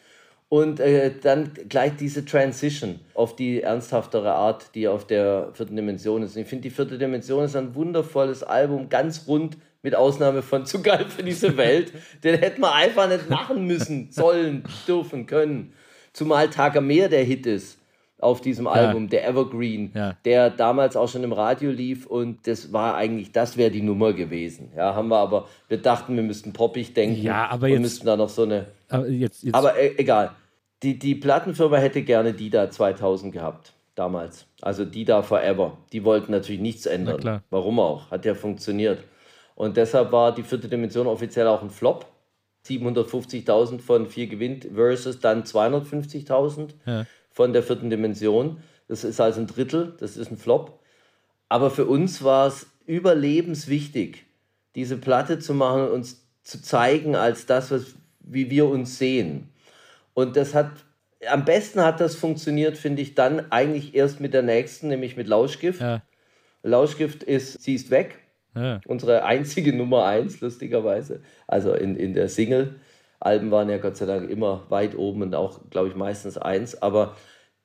[0.50, 6.24] Und äh, dann gleich diese Transition auf die ernsthaftere Art, die auf der vierten Dimension
[6.24, 6.36] ist.
[6.36, 10.66] Und ich finde, die vierte Dimension ist ein wundervolles Album, ganz rund, mit Ausnahme von
[10.66, 11.92] Zu geil für diese Welt.
[12.24, 15.74] Den hätten wir einfach nicht machen müssen, sollen, dürfen, können.
[16.14, 17.77] Zumal Tagermeer der Hit ist
[18.20, 20.16] auf diesem Album, der Evergreen, Ja.
[20.26, 24.14] der damals auch schon im Radio lief und das war eigentlich, das wäre die Nummer
[24.14, 24.72] gewesen.
[24.76, 28.06] Ja, haben wir aber, wir dachten, wir müssten poppig denken Ja, aber und jetzt- müssten
[28.08, 30.32] da noch so eine Aber jetzt, jetzt aber e egal.
[30.84, 34.46] Die, die Plattenfirma hätte gerne Dida 2000 gehabt, damals.
[34.62, 35.78] Also Dida Forever.
[35.92, 37.18] Die wollten natürlich nichts ändern.
[37.20, 37.44] klar.
[37.50, 38.10] Warum auch?
[38.12, 39.00] Hat ja funktioniert.
[39.56, 42.06] Und deshalb war die vierte Dimension offiziell auch ein Flop.
[42.68, 47.06] 750.000 von 4 gewinnt versus dann 250.000 Ja.
[47.38, 48.58] Von der vierten Dimension.
[48.88, 50.80] Das ist also ein Drittel, das ist ein Flop.
[51.50, 54.26] Aber für uns war es überlebenswichtig,
[54.74, 59.50] diese Platte zu machen und uns zu zeigen als das, was, wie wir uns sehen.
[60.16, 60.72] Und das hat,
[61.30, 65.28] am besten hat das funktioniert, finde ich, dann eigentlich erst mit der nächsten, nämlich mit
[65.28, 65.80] Lauschgift.
[65.80, 66.02] Ja.
[66.64, 68.18] Lauschgift ist, sie ist weg.
[68.56, 68.82] Ja.
[68.88, 71.22] Unsere einzige Nummer eins, lustigerweise.
[71.46, 72.80] Also in, in der Single.
[73.20, 76.82] Alben waren ja Gott sei Dank immer weit oben und auch, glaube ich, meistens eins.
[76.82, 77.16] Aber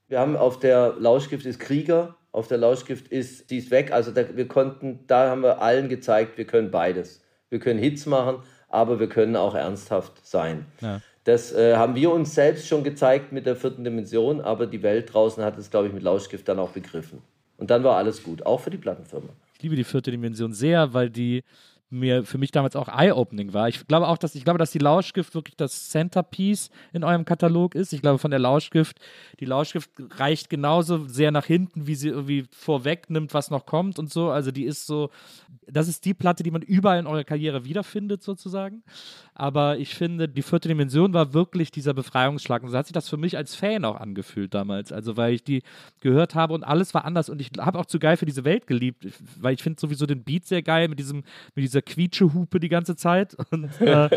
[0.09, 3.93] wir haben auf der Lauschgift ist Krieger, auf der Lauschgift ist sie ist weg.
[3.93, 7.23] Also da, wir konnten, da haben wir allen gezeigt, wir können beides.
[7.51, 8.37] Wir können Hits machen,
[8.69, 10.66] aber wir können auch ernsthaft sein.
[10.81, 11.01] Ja.
[11.24, 15.12] Das äh, haben wir uns selbst schon gezeigt mit der vierten Dimension, aber die Welt
[15.12, 17.23] draußen hat es, glaube ich, mit Lauschgift dann auch begriffen.
[17.59, 19.29] Und dann war alles gut, auch für die Plattenfirma.
[19.55, 21.45] Ich liebe die vierte Dimension sehr, weil die
[21.93, 23.69] mir für mich damals auch eye-opening war.
[23.69, 27.74] Ich glaube auch, dass ich glaube, dass die Lauschgift wirklich das Centerpiece in eurem Katalog
[27.74, 27.93] ist.
[27.93, 28.98] Ich glaube, von der Lauschgift,
[29.40, 34.10] die Lauschgift reicht genauso sehr nach hinten, wie sie irgendwie vorwegnimmt, was noch kommt und
[34.10, 34.31] so.
[34.31, 35.10] Also die ist so,
[35.66, 38.82] das ist die Platte, die man überall in eurer Karriere wiederfindet, sozusagen.
[39.35, 42.62] Aber ich finde, die vierte Dimension war wirklich dieser Befreiungsschlag.
[42.62, 44.93] Und so hat sich das für mich als Fan auch angefühlt damals.
[44.93, 45.62] Also, weil ich die
[46.01, 47.28] gehört habe und alles war anders.
[47.28, 49.06] Und ich habe auch zu geil für diese Welt geliebt,
[49.39, 51.24] weil ich finde sowieso den Beat sehr geil mit, diesem,
[51.55, 53.36] mit dieser Quietschehupe die ganze Zeit.
[53.50, 54.09] Und, äh,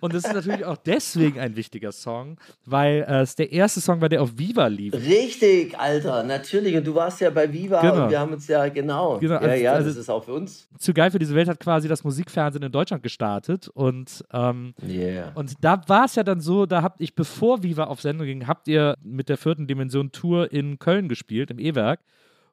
[0.00, 4.00] und das ist natürlich auch deswegen ein wichtiger Song, weil äh, es der erste Song
[4.00, 4.94] war, der auf Viva lief.
[4.94, 6.76] Richtig, Alter, natürlich.
[6.76, 8.04] Und du warst ja bei Viva Genau.
[8.04, 9.18] und wir haben uns ja, genau.
[9.18, 10.68] Genau, ja, ja, also- das ist auch für uns.
[10.78, 13.68] Zu geil für diese Welt hat quasi das Musikfernsehen in Deutschland gestartet.
[13.68, 15.32] Und ähm, Yeah.
[15.34, 18.46] Und da war es ja dann so, da habt ich, bevor Viva auf Sendung ging,
[18.46, 22.00] habt ihr mit der vierten Dimension Tour in Köln gespielt, im E-Werk.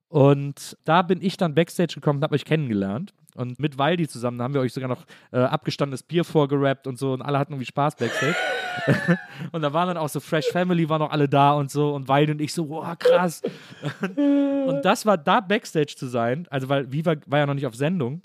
[0.08, 3.14] Und da bin ich dann Backstage gekommen und habe euch kennengelernt.
[3.36, 7.14] Und mit Waldi zusammen haben wir euch sogar noch äh, abgestandenes Bier vorgerappt und so
[7.14, 8.36] und alle hatten irgendwie Spaß Backstage.
[9.52, 12.08] und da waren dann auch so Fresh Family, waren noch alle da und so und
[12.08, 13.42] Weide und ich so, wow, krass.
[14.02, 17.76] und das war da Backstage zu sein, also weil Viva war ja noch nicht auf
[17.76, 18.22] Sendung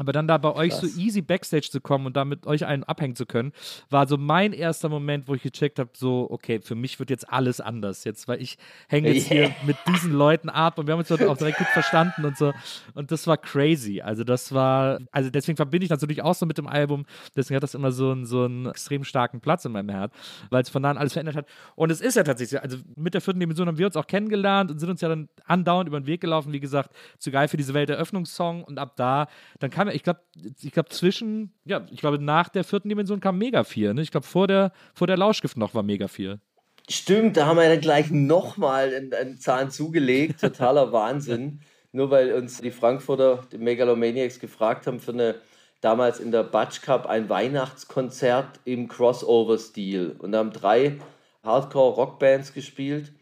[0.00, 0.80] aber dann da bei euch Krass.
[0.80, 3.52] so easy Backstage zu kommen und da mit euch einen abhängen zu können,
[3.90, 7.30] war so mein erster Moment, wo ich gecheckt habe, so, okay, für mich wird jetzt
[7.30, 8.56] alles anders jetzt, weil ich
[8.88, 9.48] hänge jetzt yeah.
[9.48, 12.54] hier mit diesen Leuten ab und wir haben uns auch direkt gut verstanden und so.
[12.94, 14.00] Und das war crazy.
[14.00, 17.04] Also das war, also deswegen verbinde ich natürlich auch so mit dem Album,
[17.36, 20.14] deswegen hat das immer so einen, so einen extrem starken Platz in meinem Herz,
[20.48, 21.46] weil es von da an alles verändert hat.
[21.74, 24.70] Und es ist ja tatsächlich, also mit der vierten Dimension haben wir uns auch kennengelernt
[24.70, 27.58] und sind uns ja dann andauernd über den Weg gelaufen, wie gesagt, zu geil für
[27.58, 29.26] diese Welteröffnungssong und ab da,
[29.58, 30.20] dann kam ich glaube,
[30.62, 33.94] ich glaube, zwischen, ja, ich glaube, nach der vierten Dimension kam Mega 4.
[33.94, 34.02] Ne?
[34.02, 36.40] Ich glaube, vor der, vor der Lauschgift noch war Mega 4.
[36.88, 40.40] Stimmt, da haben wir dann gleich nochmal einen, einen Zahn zugelegt.
[40.40, 41.60] Totaler Wahnsinn.
[41.92, 45.36] Nur weil uns die Frankfurter, die Megalomaniacs, gefragt haben für eine,
[45.80, 50.16] damals in der Batsch Cup, ein Weihnachtskonzert im Crossover-Stil.
[50.18, 50.98] Und da haben drei
[51.44, 53.12] Hardcore-Rockbands gespielt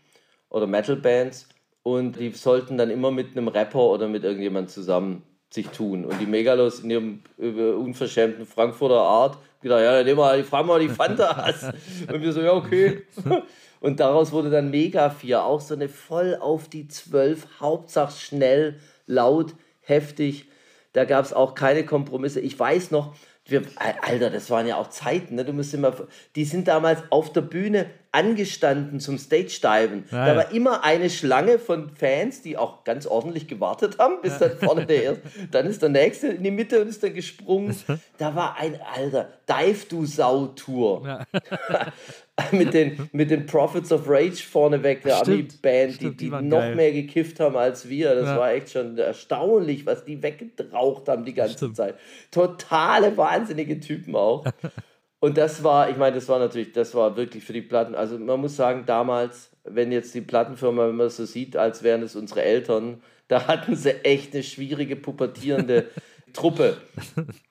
[0.48, 1.48] oder Metal-Bands.
[1.82, 6.04] Und die sollten dann immer mit einem Rapper oder mit irgendjemand zusammen sich tun.
[6.04, 10.74] Und die Megalos in ihrem unverschämten Frankfurter Art gedacht, ja, dann nehmen wir, fragen wir
[10.74, 11.64] mal die Fantas.
[12.12, 13.02] Und wir so, ja, okay.
[13.80, 18.80] Und daraus wurde dann Mega 4, auch so eine voll auf die 12, Hauptsache schnell,
[19.06, 20.48] laut, heftig.
[20.92, 22.40] Da gab es auch keine Kompromisse.
[22.40, 23.14] Ich weiß noch,
[23.48, 23.62] wir,
[24.02, 25.44] Alter, das waren ja auch Zeiten, ne?
[25.44, 25.94] Du musst immer,
[26.36, 30.04] die sind damals auf der Bühne angestanden zum Stage-Diven.
[30.10, 34.38] Ja, da war immer eine Schlange von Fans, die auch ganz ordentlich gewartet haben, bis
[34.38, 34.48] ja.
[34.48, 37.74] dann vorne der erste, dann ist der nächste in die Mitte und ist dann gesprungen.
[38.18, 41.06] Da war ein, Alter, Dive Du Sau-Tour.
[41.06, 41.26] Ja.
[42.52, 46.76] mit, den, mit den Prophets of Rage vorneweg, der Ami-Band, die, die, die noch geil.
[46.76, 48.14] mehr gekifft haben als wir.
[48.14, 51.76] Das war echt schon erstaunlich, was die weggedraucht haben die ganze Stimmt.
[51.76, 51.96] Zeit.
[52.30, 54.44] Totale wahnsinnige Typen auch.
[55.20, 57.96] Und das war, ich meine, das war natürlich, das war wirklich für die Platten.
[57.96, 62.02] Also man muss sagen, damals, wenn jetzt die Plattenfirma, wenn man so sieht, als wären
[62.02, 65.88] es unsere Eltern, da hatten sie echt eine schwierige, pubertierende
[66.32, 66.76] Truppe,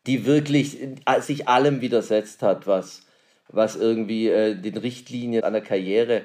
[0.06, 0.78] die wirklich
[1.20, 3.07] sich allem widersetzt hat, was,
[3.50, 6.22] was irgendwie äh, den Richtlinien einer Karriere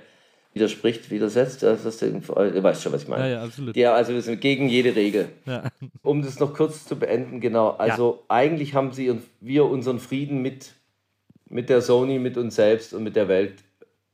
[0.53, 1.63] widerspricht, widersetzt.
[1.63, 3.25] Das ist, du weißt schon, was ich meine.
[3.25, 3.77] Ja, ja, absolut.
[3.77, 5.29] Ja, also wir sind gegen jede Regel.
[5.47, 5.65] Ja.
[6.03, 7.71] Um das noch kurz zu beenden, genau.
[7.71, 8.37] Also ja.
[8.37, 10.73] eigentlich haben sie und wir unseren Frieden mit
[11.53, 13.63] mit der Sony, mit uns selbst und mit der Welt,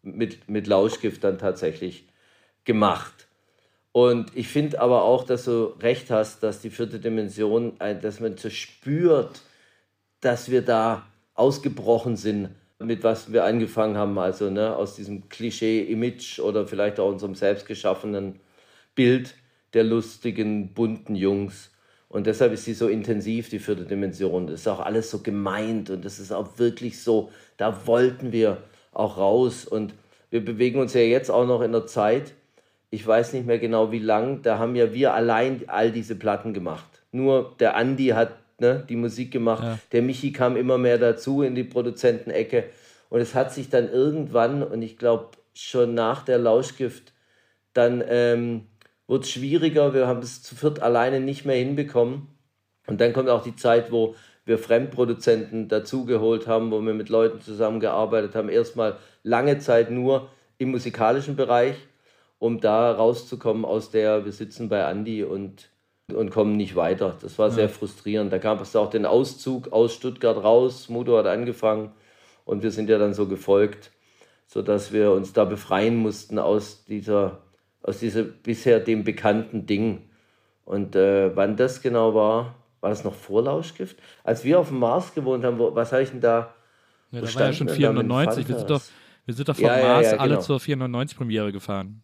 [0.03, 2.05] mit, mit Lauschgift dann tatsächlich
[2.65, 3.29] gemacht.
[3.93, 8.37] Und ich finde aber auch, dass du recht hast, dass die vierte Dimension, dass man
[8.37, 9.41] so spürt,
[10.21, 16.41] dass wir da ausgebrochen sind, mit was wir angefangen haben, also ne, aus diesem Klischee-Image
[16.41, 18.39] oder vielleicht auch unserem selbstgeschaffenen
[18.95, 19.35] Bild
[19.75, 21.71] der lustigen, bunten Jungs.
[22.09, 24.47] Und deshalb ist sie so intensiv, die vierte Dimension.
[24.47, 28.63] Das ist auch alles so gemeint und das ist auch wirklich so, da wollten wir
[28.93, 29.67] auch raus.
[29.67, 29.95] Und
[30.31, 32.33] wir bewegen uns ja jetzt auch noch in der Zeit,
[32.91, 36.55] ich weiß nicht mehr genau wie lang, da haben ja wir allein all diese Platten
[36.55, 37.03] gemacht.
[37.13, 39.79] Nur der Andi hat ne, die Musik gemacht, ja.
[39.93, 42.65] der Michi kam immer mehr dazu in die Produzentenecke.
[43.09, 47.13] Und es hat sich dann irgendwann, und ich glaube schon nach der Lauschgift,
[47.73, 48.67] dann ähm,
[49.07, 49.95] wird es schwieriger.
[49.95, 52.29] Wir haben es zu viert alleine nicht mehr hinbekommen.
[52.87, 54.15] Und dann kommt auch die Zeit, wo
[54.45, 58.49] wir Fremdproduzenten dazugeholt haben, wo wir mit Leuten zusammengearbeitet haben.
[58.49, 61.77] Erstmal lange Zeit nur im musikalischen Bereich,
[62.39, 65.69] um da rauszukommen aus der, wir sitzen bei Andy und,
[66.15, 67.17] und kommen nicht weiter.
[67.21, 67.69] Das war sehr ja.
[67.69, 68.33] frustrierend.
[68.33, 70.89] Da gab es auch den Auszug aus Stuttgart raus.
[70.89, 71.93] Mudo hat angefangen
[72.45, 73.91] und wir sind ja dann so gefolgt,
[74.47, 77.43] sodass wir uns da befreien mussten aus dieser
[77.83, 80.11] aus diesem bisher dem bekannten Ding.
[80.65, 83.97] Und äh, wann das genau war, war das noch vor Lauschgift?
[84.25, 86.55] Als wir auf dem Mars gewohnt haben, wo, was habe ich denn da?
[87.11, 88.49] Ja, da war ja schon 490.
[88.49, 88.83] Wir sind doch,
[89.25, 90.43] wir sind doch vom ja, Mars ja, ja, alle genau.
[90.43, 92.03] zur 490-Premiere gefahren.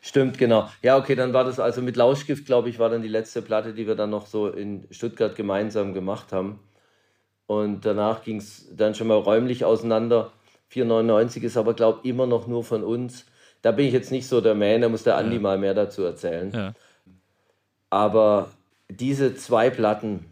[0.00, 0.68] Stimmt, genau.
[0.82, 3.72] Ja, okay, dann war das also mit Lauschgift, glaube ich, war dann die letzte Platte,
[3.74, 6.58] die wir dann noch so in Stuttgart gemeinsam gemacht haben.
[7.46, 10.32] Und danach ging es dann schon mal räumlich auseinander.
[10.68, 13.26] 499 ist aber, glaube ich, immer noch nur von uns
[13.62, 15.40] da bin ich jetzt nicht so der Man, da muss der Andi ja.
[15.40, 16.50] mal mehr dazu erzählen.
[16.52, 16.74] Ja.
[17.88, 18.50] Aber
[18.90, 20.26] diese zwei Platten,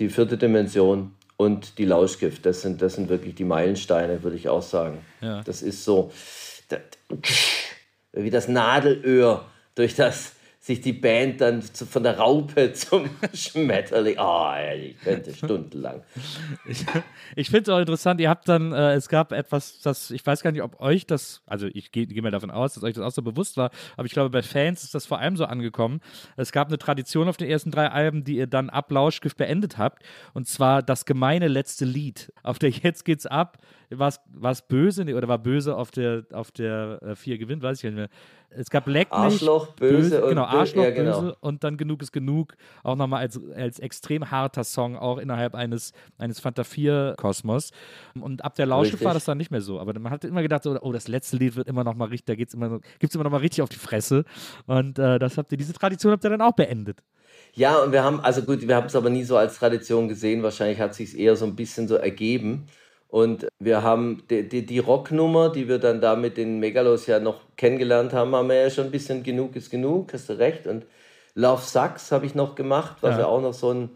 [0.00, 4.48] die vierte Dimension und die Lauschgift, das sind, das sind wirklich die Meilensteine, würde ich
[4.48, 5.04] auch sagen.
[5.20, 5.42] Ja.
[5.42, 6.10] Das ist so
[6.68, 6.80] das,
[8.16, 9.44] wie das Nadelöhr
[9.74, 10.32] durch das
[10.66, 14.16] sich die Band dann von der Raupe zum Schmetterling.
[14.18, 16.02] Oh, ich könnte stundenlang.
[16.66, 16.84] Ich,
[17.36, 20.42] ich finde es auch interessant, ihr habt dann, äh, es gab etwas, das, ich weiß
[20.42, 23.04] gar nicht, ob euch das, also ich gehe geh mal davon aus, dass euch das
[23.04, 26.00] auch so bewusst war, aber ich glaube, bei Fans ist das vor allem so angekommen.
[26.36, 29.78] Es gab eine Tradition auf den ersten drei Alben, die ihr dann ab Lauschgift beendet
[29.78, 30.02] habt,
[30.34, 32.32] und zwar das gemeine letzte Lied.
[32.42, 33.58] Auf der Jetzt geht's ab
[33.90, 37.84] war es böse oder war böse auf der auf der äh, vier gewinnt, weiß ich
[37.84, 38.08] nicht mehr.
[38.50, 41.20] Es gab Leck Arschloch, böse, böse und genau, Arschloch, ja, genau.
[41.20, 42.54] böse und dann genug ist genug.
[42.82, 47.70] Auch nochmal als, als extrem harter Song, auch innerhalb eines, eines Fanta 4-Kosmos.
[48.20, 49.80] Und ab der Lausche war das dann nicht mehr so.
[49.80, 52.26] Aber man hat immer gedacht, so, oh, das letzte Lied wird immer noch mal richtig,
[52.26, 54.24] da geht's immer, gibt's immer noch mal richtig auf die Fresse.
[54.66, 57.02] Und äh, das habt ihr, diese Tradition habt ihr dann auch beendet.
[57.54, 60.42] Ja, und wir haben, also gut, wir haben es aber nie so als Tradition gesehen.
[60.42, 62.66] Wahrscheinlich hat sich eher so ein bisschen so ergeben.
[63.08, 67.20] Und wir haben die, die, die, Rocknummer, die wir dann da mit den Megalos ja
[67.20, 70.66] noch kennengelernt haben, haben wir ja schon ein bisschen genug ist genug, hast du recht.
[70.66, 70.84] Und
[71.34, 73.20] Love Sucks habe ich noch gemacht, was ja.
[73.20, 73.90] ja auch noch so ein,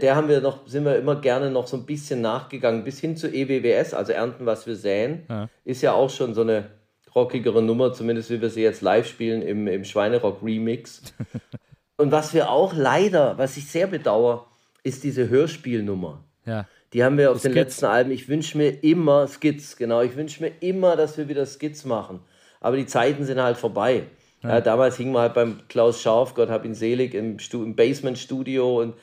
[0.00, 3.16] der haben wir noch, sind wir immer gerne noch so ein bisschen nachgegangen, bis hin
[3.16, 5.48] zu EWWS, also Ernten, was wir säen, ja.
[5.64, 6.70] ist ja auch schon so eine
[7.14, 11.02] rockigere Nummer, zumindest wie wir sie jetzt live spielen im, im Schweinerock-Remix.
[11.96, 14.46] Und was wir auch leider, was ich sehr bedauere,
[14.82, 16.24] ist diese Hörspielnummer.
[16.46, 16.66] Ja.
[16.92, 18.10] Die haben wir auf den letzten Alben.
[18.10, 20.02] Ich wünsche mir immer Skits, genau.
[20.02, 22.20] Ich wünsche mir immer, dass wir wieder Skits machen.
[22.60, 24.04] Aber die Zeiten sind halt vorbei.
[24.42, 24.50] Ja.
[24.50, 28.80] Ja, damals hingen wir halt beim Klaus Scharf, Gott hab ihn selig, im, im Basement-Studio
[28.80, 28.94] und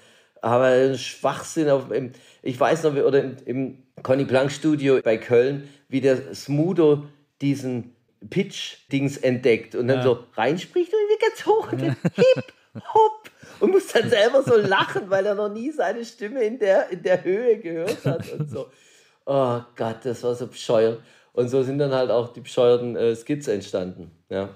[0.42, 2.12] haben einen Schwachsinn auf, im,
[2.42, 7.06] ich weiß noch, oder im, im Conny Planck Studio bei Köln, wie der Smudo
[7.42, 7.96] diesen
[8.30, 10.04] Pitch-Dings entdeckt und dann ja.
[10.04, 12.54] so reinspricht und wieder ganz hoch und dann hip,
[12.94, 16.90] hopp und muss dann selber so lachen, weil er noch nie seine Stimme in der,
[16.90, 18.68] in der Höhe gehört hat und so.
[19.26, 21.02] Oh Gott, das war so bescheuert.
[21.34, 24.12] Und so sind dann halt auch die bescheuerten äh, Skits entstanden.
[24.30, 24.50] Ja.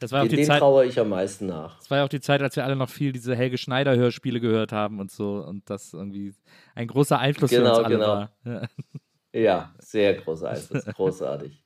[0.00, 1.78] Das war auch die den Zeit, traue ich am meisten nach.
[1.78, 4.38] Das war ja auch die Zeit, als wir alle noch viel diese Helge Schneider Hörspiele
[4.38, 6.34] gehört haben und so und das irgendwie
[6.74, 8.06] ein großer Einfluss genau, für uns alle genau.
[8.06, 8.30] war.
[8.44, 9.40] Ja.
[9.40, 11.62] ja, sehr großer Einfluss, großartig.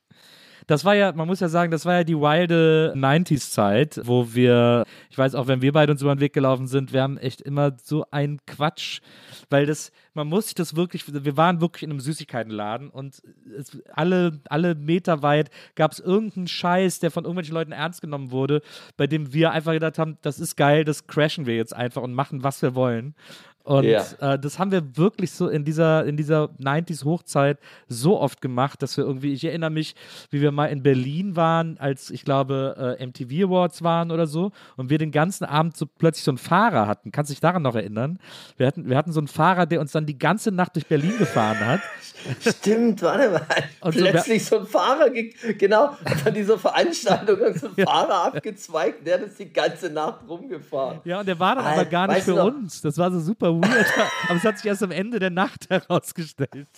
[0.73, 4.85] Das war ja, man muss ja sagen, das war ja die wilde 90s-Zeit, wo wir,
[5.11, 7.43] ich weiß auch, wenn wir beide uns über den Weg gelaufen sind, wir haben echt
[7.43, 9.03] immer so einen Quatsch,
[9.51, 13.23] weil das, man muss sich das wirklich, wir waren wirklich in einem Süßigkeitenladen und
[13.57, 18.31] es, alle, alle Meter weit gab es irgendeinen Scheiß, der von irgendwelchen Leuten ernst genommen
[18.31, 18.63] wurde,
[18.97, 22.15] bei dem wir einfach gedacht haben, das ist geil, das crashen wir jetzt einfach und
[22.15, 23.15] machen, was wir wollen.
[23.65, 24.05] Und ja.
[24.21, 27.59] äh, das haben wir wirklich so in dieser, in dieser 90s Hochzeit
[27.89, 29.95] so oft gemacht, dass wir irgendwie, ich erinnere mich,
[30.31, 34.51] wie wir mal in Berlin waren, als ich glaube äh, MTV Awards waren oder so,
[34.77, 37.13] und wir den ganzen Abend so plötzlich so einen Fahrer hatten.
[37.13, 38.19] Kannst du dich daran noch erinnern?
[38.57, 41.17] Wir hatten, wir hatten so einen Fahrer, der uns dann die ganze Nacht durch Berlin
[41.19, 41.81] gefahren hat.
[42.41, 43.47] Stimmt, warte mal.
[43.81, 47.87] Und plötzlich so, so ein Fahrer, genau, an dieser Veranstaltung so ein ja.
[47.87, 51.01] Fahrer abgezweigt, der ist die ganze Nacht rumgefahren.
[51.05, 52.47] Ja, und der war dann aber gar nicht für noch?
[52.47, 52.81] uns.
[52.81, 53.87] Das war so super weird,
[54.29, 56.69] aber es hat sich erst am Ende der Nacht herausgestellt.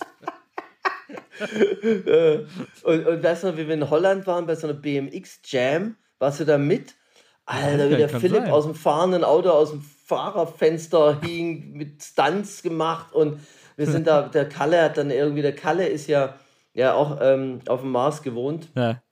[2.85, 6.41] und, und weißt du, wie wir in Holland waren bei so einer BMX Jam, warst
[6.41, 6.95] du da mit?
[7.47, 8.51] Alter, wie der Philipp sein.
[8.51, 13.41] aus dem fahrenden Auto aus dem Fahrerfenster hing, mit Stunts gemacht und
[13.77, 16.35] wir sind da, der Kalle hat dann irgendwie, der Kalle ist ja,
[16.75, 18.69] ja auch ähm, auf dem Mars gewohnt.
[18.77, 19.03] Ja.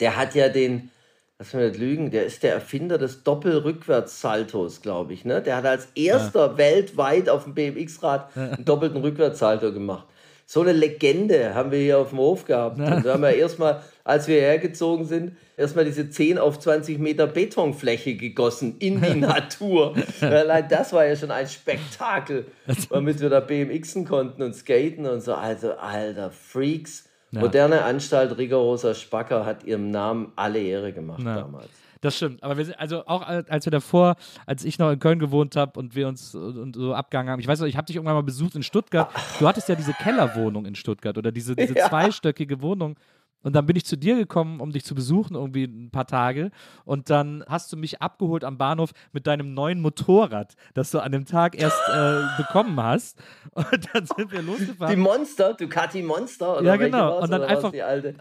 [0.00, 0.90] Der hat ja den,
[1.38, 5.24] lass mich nicht lügen, der ist der Erfinder des Doppelrückwärtssaltos, glaube ich.
[5.24, 5.40] Ne?
[5.42, 6.58] Der hat als erster ja.
[6.58, 10.06] weltweit auf dem BMX-Rad einen doppelten Rückwärtssalto gemacht.
[10.50, 12.78] So eine Legende haben wir hier auf dem Hof gehabt.
[12.78, 17.26] Und da haben wir erstmal, als wir hergezogen sind, erstmal diese 10 auf 20 Meter
[17.26, 19.94] Betonfläche gegossen in die Natur.
[20.22, 22.46] Allein das war ja schon ein Spektakel,
[22.88, 25.34] womit wir da BMXen konnten und skaten und so.
[25.34, 27.04] Also, alter, Freaks.
[27.30, 27.40] Ja.
[27.40, 31.42] Moderne Anstalt rigoroser Spacker hat ihrem Namen alle Ehre gemacht ja.
[31.42, 31.68] damals.
[32.00, 32.42] Das stimmt.
[32.42, 34.16] Aber wir sind, also auch als wir davor,
[34.46, 37.48] als ich noch in Köln gewohnt habe und wir uns und so abgegangen haben, ich
[37.48, 39.10] weiß noch, ich habe dich irgendwann mal besucht in Stuttgart.
[39.38, 41.88] Du hattest ja diese Kellerwohnung in Stuttgart oder diese, diese ja.
[41.88, 42.96] zweistöckige Wohnung.
[43.42, 46.50] Und dann bin ich zu dir gekommen, um dich zu besuchen, irgendwie ein paar Tage.
[46.84, 51.12] Und dann hast du mich abgeholt am Bahnhof mit deinem neuen Motorrad, das du an
[51.12, 53.18] dem Tag erst äh, bekommen hast.
[53.54, 54.94] Und dann sind wir losgefahren.
[54.94, 56.58] Die Monster, Ducati Monster?
[56.58, 57.20] Oder ja, genau.
[57.20, 57.72] Und dann einfach,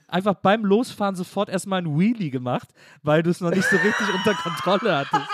[0.07, 2.69] einfach beim Losfahren sofort erstmal ein Wheelie gemacht,
[3.02, 5.27] weil du es noch nicht so richtig unter Kontrolle hattest.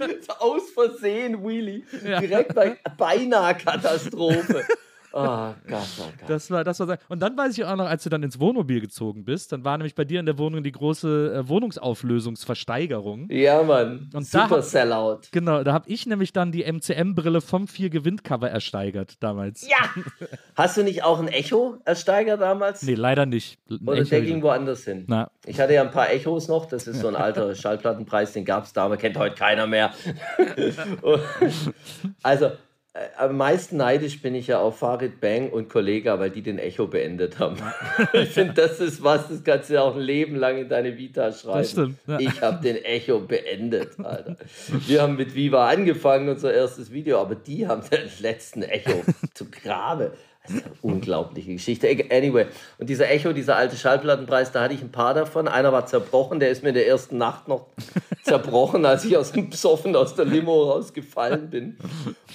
[0.38, 1.82] Aus Versehen Wheelie.
[2.02, 2.20] Ja.
[2.20, 4.64] Direkt bei beinahe Katastrophe.
[5.12, 6.28] Oh Gott, oh Gott.
[6.28, 8.80] Das war, das war, und dann weiß ich auch noch, als du dann ins Wohnmobil
[8.80, 13.28] gezogen bist, dann war nämlich bei dir in der Wohnung die große äh, Wohnungsauflösungsversteigerung.
[13.30, 14.10] Ja, Mann.
[14.12, 15.20] Und da Super hab- Sellout.
[15.32, 19.68] Genau, da habe ich nämlich dann die MCM-Brille vom vier Gewinn-Cover ersteigert damals.
[19.68, 19.78] Ja!
[20.54, 22.82] Hast du nicht auch ein Echo ersteigert damals?
[22.82, 23.58] Nee, leider nicht.
[23.68, 25.04] Ein Oder Echo- der ging woanders hin?
[25.08, 25.30] Na.
[25.46, 26.66] Ich hatte ja ein paar Echos noch.
[26.66, 29.92] Das ist so ein alter Schallplattenpreis, den gab es damals, kennt heute keiner mehr.
[32.22, 32.52] Also,
[33.18, 36.88] am meisten neidisch bin ich ja auf Farid Bang und Kollega, weil die den Echo
[36.88, 37.56] beendet haben.
[38.12, 40.98] ich finde, das ist was, das kannst du ja auch ein Leben lang in deine
[40.98, 41.68] Vita schreiben.
[41.68, 42.18] stimmt, ja.
[42.18, 44.36] Ich habe den Echo beendet, Alter.
[44.86, 49.04] Wir haben mit Viva angefangen, unser erstes Video, aber die haben den letzten Echo
[49.34, 50.12] zu Grabe.
[50.42, 51.86] Das ist eine unglaubliche Geschichte.
[52.10, 52.46] Anyway,
[52.78, 55.46] und dieser Echo, dieser alte Schallplattenpreis, da hatte ich ein paar davon.
[55.46, 57.66] Einer war zerbrochen, der ist mir in der ersten Nacht noch
[58.30, 61.76] zerbrochen, als ich aus dem Psoffen aus der Limo rausgefallen bin.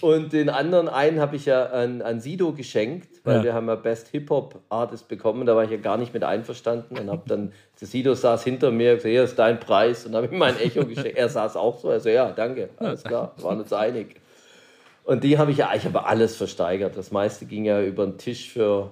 [0.02, 3.44] Und den anderen einen habe ich ja an, an Sido geschenkt, weil Ja.
[3.44, 5.46] wir haben ja Best Hip-Hop Artist bekommen.
[5.46, 7.52] Da war ich ja gar nicht mit einverstanden und habe dann,
[7.82, 10.86] der Sido saß hinter mir, gesagt, hier ist dein Preis und habe ihm mein Echo
[10.86, 11.18] geschenkt.
[11.18, 14.22] Er saß auch so, also ja, danke, alles klar, wir waren uns einig.
[15.04, 16.98] Und die habe ich ja, ich habe alles versteigert.
[16.98, 18.92] Das meiste ging ja über den Tisch für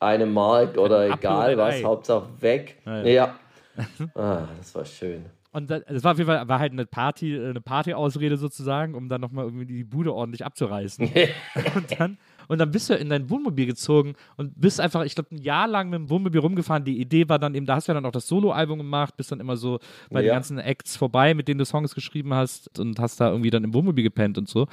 [0.00, 1.82] eine Mark oder egal was.
[1.82, 2.76] Hauptsache weg.
[2.84, 3.06] Ja, Ja.
[3.06, 3.34] ja.
[4.14, 5.26] Ah, das war schön.
[5.56, 8.94] Und das, das war auf jeden Fall war halt eine Party, äh, eine Partyausrede sozusagen,
[8.94, 11.10] um dann nochmal irgendwie die Bude ordentlich abzureißen.
[11.74, 15.34] und dann und dann bist du in dein Wohnmobil gezogen und bist einfach, ich glaube,
[15.34, 16.84] ein Jahr lang mit dem Wohnmobil rumgefahren.
[16.84, 19.32] Die Idee war dann eben, da hast du ja dann auch das Solo-Album gemacht, bist
[19.32, 19.78] dann immer so
[20.10, 20.34] bei den Ja.
[20.34, 23.74] ganzen Acts vorbei, mit denen du Songs geschrieben hast und hast da irgendwie dann im
[23.74, 24.66] Wohnmobil gepennt und so.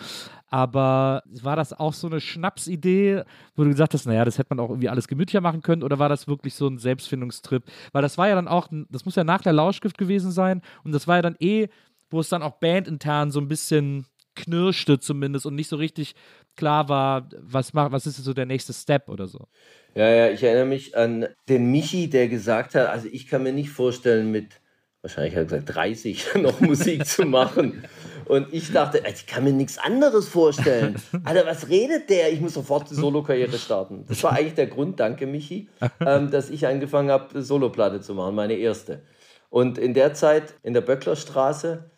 [0.49, 3.23] Aber war das auch so eine Schnapsidee,
[3.55, 5.99] wo du gesagt hast, naja, das hätte man auch irgendwie alles gemütlicher machen können oder
[5.99, 7.63] war das wirklich so ein Selbstfindungstrip?
[7.91, 10.91] Weil das war ja dann auch, das muss ja nach der Lauschgift gewesen sein und
[10.91, 11.69] das war ja dann eh,
[12.09, 14.05] wo es dann auch bandintern so ein bisschen
[14.35, 16.15] knirschte zumindest und nicht so richtig
[16.55, 19.47] klar war, was, macht, was ist so der nächste Step oder so.
[19.95, 23.53] Ja, ja, ich erinnere mich an den Michi, der gesagt hat, also ich kann mir
[23.53, 24.61] nicht vorstellen, mit,
[25.01, 27.83] wahrscheinlich hat er gesagt, 30 noch Musik zu machen.
[28.25, 30.95] Und ich dachte, ich kann mir nichts anderes vorstellen.
[31.23, 32.31] Alter, was redet der?
[32.31, 34.05] Ich muss sofort die Solo-Karriere starten.
[34.07, 35.69] Das war eigentlich der Grund, danke Michi,
[35.99, 39.03] ähm, dass ich angefangen habe, Soloplatte zu machen, meine erste.
[39.49, 41.91] Und in der Zeit in der Böcklerstraße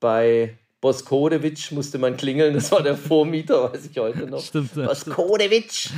[0.00, 4.40] bei Boskodewitsch musste man klingeln, das war der Vormieter, weiß ich heute noch.
[4.40, 4.74] Stimmt.
[4.74, 5.90] Boskodewitsch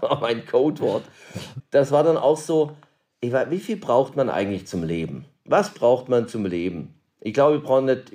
[0.00, 1.04] war mein Codewort.
[1.70, 2.72] Das war dann auch so,
[3.20, 5.24] ich weiß, wie viel braucht man eigentlich zum Leben?
[5.44, 6.92] Was braucht man zum Leben?
[7.20, 7.56] Ich glaube,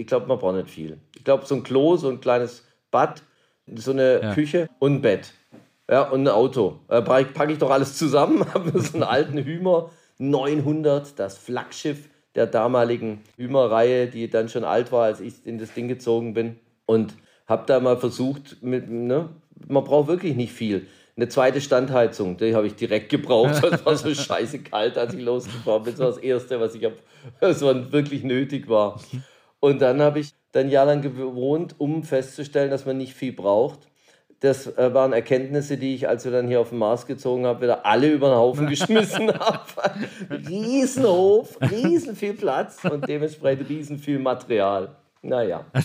[0.08, 0.98] glaube, man braucht nicht viel.
[1.16, 3.24] Ich glaube, so ein Klo, so ein kleines Bad,
[3.76, 4.34] so eine Ja.
[4.34, 5.34] Küche und ein Bett.
[5.90, 6.80] Ja, und ein Auto.
[6.88, 9.90] Packe ich- packe ich doch alles zusammen, habe so einen alten Hümer
[10.20, 15.74] 900, das Flaggschiff der damaligen Hümer-Reihe, die dann schon alt war, als ich in das
[15.74, 16.58] Ding gezogen bin.
[16.86, 17.14] Und
[17.48, 19.30] habe da mal versucht, mit, ne,
[19.68, 20.88] man braucht wirklich nicht viel.
[21.18, 23.62] Eine zweite Standheizung, die habe ich direkt gebraucht.
[23.62, 25.94] Das war so scheiße kalt, als ich losgefahren bin.
[25.94, 26.94] Das war das Erste, was ich hab,
[27.42, 29.00] was wirklich nötig war.
[29.60, 33.34] Und dann habe ich dann ein Jahr lang gewohnt, um festzustellen, dass man nicht viel
[33.34, 33.91] braucht.
[34.42, 37.62] Das äh, waren Erkenntnisse, die ich, als wir dann hier auf den Mars gezogen haben,
[37.62, 39.62] wieder alle über den Haufen geschmissen habe.
[40.30, 44.90] Riesenhof, riesen viel Platz und dementsprechend riesen viel Material.
[45.22, 45.66] Naja.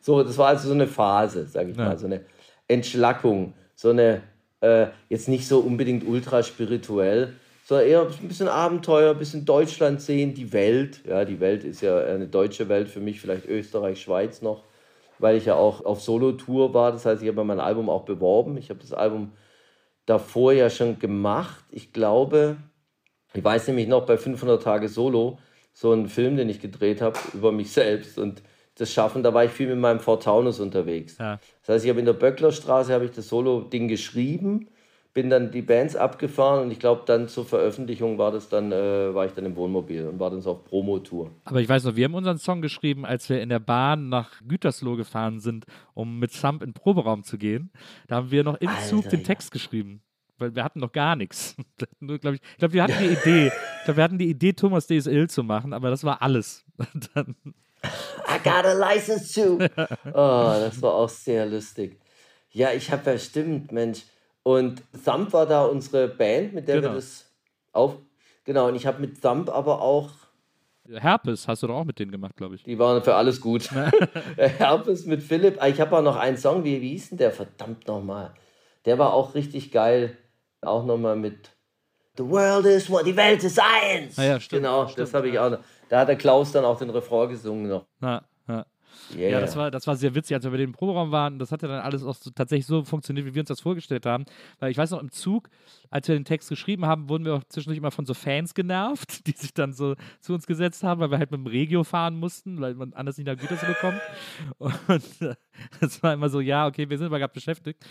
[0.00, 1.84] So, das war also so eine Phase, sage ich Ja.
[1.84, 2.22] mal, so eine
[2.66, 4.20] Entschlackung, so eine,
[4.60, 7.34] äh, jetzt nicht so unbedingt ultra spirituell,
[7.64, 11.02] sondern eher ein bisschen Abenteuer, ein bisschen Deutschland sehen, die Welt.
[11.08, 14.64] Ja, die Welt ist ja eine deutsche Welt für mich, vielleicht Österreich, Schweiz noch,
[15.22, 16.92] weil ich ja auch auf Solo-Tour war.
[16.92, 18.56] Das heißt, ich habe mein Album auch beworben.
[18.56, 19.32] Ich habe das Album
[20.04, 21.64] davor ja schon gemacht.
[21.70, 22.56] Ich glaube,
[23.32, 25.38] ich weiß nämlich noch bei 500 Tage Solo,
[25.72, 28.42] so einen Film, den ich gedreht habe über mich selbst und
[28.74, 31.18] das Schaffen, da war ich viel mit meinem Ford Taunus unterwegs.
[31.18, 31.38] Ja.
[31.60, 34.68] Das heißt, ich habe in der Böcklerstraße habe ich das Solo-Ding geschrieben,
[35.14, 39.14] bin dann die Bands abgefahren und ich glaube dann zur Veröffentlichung war das dann, äh,
[39.14, 41.30] war ich dann im Wohnmobil und war dann so auf Promotour.
[41.44, 44.40] Aber ich weiß noch, wir haben unseren Song geschrieben, als wir in der Bahn nach
[44.46, 47.70] Gütersloh gefahren sind, um mit Thump in den Proberaum zu gehen.
[48.08, 49.26] Da haben wir noch im Alter, Zug den ja.
[49.26, 50.00] Text geschrieben.
[50.38, 51.56] Weil wir hatten noch gar nichts.
[52.00, 53.52] Nur, glaub ich ich glaube, wir hatten die Idee.
[53.82, 56.64] Ich glaube, wir hatten die Idee, Thomas DSL zu machen, aber das war alles.
[57.14, 57.34] Dann,
[57.82, 59.58] I got a license too.
[60.14, 61.98] Oh, das war auch sehr lustig.
[62.52, 64.04] Ja, ich habe ja stimmt, Mensch.
[64.42, 66.88] Und Thump war da unsere Band, mit der Genau.
[66.90, 67.30] wir das
[67.72, 67.96] auf.
[68.44, 70.10] Genau, und ich habe mit Thump aber auch,
[70.90, 72.64] Herpes hast du doch auch mit denen gemacht, glaube ich.
[72.64, 73.70] die waren für alles gut.
[74.36, 75.58] Herpes mit Philipp.
[75.62, 77.30] Ah, Ich habe auch noch einen Song, wie, wie hieß denn der?
[77.30, 78.34] Verdammt nochmal.
[78.84, 80.16] Der war auch richtig geil.
[80.60, 81.50] Auch nochmal mit
[82.18, 84.18] The World is one, die Welt ist eins.
[84.18, 85.58] Ah ja, stimmt, Genau, stimmt, das habe ich auch noch.
[85.88, 87.86] Da hat der Klaus dann auch den Refrain gesungen noch.
[88.00, 88.66] Na, ja.
[89.14, 89.30] Yeah.
[89.30, 91.38] Ja, das war, das war sehr witzig, als wir bei dem Proberaum waren.
[91.38, 94.06] Das hat ja dann alles auch so, tatsächlich so funktioniert, wie wir uns das vorgestellt
[94.06, 94.24] haben.
[94.58, 95.48] Weil ich weiß noch, im Zug,
[95.90, 99.26] als wir den Text geschrieben haben, wurden wir auch zwischendurch immer von so Fans genervt,
[99.26, 102.16] die sich dann so zu uns gesetzt haben, weil wir halt mit dem Regio fahren
[102.16, 104.00] mussten, weil man anders nicht nach Gütersloh bekommt.
[104.58, 105.34] Und äh,
[105.80, 107.84] das war immer so, ja, okay, wir sind aber gerade beschäftigt.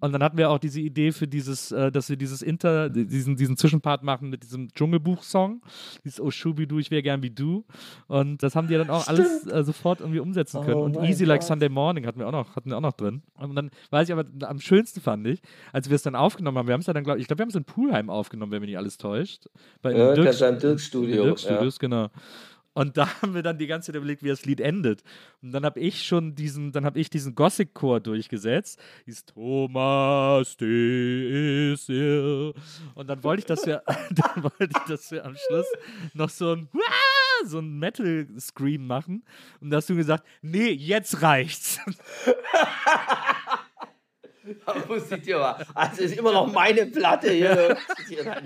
[0.00, 3.36] Und dann hatten wir auch diese Idee für dieses, äh, dass wir dieses Inter, diesen,
[3.36, 5.62] diesen Zwischenpart machen mit diesem Dschungelbuch-Song,
[6.04, 7.64] dieses Oh Shubidu, ich wäre gern wie du.
[8.06, 9.18] Und das haben die dann auch Stimmt.
[9.18, 10.76] alles äh, sofort irgendwie umsetzen können.
[10.76, 11.28] Oh und Easy Gott.
[11.28, 13.22] Like Sunday Morning hatten wir auch noch, hatten wir auch noch drin.
[13.38, 15.40] Und dann weiß ich aber, am schönsten fand ich,
[15.72, 17.44] als wir es dann aufgenommen haben, wir haben es ja dann, glaub, ich glaube, wir
[17.44, 19.46] haben es in Pulheim aufgenommen, wenn mich nicht alles täuscht.
[19.80, 21.24] Bei ja, Dirks, Dirks Studio.
[21.24, 21.80] Dirks Studios, ja.
[21.80, 22.10] genau.
[22.76, 25.02] Und da haben wir dann die ganze Zeit überlegt, wie das Lied endet.
[25.40, 28.78] Und dann habe ich schon diesen, dann habe ich diesen Gothic-Chor durchgesetzt.
[29.06, 30.68] Ist Thomas, der
[31.72, 31.88] ist.
[31.88, 35.66] Und dann wollte ich, dass wir, dann wollte ich, dass wir am Schluss
[36.12, 36.68] noch so ein
[37.44, 39.24] so ein Metal-Scream machen.
[39.60, 41.78] Und da hast du gesagt, nee, jetzt reicht's.
[44.64, 45.66] Da muss ich dir mal.
[45.74, 47.76] Also ist immer noch meine Platte hier.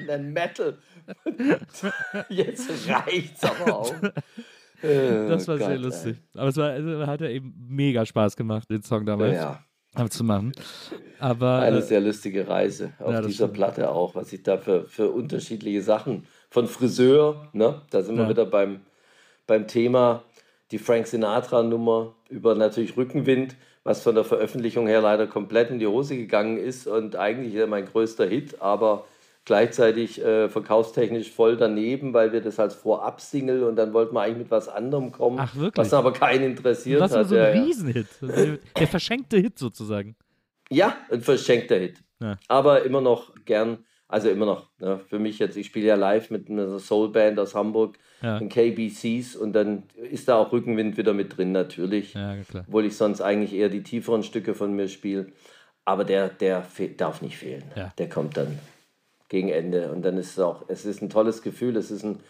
[0.08, 0.78] Ein Metal.
[2.28, 3.94] Jetzt reicht's aber auch.
[4.82, 6.16] Das war oh Gott, sehr lustig.
[6.16, 6.40] Ey.
[6.40, 9.34] Aber es war, also, hat ja eben mega Spaß gemacht, den Song damals.
[9.34, 9.62] Ja.
[10.08, 10.52] Zu machen.
[11.18, 13.54] Aber, Eine äh, sehr lustige Reise auf ja, dieser stimmt.
[13.54, 17.82] Platte auch, was ich da für, für unterschiedliche Sachen von Friseur, ne?
[17.90, 18.30] da sind wir ja.
[18.30, 18.82] wieder beim,
[19.48, 20.22] beim Thema,
[20.70, 25.86] die Frank Sinatra-Nummer über natürlich Rückenwind, was von der Veröffentlichung her leider komplett in die
[25.86, 29.06] Hose gegangen ist und eigentlich mein größter Hit, aber
[29.44, 34.38] gleichzeitig äh, verkaufstechnisch voll daneben, weil wir das als Vorab-Single und dann wollten wir eigentlich
[34.38, 37.10] mit was anderem kommen, Ach, was aber keinen interessiert hat.
[37.10, 38.56] Das war so ein ja, Riesenhit, ja.
[38.78, 40.14] der verschenkte Hit sozusagen.
[40.70, 42.02] Ja, ein verschenkter Hit.
[42.20, 42.36] Ja.
[42.48, 43.78] Aber immer noch gern,
[44.10, 47.54] also immer noch, ne, für mich jetzt, ich spiele ja live mit einer Soulband aus
[47.54, 48.38] Hamburg, ja.
[48.38, 52.96] den KBCs und dann ist da auch Rückenwind wieder mit drin natürlich, ja, obwohl ich
[52.96, 55.32] sonst eigentlich eher die tieferen Stücke von mir spiele.
[55.84, 56.66] Aber der, der
[56.96, 57.64] darf nicht fehlen.
[57.74, 57.92] Ja.
[57.98, 58.58] Der kommt dann
[59.28, 59.90] gegen Ende.
[59.90, 62.20] Und dann ist es auch, es ist ein tolles Gefühl, es ist ein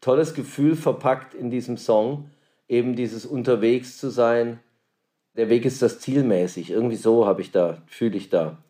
[0.00, 2.30] tolles Gefühl verpackt in diesem Song,
[2.66, 4.60] eben dieses unterwegs zu sein.
[5.36, 6.70] Der Weg ist das zielmäßig.
[6.70, 8.63] Irgendwie so habe ich da, fühle ich da.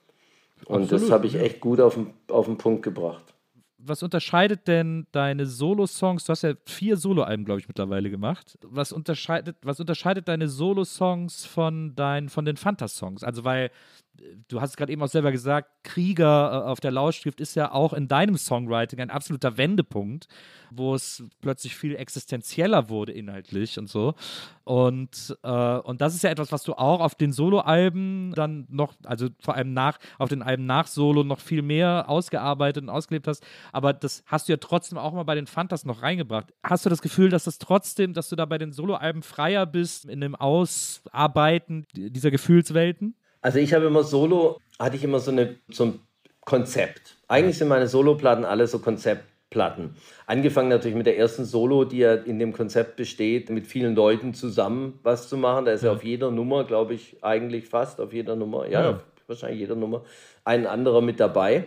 [0.67, 3.35] Und Absolut, das habe ich echt gut auf den, auf den Punkt gebracht
[3.87, 6.25] was unterscheidet denn deine Solo-Songs?
[6.25, 8.59] Du hast ja vier Solo-Alben, glaube ich, mittlerweile gemacht.
[8.63, 13.23] Was unterscheidet, was unterscheidet deine Solo-Songs von, dein, von den Fanta-Songs?
[13.23, 13.71] Also, weil
[14.49, 17.93] du hast gerade eben auch selber gesagt, Krieger äh, auf der Lautschrift ist ja auch
[17.93, 20.29] in deinem Songwriting ein absoluter Wendepunkt,
[20.71, 24.15] wo es plötzlich viel existenzieller wurde inhaltlich und so.
[24.65, 28.95] Und, äh, und das ist ja etwas, was du auch auf den Soloalben dann noch,
[29.05, 33.29] also vor allem nach, auf den Alben nach Solo noch viel mehr ausgearbeitet und ausgelebt
[33.29, 33.45] hast.
[33.73, 36.53] Aber das hast du ja trotzdem auch mal bei den Fantas noch reingebracht.
[36.63, 40.07] Hast du das Gefühl, dass das trotzdem, dass du da bei den Soloalben freier bist
[40.07, 43.15] in dem Ausarbeiten dieser Gefühlswelten?
[43.45, 46.01] Also ich habe immer Solo, hatte ich immer so, eine, so ein
[46.41, 47.17] Konzept.
[47.29, 49.97] Eigentlich sind meine Soloplatten alle so Konzeptplatten.
[50.27, 54.33] Angefangen natürlich mit der ersten Solo, die ja in dem Konzept besteht, mit vielen Leuten
[54.33, 55.67] zusammen was zu machen.
[55.67, 58.83] Da ist ja, ja auf jeder Nummer, glaube ich, eigentlich fast auf jeder Nummer, ja,
[58.83, 59.01] ja.
[59.27, 60.05] wahrscheinlich jeder Nummer,
[60.45, 61.67] ein anderer mit dabei.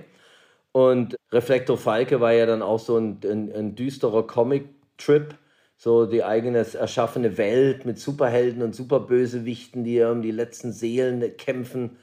[0.71, 5.35] Und Reflektor Falke war ja dann auch so ein, ein, ein düsterer Comic-Trip
[5.77, 11.97] so die eigene erschaffene Welt mit Superhelden und Superbösewichten, die um die letzten Seelen kämpfen.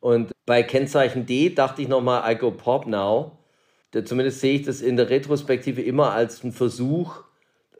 [0.00, 3.38] Und bei Kennzeichen D dachte ich nochmal, I go pop now.
[4.04, 7.22] Zumindest sehe ich das in der Retrospektive immer als einen Versuch,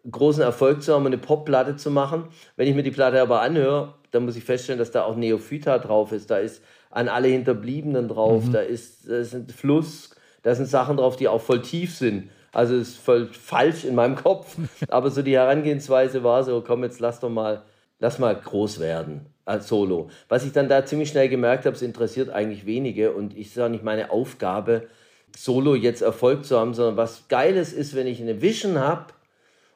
[0.08, 2.28] großen Erfolg zu haben, eine Popplatte zu machen.
[2.56, 5.78] Wenn ich mir die Platte aber anhöre, dann muss ich feststellen, dass da auch Neophyta
[5.78, 6.30] drauf ist.
[6.30, 8.52] Da ist an alle Hinterbliebenen drauf, mhm.
[8.52, 12.30] da, ist, da ist ein Fluss, da sind Sachen drauf, die auch voll tief sind.
[12.54, 14.56] Also ist voll falsch in meinem Kopf.
[14.88, 17.62] Aber so die Herangehensweise war so, komm, jetzt lass doch mal,
[17.98, 20.08] lass mal groß werden als Solo.
[20.28, 23.72] Was ich dann da ziemlich schnell gemerkt habe, es interessiert eigentlich wenige und ich sage
[23.72, 24.86] nicht meine Aufgabe,
[25.36, 29.06] Solo jetzt Erfolg zu haben, sondern was Geiles ist, wenn ich eine Vision habe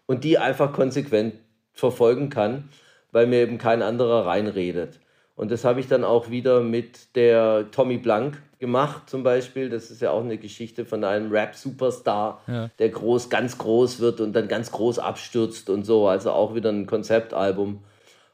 [0.06, 1.34] und die einfach konsequent
[1.72, 2.68] verfolgen kann,
[3.10, 5.00] weil mir eben kein anderer reinredet.
[5.34, 9.68] Und das habe ich dann auch wieder mit der Tommy Blank gemacht, zum Beispiel.
[9.70, 12.70] Das ist ja auch eine Geschichte von einem Rap-Superstar, ja.
[12.78, 16.08] der groß, ganz groß wird und dann ganz groß abstürzt und so.
[16.08, 17.84] Also auch wieder ein Konzeptalbum.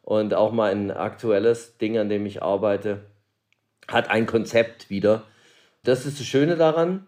[0.02, 3.00] Und auch mal ein aktuelles Ding, an dem ich arbeite,
[3.88, 5.22] hat ein Konzept wieder.
[5.82, 7.06] Das ist das Schöne daran.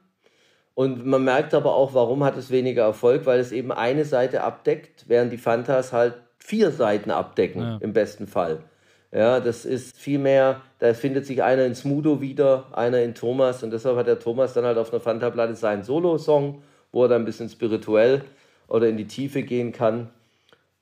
[0.74, 4.42] Und man merkt aber auch, warum hat es weniger Erfolg, weil es eben eine Seite
[4.42, 7.78] abdeckt, während die Fantas halt vier Seiten abdecken, ja.
[7.80, 8.62] im besten Fall.
[9.12, 13.62] Ja, das ist viel mehr, da findet sich einer in Smudo wieder, einer in Thomas
[13.62, 16.62] und deshalb hat der Thomas dann halt auf einer Fanta-Platte seinen Solo-Song,
[16.92, 18.22] wo er dann ein bisschen spirituell
[18.68, 20.10] oder in die Tiefe gehen kann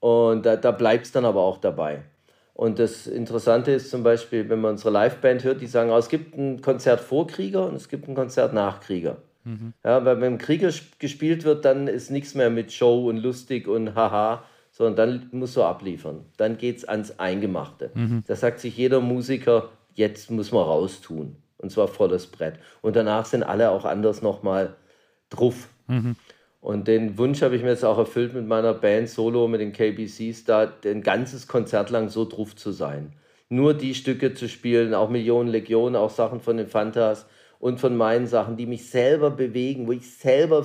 [0.01, 2.03] und da, da bleibt es dann aber auch dabei.
[2.55, 6.09] Und das Interessante ist zum Beispiel, wenn man unsere Liveband hört, die sagen, oh, es
[6.09, 9.17] gibt ein Konzert vor Krieger und es gibt ein Konzert nach Krieger.
[9.45, 9.75] Mhm.
[9.85, 13.95] Ja, weil wenn Krieger gespielt wird, dann ist nichts mehr mit Show und lustig und
[13.95, 14.45] haha,
[14.77, 16.25] sondern dann musst du abliefern.
[16.37, 17.93] Dann geht es ans Eingemachte.
[17.95, 18.25] Mhm.
[18.27, 21.37] Da sagt sich jeder Musiker, jetzt muss man raustun.
[21.59, 22.59] Und zwar volles Brett.
[22.83, 24.75] Und danach sind alle auch anders nochmal
[25.31, 25.69] drauf.
[25.87, 26.17] Mhm.
[26.61, 29.73] Und den Wunsch habe ich mir jetzt auch erfüllt mit meiner Band Solo, mit den
[29.73, 33.13] KBCs, da ein ganzes Konzert lang so drauf zu sein.
[33.49, 37.27] Nur die Stücke zu spielen, auch Millionen Legionen, auch Sachen von den Fantas
[37.61, 40.65] und von meinen Sachen, die mich selber bewegen, wo ich selber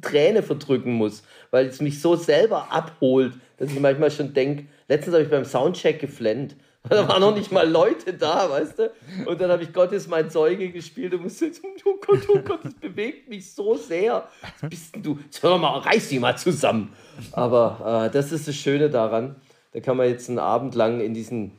[0.00, 5.14] Träne verdrücken muss, weil es mich so selber abholt, dass ich manchmal schon denke, letztens
[5.14, 6.56] habe ich beim Soundcheck geflennt.
[6.90, 8.92] Da waren noch nicht mal Leute da, weißt du?
[9.24, 12.40] Und dann habe ich Gott ist mein Zeuge gespielt und musste jetzt, oh Gott, oh
[12.40, 14.28] Gott, das bewegt mich so sehr.
[14.60, 15.18] Was bist denn du?
[15.24, 16.92] Jetzt hör mal, reiß dich mal zusammen.
[17.32, 19.36] Aber äh, das ist das Schöne daran.
[19.72, 21.52] Da kann man jetzt einen Abend lang in diesen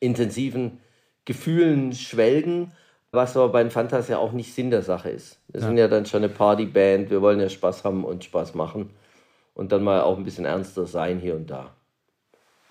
[0.00, 0.80] intensiven
[1.26, 2.72] Gefühlen schwelgen
[3.12, 5.40] was aber bei den Fantas ja auch nicht Sinn der Sache ist.
[5.48, 5.66] Wir ja.
[5.66, 8.90] sind ja dann schon eine Partyband, wir wollen ja Spaß haben und Spaß machen
[9.54, 11.74] und dann mal auch ein bisschen ernster sein hier und da.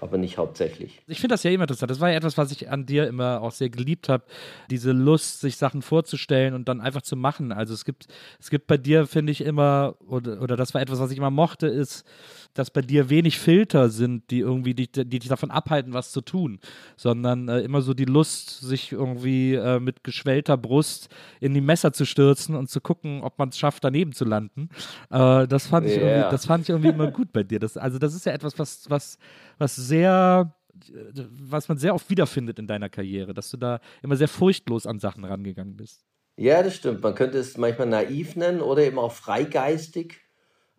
[0.02, 1.02] Aber nicht hauptsächlich.
[1.08, 1.92] Ich finde das ja immer interessant.
[1.92, 4.24] Das war ja etwas, was ich an dir immer auch sehr geliebt habe.
[4.72, 7.52] Diese Lust, sich Sachen vorzustellen und dann einfach zu machen.
[7.52, 8.08] Also es gibt,
[8.40, 11.32] es gibt bei dir, finde ich, immer, oder, oder das war etwas, was ich immer
[11.32, 12.06] mochte, ist,
[12.54, 16.22] dass bei dir wenig Filter sind, die irgendwie die, die dich davon abhalten, was zu
[16.22, 16.60] tun,
[16.96, 21.10] sondern äh, immer so die Lust, sich irgendwie äh, mit geschwellter Brust
[21.42, 24.70] in die Messer zu stürzen und zu gucken, ob man es schafft, daneben zu landen.
[25.10, 25.96] Äh, das fand yeah.
[25.96, 27.60] ich irgendwie, das fand ich irgendwie immer gut bei dir.
[27.60, 29.20] Das, also das ist ja etwas, was, was,
[29.60, 30.56] was sehr
[30.92, 35.00] was man sehr oft wiederfindet in deiner Karriere, dass du da immer sehr furchtlos an
[35.00, 36.06] Sachen rangegangen bist.
[36.38, 37.04] Ja, das stimmt.
[37.04, 40.22] Man könnte es manchmal naiv nennen oder eben auch freigeistig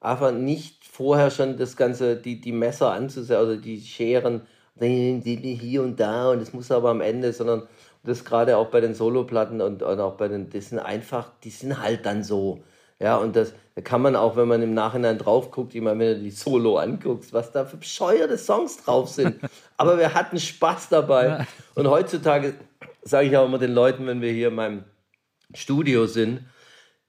[0.01, 4.43] aber nicht vorher schon das Ganze, die, die Messer anzusehen, oder die Scheren,
[4.75, 7.69] die hier und da und es muss aber am Ende, sondern
[8.03, 11.51] das gerade auch bei den Soloplatten und, und auch bei den, das sind einfach, die
[11.51, 12.65] sind halt dann so.
[13.01, 16.01] Ja, und das da kann man auch, wenn man im Nachhinein drauf guckt, ich meine,
[16.01, 19.37] wenn du die Solo anguckst, was da für bescheuerte Songs drauf sind.
[19.77, 21.47] Aber wir hatten Spaß dabei.
[21.75, 22.55] Und heutzutage
[23.03, 24.85] sage ich auch immer den Leuten, wenn wir hier in meinem
[25.55, 26.45] Studio sind,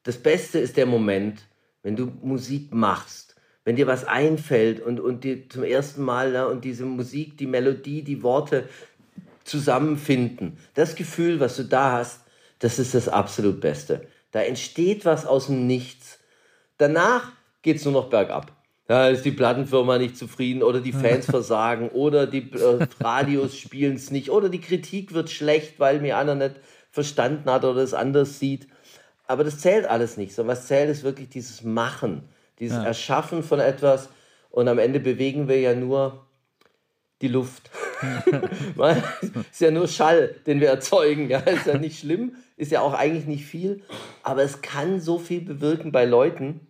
[0.04, 1.42] das Beste ist der Moment,
[1.84, 3.36] wenn du Musik machst,
[3.66, 7.48] wenn dir was einfällt und, und dir zum ersten Mal ne, und diese Musik, die
[7.48, 8.70] Melodie, die Worte
[9.44, 12.22] zusammenfinden, das Gefühl, was du da hast,
[12.60, 14.08] das ist das absolut Beste.
[14.32, 16.20] Da entsteht was aus dem Nichts.
[16.78, 17.32] Danach
[17.62, 18.52] geht es nur noch bergab.
[18.88, 23.96] Da ist die Plattenfirma nicht zufrieden oder die Fans versagen oder die äh, Radios spielen
[23.96, 26.56] es nicht oder die Kritik wird schlecht, weil mir einer nicht
[26.90, 28.68] verstanden hat oder es anders sieht.
[29.28, 30.36] Aber das zählt alles nicht.
[30.36, 32.28] So, was zählt, ist wirklich dieses Machen,
[32.60, 32.84] dieses ja.
[32.84, 34.10] Erschaffen von etwas.
[34.50, 36.26] Und am Ende bewegen wir ja nur
[37.22, 37.70] die Luft.
[39.52, 41.30] ist ja nur Schall, den wir erzeugen.
[41.30, 43.82] Ja, ist ja nicht schlimm, ist ja auch eigentlich nicht viel.
[44.22, 46.68] Aber es kann so viel bewirken bei Leuten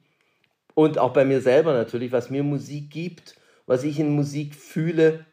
[0.74, 3.36] und auch bei mir selber natürlich, was mir Musik gibt,
[3.66, 5.26] was ich in Musik fühle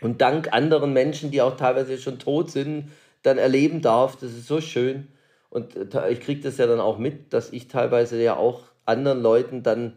[0.00, 2.90] und dank anderen Menschen, die auch teilweise schon tot sind,
[3.24, 4.14] dann erleben darf.
[4.14, 5.08] Das ist so schön.
[5.50, 9.20] Und äh, ich kriege das ja dann auch mit, dass ich teilweise ja auch anderen
[9.20, 9.96] Leuten dann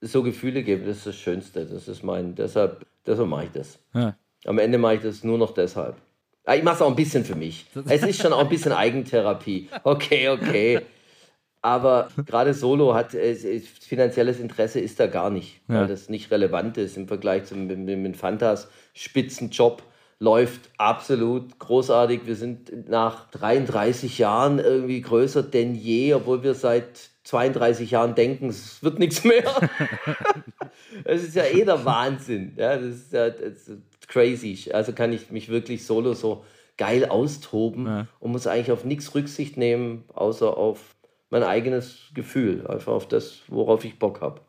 [0.00, 0.86] so Gefühle gebe.
[0.86, 1.66] Das ist das Schönste.
[1.66, 3.78] Das ist mein, deshalb, deshalb mache ich das.
[3.94, 4.16] Ja.
[4.44, 5.96] Am Ende mache ich das nur noch deshalb.
[6.46, 7.66] Ah, ich mache es auch ein bisschen für mich.
[7.88, 9.68] Es ist schon auch ein bisschen Eigentherapie.
[9.82, 10.80] Okay, okay.
[11.60, 15.80] Aber gerade Solo hat äh, finanzielles Interesse ist da gar nicht, ja.
[15.80, 19.82] weil das nicht relevant ist im Vergleich zum mit, mit Fantas Spitzenjob
[20.20, 22.20] läuft absolut großartig.
[22.26, 28.48] Wir sind nach 33 Jahren irgendwie größer denn je, obwohl wir seit 32 Jahren denken,
[28.48, 29.42] es wird nichts mehr.
[31.04, 32.52] das ist ja eh der Wahnsinn.
[32.56, 33.72] Ja, das ist ja das
[34.06, 34.70] crazy.
[34.72, 36.44] Also kann ich mich wirklich solo so
[36.76, 38.08] geil austoben ja.
[38.20, 40.94] und muss eigentlich auf nichts Rücksicht nehmen, außer auf
[41.30, 44.40] mein eigenes Gefühl, einfach auf das, worauf ich Bock habe.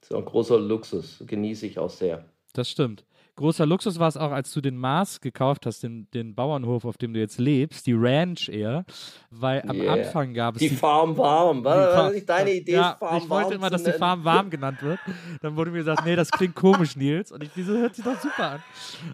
[0.00, 2.24] Ist ein großer Luxus, genieße ich auch sehr.
[2.54, 3.04] Das stimmt
[3.40, 6.98] großer Luxus war es auch, als du den Mars gekauft hast, den, den Bauernhof, auf
[6.98, 8.84] dem du jetzt lebst, die Ranch eher,
[9.30, 9.94] weil am yeah.
[9.94, 11.64] Anfang gab es die, die Farm warm.
[11.64, 14.82] War das nicht deine Idee, ja, Farm Ich wollte immer, dass die Farm warm genannt
[14.82, 14.98] wird.
[15.40, 17.32] Dann wurde mir gesagt, nee, das klingt komisch, Nils.
[17.32, 18.62] Und ich, wieso hört sich doch super an?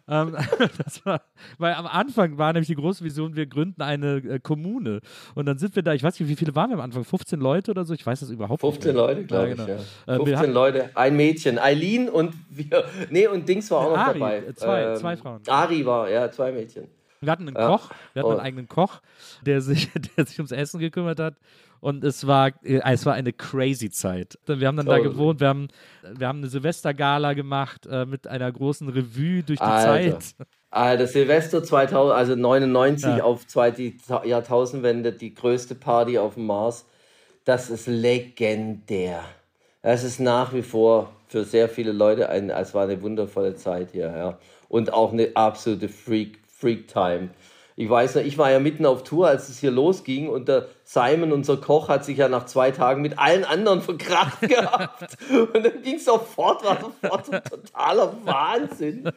[0.09, 0.37] Ähm,
[1.05, 1.23] war,
[1.59, 5.01] weil am Anfang war nämlich die große Vision, wir gründen eine äh, Kommune.
[5.37, 7.05] Und dann sind wir da, ich weiß nicht, wie viele waren wir am Anfang?
[7.05, 7.95] 15 Leute oder so?
[7.95, 9.01] Ich weiß das überhaupt 15 nicht.
[9.01, 9.81] 15 Leute, glaube ja, genau.
[9.81, 10.09] ich.
[10.09, 10.17] Ja.
[10.17, 12.67] 15 äh, Leute, ein Mädchen, Eileen und wir.
[13.11, 14.53] Nee, und Dings war auch noch Ari, dabei.
[14.55, 15.43] Zwei, äh, zwei Frauen.
[15.47, 16.89] Ari war, ja, zwei Mädchen.
[17.21, 17.69] Wir hatten einen ja.
[17.69, 18.37] Koch, wir hatten oh.
[18.37, 19.01] einen eigenen Koch,
[19.43, 21.35] der sich, der sich ums Essen gekümmert hat.
[21.81, 24.39] Und es war, äh, es war eine crazy Zeit.
[24.47, 24.93] Wir haben dann oh.
[24.93, 25.69] da gewohnt, wir haben,
[26.03, 30.19] wir haben eine Silvestergala gemacht äh, mit einer großen Revue durch die Alter.
[30.19, 30.49] Zeit.
[30.71, 33.25] Alter, Silvester 2000, also 99 ja.
[33.25, 33.93] auf zweite
[34.25, 36.87] Jahrtausendwende, die größte Party auf dem Mars.
[37.45, 39.23] Das ist legendär.
[39.83, 43.93] Das ist nach wie vor für sehr viele Leute ein, es war eine wundervolle Zeit
[43.93, 44.39] hier, ja.
[44.69, 47.31] Und auch eine absolute Freak, Freak Time.
[47.79, 50.67] Ich weiß noch, ich war ja mitten auf Tour, als es hier losging und der
[50.83, 55.19] Simon, unser Koch, hat sich ja nach zwei Tagen mit allen anderen verkracht gehabt.
[55.31, 59.11] und dann ging es sofort, war sofort ein totaler Wahnsinn.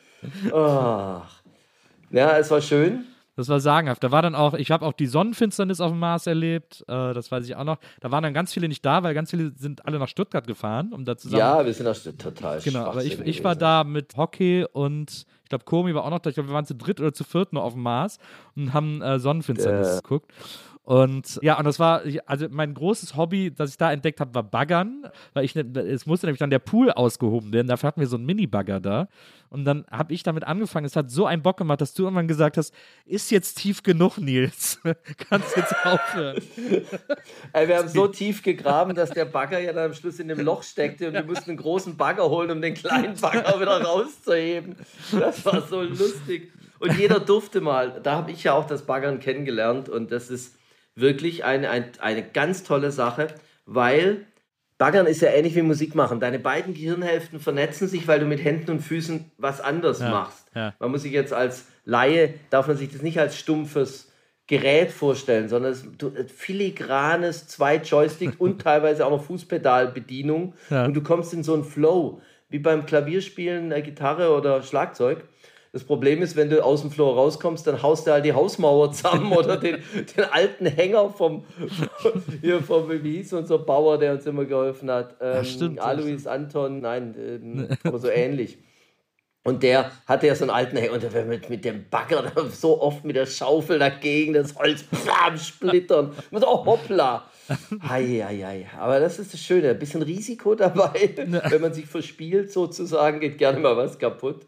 [0.54, 1.42] Ach.
[2.12, 3.06] Ja, es war schön.
[3.40, 4.04] Das war sagenhaft.
[4.04, 7.32] Da war dann auch, ich habe auch die Sonnenfinsternis auf dem Mars erlebt, äh, das
[7.32, 7.78] weiß ich auch noch.
[8.02, 10.92] Da waren dann ganz viele nicht da, weil ganz viele sind alle nach Stuttgart gefahren,
[10.92, 11.40] um da zusammen.
[11.40, 12.60] Ja, wir sind Stuttgart total.
[12.60, 16.20] Genau, aber ich, ich war da mit Hockey und ich glaube, Komi war auch noch
[16.20, 16.32] da.
[16.32, 18.20] Ich glaube, wir waren zu dritt oder zu viert nur auf dem Mars
[18.58, 20.02] und haben äh, Sonnenfinsternis äh.
[20.02, 20.34] geguckt.
[20.90, 24.42] Und ja, und das war, also mein großes Hobby, das ich da entdeckt habe, war
[24.42, 27.68] Baggern, weil ich, ne, es musste nämlich dann der Pool ausgehoben werden.
[27.68, 29.08] Dafür hatten wir so einen Mini-Bagger da.
[29.50, 30.88] Und dann habe ich damit angefangen.
[30.88, 32.74] Es hat so einen Bock gemacht, dass du irgendwann gesagt hast,
[33.06, 34.80] ist jetzt tief genug, Nils.
[35.30, 36.42] Kannst jetzt aufhören.
[37.54, 40.40] Ey, wir haben so tief gegraben, dass der Bagger ja dann am Schluss in dem
[40.40, 44.76] Loch steckte und wir mussten einen großen Bagger holen, um den kleinen Bagger wieder rauszuheben.
[45.12, 46.52] Das war so lustig.
[46.80, 48.00] Und jeder durfte mal.
[48.02, 50.56] Da habe ich ja auch das Baggern kennengelernt und das ist
[51.00, 53.28] wirklich eine, eine, eine ganz tolle Sache,
[53.66, 54.26] weil
[54.78, 56.20] Baggern ist ja ähnlich wie Musik machen.
[56.20, 60.48] Deine beiden Gehirnhälften vernetzen sich, weil du mit Händen und Füßen was anderes ja, machst.
[60.56, 60.74] Ja.
[60.80, 64.10] Man muss sich jetzt als Laie, darf man sich das nicht als stumpfes
[64.48, 70.86] Gerät vorstellen, sondern es ist filigranes zwei Joystick und teilweise auch noch Fußpedalbedienung ja.
[70.86, 75.24] und du kommst in so einen Flow, wie beim Klavierspielen, Gitarre oder Schlagzeug.
[75.72, 78.92] Das Problem ist, wenn du aus dem Floor rauskommst, dann haust du halt die Hausmauer
[78.92, 79.78] zusammen oder den,
[80.18, 81.44] den alten Hänger vom,
[82.42, 85.16] hier vom, wie hieß unser Bauer, der uns immer geholfen hat.
[85.22, 88.58] Ähm, ja, stimmt, Alois Anton, nein, ähm, aber so ähnlich.
[89.44, 92.82] Und der hatte ja so einen alten Hänger und der mit, mit dem Bagger so
[92.82, 96.12] oft mit der Schaufel dagegen, das Holz blam, splittern.
[96.30, 97.26] Und so, oh, hoppla.
[97.88, 98.68] Hei.
[98.78, 101.16] Aber das ist das Schöne, ein bisschen Risiko dabei.
[101.16, 104.46] Wenn man sich verspielt sozusagen, geht gerne mal was kaputt.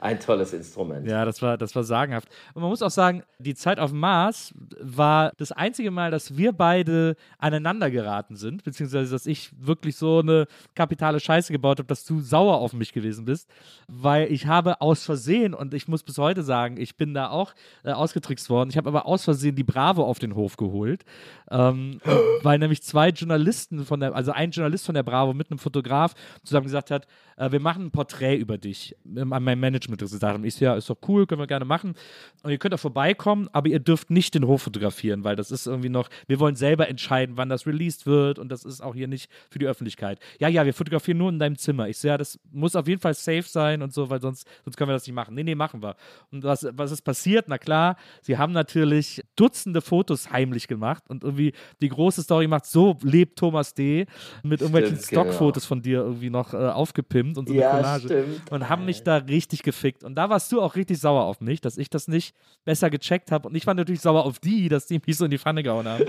[0.00, 1.06] Ein tolles Instrument.
[1.06, 2.28] Ja, das war, das war sagenhaft.
[2.52, 6.52] Und man muss auch sagen, die Zeit auf Mars war das einzige Mal, dass wir
[6.52, 12.04] beide aneinander geraten sind, beziehungsweise dass ich wirklich so eine kapitale Scheiße gebaut habe, dass
[12.04, 13.48] du sauer auf mich gewesen bist,
[13.86, 17.54] weil ich habe aus Versehen, und ich muss bis heute sagen, ich bin da auch
[17.84, 21.04] äh, ausgetrickst worden, ich habe aber aus Versehen die Bravo auf den Hof geholt,
[21.50, 22.00] ähm,
[22.42, 26.14] weil nämlich zwei Journalisten von der, also ein Journalist von der Bravo mit einem Fotograf
[26.42, 27.06] zusammen gesagt hat,
[27.36, 30.44] äh, wir machen ein Porträt über dich ähm, an meinem Management gesagt haben.
[30.44, 31.94] Ich so, ja, ist doch cool, können wir gerne machen.
[32.42, 35.66] Und ihr könnt auch vorbeikommen, aber ihr dürft nicht den Hof fotografieren, weil das ist
[35.66, 39.08] irgendwie noch, wir wollen selber entscheiden, wann das released wird und das ist auch hier
[39.08, 40.18] nicht für die Öffentlichkeit.
[40.38, 41.88] Ja, ja, wir fotografieren nur in deinem Zimmer.
[41.88, 44.76] Ich so, ja, das muss auf jeden Fall safe sein und so, weil sonst, sonst
[44.76, 45.34] können wir das nicht machen.
[45.34, 45.96] Nee, nee, machen wir.
[46.30, 47.46] Und was, was ist passiert?
[47.48, 52.66] Na klar, sie haben natürlich Dutzende Fotos heimlich gemacht und irgendwie die große Story macht,
[52.66, 54.06] so lebt Thomas D.
[54.42, 55.06] mit irgendwelchen genau.
[55.06, 55.68] Stockfotos genau.
[55.68, 58.04] von dir irgendwie noch äh, aufgepimpt und so ja, eine Collage.
[58.04, 58.52] Stimmt.
[58.52, 60.04] Und haben mich da richtig gefickt.
[60.04, 62.34] Und da warst du auch richtig sauer auf mich, dass ich das nicht
[62.64, 63.48] besser gecheckt habe.
[63.48, 65.86] Und ich war natürlich sauer auf die, dass die mich so in die Pfanne gehauen
[65.86, 66.04] haben.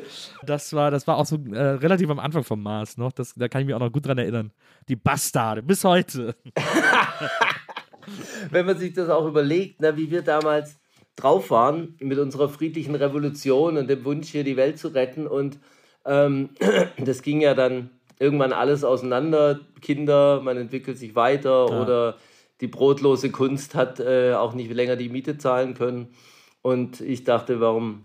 [0.45, 3.11] Das war, das war auch so äh, relativ am Anfang vom Mars noch.
[3.11, 4.51] Das, da kann ich mich auch noch gut dran erinnern.
[4.87, 6.35] Die Bastarde, bis heute.
[8.51, 10.77] Wenn man sich das auch überlegt, na, wie wir damals
[11.15, 15.25] drauf waren mit unserer friedlichen Revolution und dem Wunsch, hier die Welt zu retten.
[15.25, 15.57] Und
[16.05, 16.49] ähm,
[17.03, 17.89] das ging ja dann
[18.19, 19.59] irgendwann alles auseinander.
[19.81, 21.81] Kinder, man entwickelt sich weiter ja.
[21.81, 22.15] oder
[22.61, 26.13] die brotlose Kunst hat äh, auch nicht länger die Miete zahlen können.
[26.61, 28.03] Und ich dachte, warum,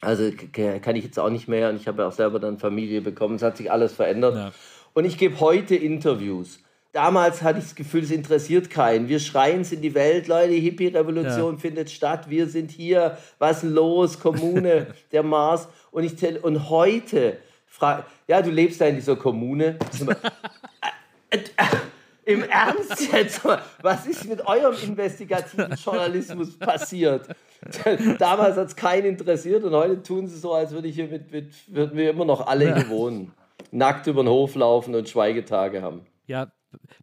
[0.00, 1.70] also kann ich jetzt auch nicht mehr.
[1.70, 3.36] Und ich habe ja auch selber dann Familie bekommen.
[3.36, 4.36] Es hat sich alles verändert.
[4.36, 4.52] Ja.
[4.94, 6.60] Und ich gebe heute Interviews.
[6.92, 9.08] Damals hatte ich das Gefühl, es interessiert keinen.
[9.08, 11.60] Wir schreien es in die Welt, Leute, Hippie-Revolution ja.
[11.60, 15.68] findet statt, wir sind hier, was los, Kommune, der Mars.
[15.90, 17.36] Und, ich, und heute
[17.66, 19.78] frage, ja, du lebst da in dieser Kommune.
[22.28, 23.40] Im Ernst jetzt?
[23.80, 27.26] Was ist mit eurem investigativen Journalismus passiert?
[28.18, 31.32] Damals hat es keinen interessiert und heute tun sie so, als würde ich hier mit,
[31.32, 33.32] mit würden wir immer noch alle hier wohnen.
[33.70, 36.02] Nackt über den Hof laufen und Schweigetage haben.
[36.26, 36.52] Ja,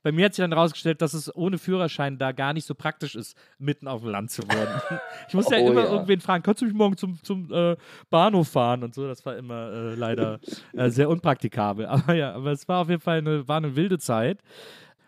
[0.03, 3.15] bei mir hat sich dann herausgestellt, dass es ohne Führerschein da gar nicht so praktisch
[3.15, 4.81] ist, mitten auf dem Land zu wohnen.
[5.27, 5.91] Ich musste oh, ja immer ja.
[5.91, 7.75] irgendwen fragen, kannst du mich morgen zum, zum äh,
[8.11, 9.07] Bahnhof fahren und so.
[9.07, 10.39] Das war immer äh, leider
[10.73, 11.85] äh, sehr unpraktikabel.
[11.87, 14.39] Aber ja, aber es war auf jeden Fall eine, war eine wilde Zeit.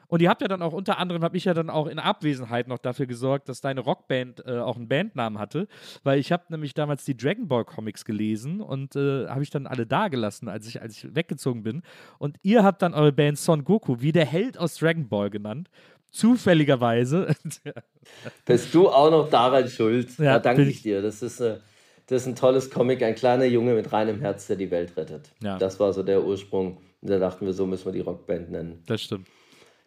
[0.08, 2.68] Und ihr habt ja dann auch unter anderem, habe ich ja dann auch in Abwesenheit
[2.68, 5.68] noch dafür gesorgt, dass deine Rockband äh, auch einen Bandnamen hatte,
[6.04, 9.68] weil ich habe nämlich damals die Dragon Ball Comics gelesen und äh, habe ich dann
[9.68, 11.84] alle da gelassen, als ich, als ich weggezogen bin.
[12.20, 15.70] Und ihr habt dann eure Band Son Goku wie der Held aus Dragon Ball genannt.
[16.10, 17.36] Zufälligerweise.
[18.46, 20.18] Bist du auch noch daran schuld?
[20.18, 21.02] Ja, Ja, danke ich dir.
[21.02, 21.58] Das ist, äh,
[22.08, 25.32] das ist ein tolles Comic, ein kleiner Junge mit reinem Herz, der die Welt rettet.
[25.44, 25.58] Ja.
[25.58, 26.78] Das war so der Ursprung.
[27.02, 28.82] Und da dachten wir, so müssen wir die Rockband nennen.
[28.86, 29.28] Das stimmt.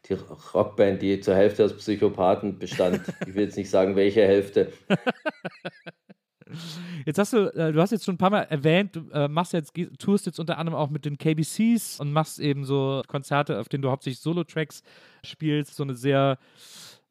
[0.08, 0.14] Die
[0.54, 3.02] Rockband, die zur Hälfte aus Psychopathen bestand.
[3.26, 4.72] Ich will jetzt nicht sagen, welche Hälfte.
[7.06, 9.52] Jetzt hast du, äh, du hast jetzt schon ein paar Mal erwähnt, du äh, machst
[9.52, 13.68] jetzt, tourst jetzt unter anderem auch mit den KBCs und machst eben so Konzerte, auf
[13.68, 14.82] denen du hauptsächlich Solo-Tracks
[15.24, 16.38] spielst, so eine sehr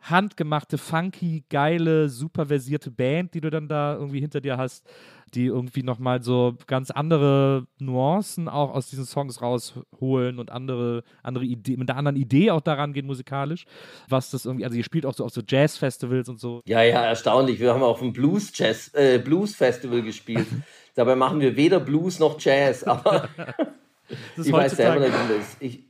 [0.02, 4.86] handgemachte, funky, geile, super versierte Band, die du dann da irgendwie hinter dir hast,
[5.32, 11.46] die irgendwie nochmal so ganz andere Nuancen auch aus diesen Songs rausholen und andere, andere
[11.46, 13.66] Idee, mit einer anderen Idee auch daran gehen musikalisch,
[14.08, 16.62] was das irgendwie, also ihr spielt auch so auf so Jazz-Festivals und so.
[16.66, 17.60] Ja, ja, erstaunlich.
[17.60, 20.48] Wir haben auf dem Blues Jazz, äh, Blues Festival gespielt.
[20.96, 23.30] Dabei machen wir weder Blues noch Jazz, aber
[24.38, 25.84] ich weiß selber nicht, das ich,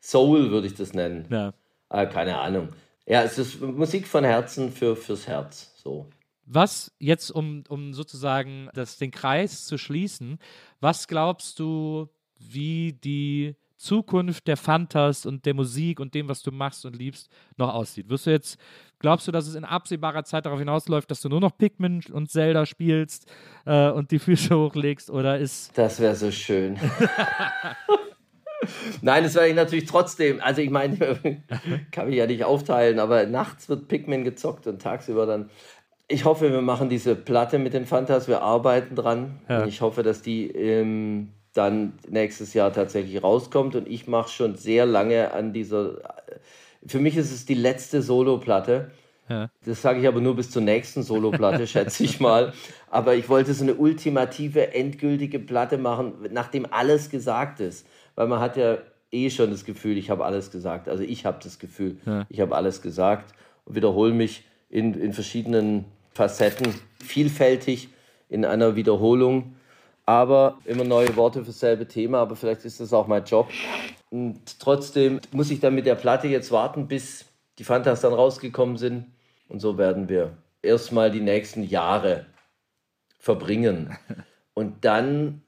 [0.00, 1.26] Soul würde ich das nennen.
[1.30, 1.52] Ja.
[1.88, 2.70] Ah, keine Ahnung.
[3.06, 5.74] Ja, es ist Musik von Herzen für, fürs Herz.
[5.82, 6.06] So.
[6.52, 10.40] Was jetzt, um, um sozusagen das, den Kreis zu schließen,
[10.80, 12.08] was glaubst du,
[12.40, 17.30] wie die Zukunft der Fantas und der Musik und dem, was du machst und liebst,
[17.56, 18.08] noch aussieht?
[18.08, 18.58] Wirst du jetzt,
[18.98, 22.28] glaubst du, dass es in absehbarer Zeit darauf hinausläuft, dass du nur noch Pikmin und
[22.32, 23.30] Zelda spielst
[23.64, 25.08] äh, und die Füße hochlegst?
[25.08, 25.78] Oder ist.
[25.78, 26.80] Das wäre so schön.
[29.02, 30.40] Nein, das werde ich natürlich trotzdem.
[30.40, 30.98] Also ich meine,
[31.92, 35.48] kann mich ja nicht aufteilen, aber nachts wird Pikmin gezockt und tagsüber dann.
[36.12, 39.38] Ich hoffe, wir machen diese Platte mit den Fantas, wir arbeiten dran.
[39.48, 39.62] Ja.
[39.62, 43.76] Und ich hoffe, dass die ähm, dann nächstes Jahr tatsächlich rauskommt.
[43.76, 45.98] Und ich mache schon sehr lange an dieser.
[46.84, 48.90] Für mich ist es die letzte Solo-Platte.
[49.28, 49.50] Ja.
[49.64, 52.52] Das sage ich aber nur bis zur nächsten Soloplatte, schätze ich mal.
[52.90, 57.86] Aber ich wollte so eine ultimative, endgültige Platte machen, nachdem alles gesagt ist.
[58.16, 58.78] Weil man hat ja
[59.12, 60.88] eh schon das Gefühl, ich habe alles gesagt.
[60.88, 62.26] Also ich habe das Gefühl, Ja.
[62.28, 63.32] ich habe alles gesagt
[63.64, 67.88] und wiederhole mich in, in verschiedenen Facetten, vielfältig
[68.28, 69.56] in einer Wiederholung.
[70.06, 73.48] Aber immer neue Worte für dasselbe Thema, aber vielleicht ist das auch mein Job.
[74.10, 77.26] Und trotzdem muss ich dann mit der Platte jetzt warten, bis
[77.58, 79.06] die Fantas dann rausgekommen sind.
[79.48, 82.26] Und so werden wir erstmal die nächsten Jahre
[83.18, 83.96] verbringen.
[84.54, 85.42] Und dann,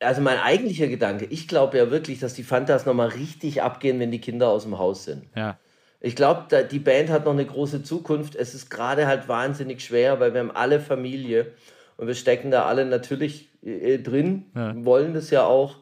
[0.00, 4.10] also mein eigentlicher Gedanke, ich glaube ja wirklich, dass die Fantas nochmal richtig abgehen, wenn
[4.10, 5.24] die Kinder aus dem Haus sind.
[5.34, 5.58] Ja.
[6.04, 8.36] Ich glaube, die Band hat noch eine große Zukunft.
[8.36, 11.52] Es ist gerade halt wahnsinnig schwer, weil wir haben alle Familie
[11.96, 14.74] und wir stecken da alle natürlich äh, drin, Ja.
[14.84, 15.76] wollen das ja auch.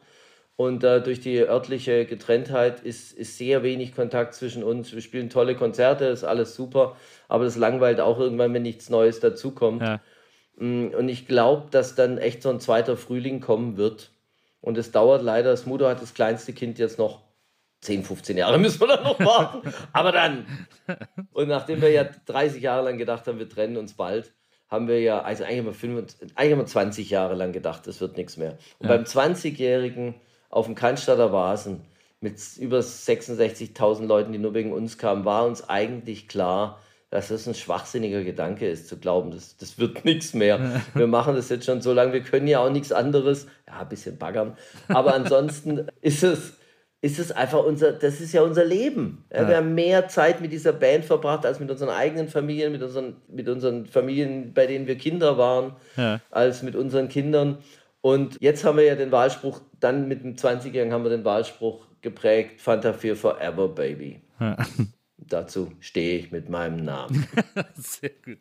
[0.54, 4.92] Und äh, durch die örtliche Getrenntheit ist, ist sehr wenig Kontakt zwischen uns.
[4.92, 6.94] Wir spielen tolle Konzerte, ist alles super,
[7.28, 9.82] aber das langweilt auch irgendwann, wenn nichts Neues dazukommt.
[9.82, 10.00] Ja.
[10.56, 14.12] Mm, Und ich glaube, dass dann echt so ein zweiter Frühling kommen wird.
[14.60, 15.50] Und es dauert leider.
[15.50, 17.22] Das Mutter hat das kleinste Kind jetzt noch
[17.82, 19.72] 10, 15 Jahre müssen wir dann noch warten.
[19.92, 20.46] Aber dann.
[21.32, 24.32] Und nachdem wir ja 30 Jahre lang gedacht haben, wir trennen uns bald,
[24.68, 27.86] haben wir ja, also eigentlich haben wir, 25, eigentlich haben wir 20 Jahre lang gedacht,
[27.86, 28.56] es wird nichts mehr.
[28.78, 30.14] Und beim 20-Jährigen
[30.48, 31.82] auf dem Cannstatter Vasen
[32.20, 36.80] mit über 66.000 Leuten, die nur wegen uns kamen, war uns eigentlich klar,
[37.10, 40.80] dass das ein schwachsinniger Gedanke ist, zu glauben, das, das wird nichts mehr.
[40.94, 43.46] Wir machen das jetzt schon so lange, wir können ja auch nichts anderes.
[43.68, 44.56] Ja, ein bisschen baggern.
[44.88, 46.54] Aber ansonsten ist es,
[47.02, 49.24] ist es einfach unser, das ist ja unser Leben.
[49.32, 52.80] Ja, Wir haben mehr Zeit mit dieser Band verbracht als mit unseren eigenen Familien, mit
[52.82, 56.20] unseren, mit unseren Familien, bei denen wir Kinder waren, Ja.
[56.30, 57.58] als mit unseren Kindern.
[58.02, 61.86] Und jetzt haben wir ja den Wahlspruch, dann mit dem 20-Jährigen haben wir den Wahlspruch
[62.02, 64.22] geprägt, Fanta 4 Forever, Baby.
[65.18, 67.26] Dazu stehe ich mit meinem Namen.
[67.74, 68.38] Sehr gut.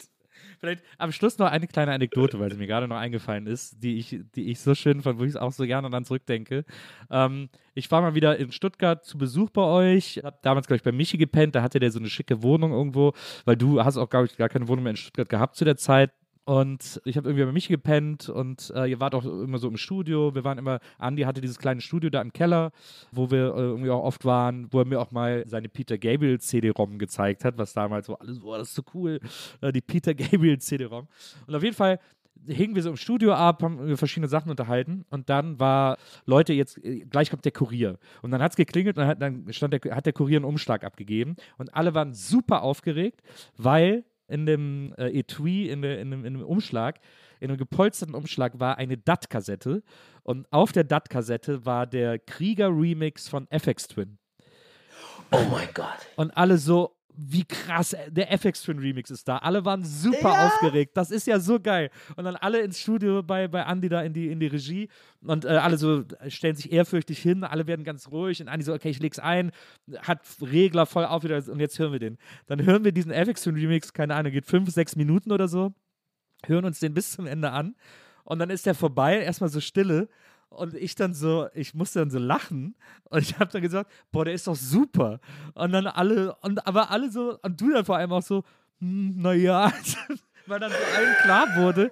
[0.61, 3.97] Vielleicht am Schluss noch eine kleine Anekdote, weil sie mir gerade noch eingefallen ist, die
[3.97, 6.65] ich, die ich so schön fand, wo ich auch so gerne dann zurückdenke.
[7.09, 10.21] Ähm, ich war mal wieder in Stuttgart zu Besuch bei euch.
[10.23, 11.55] Hab damals, glaube ich, bei Michi gepennt.
[11.55, 13.13] Da hatte der so eine schicke Wohnung irgendwo,
[13.45, 15.77] weil du hast auch, glaube ich, gar keine Wohnung mehr in Stuttgart gehabt zu der
[15.77, 16.11] Zeit.
[16.51, 19.77] Und ich habe irgendwie bei Michi gepennt und äh, ihr wart auch immer so im
[19.77, 20.35] Studio.
[20.35, 22.73] Wir waren immer, Andi hatte dieses kleine Studio da im Keller,
[23.13, 26.41] wo wir äh, irgendwie auch oft waren, wo er mir auch mal seine Peter Gabriel
[26.41, 29.21] CD-ROM gezeigt hat, was damals so alles, boah, das ist so cool,
[29.61, 31.07] äh, die Peter Gabriel CD-ROM.
[31.47, 32.01] Und auf jeden Fall
[32.45, 35.95] hingen wir so im Studio ab, haben verschiedene Sachen unterhalten und dann war,
[36.25, 37.97] Leute, jetzt äh, gleich kommt der Kurier.
[38.21, 40.45] Und dann hat es geklingelt und dann hat, dann stand der, hat der Kurier einen
[40.45, 43.21] Umschlag abgegeben und alle waren super aufgeregt,
[43.55, 46.99] weil in dem äh, Etui, in, der, in, dem, in dem Umschlag,
[47.39, 49.83] in einem gepolsterten Umschlag war eine DAT-Kassette
[50.23, 54.17] und auf der DAT-Kassette war der Krieger-Remix von FX Twin.
[55.31, 55.87] Oh mein Gott.
[56.15, 59.37] Und alle so, wie krass, der FX Twin Remix ist da.
[59.37, 60.47] Alle waren super Ja.
[60.47, 60.97] aufgeregt.
[60.97, 61.91] Das ist ja so geil.
[62.15, 64.89] Und dann alle ins Studio bei, bei Andy da in die, in die Regie
[65.21, 68.73] und äh, alle so stellen sich ehrfürchtig hin, alle werden ganz ruhig und Andy so,
[68.73, 69.51] okay, ich leg's ein,
[69.99, 72.17] hat Regler voll auf wieder und jetzt hören wir den.
[72.47, 75.73] Dann hören wir diesen FX Twin Remix, keine Ahnung, geht fünf, sechs Minuten oder so,
[76.45, 77.75] hören uns den bis zum Ende an
[78.23, 80.09] und dann ist der vorbei, erstmal so Stille.
[80.51, 82.75] Und ich dann so, ich musste dann so lachen
[83.05, 85.21] und ich habe dann gesagt, boah, der ist doch super.
[85.53, 88.43] Und dann alle, und aber alle so, und du dann vor allem auch so,
[88.79, 89.71] hm, naja,
[90.47, 91.89] weil dann so allen klar wurde,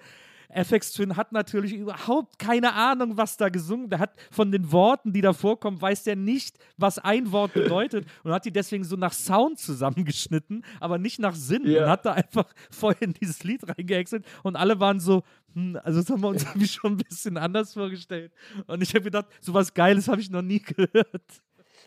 [0.51, 3.89] FX Twin hat natürlich überhaupt keine Ahnung, was da gesungen.
[3.89, 8.07] Der hat von den Worten, die da vorkommen, weiß der nicht, was ein Wort bedeutet
[8.23, 11.83] und hat die deswegen so nach Sound zusammengeschnitten, aber nicht nach Sinn Ja.
[11.83, 15.23] und hat da einfach voll in dieses Lied reingehäckselt und alle waren so,
[15.53, 18.31] hm, also das haben wir uns irgendwie schon ein bisschen anders vorgestellt.
[18.65, 21.23] Und ich habe gedacht, sowas Geiles habe ich noch nie gehört.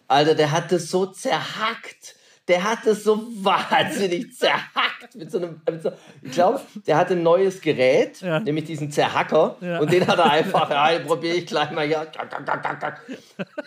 [0.08, 2.16] Alter, der hat das so zerhackt.
[2.48, 5.14] Der hat das so wahnsinnig zerhackt.
[5.14, 5.92] Mit so einem, mit so,
[6.22, 8.40] ich glaube, der hat ein neues Gerät, Ja.
[8.40, 9.56] nämlich diesen Zerhacker.
[9.60, 9.78] Ja.
[9.80, 12.06] Und den hat er einfach, ja, probiere ich gleich mal hier.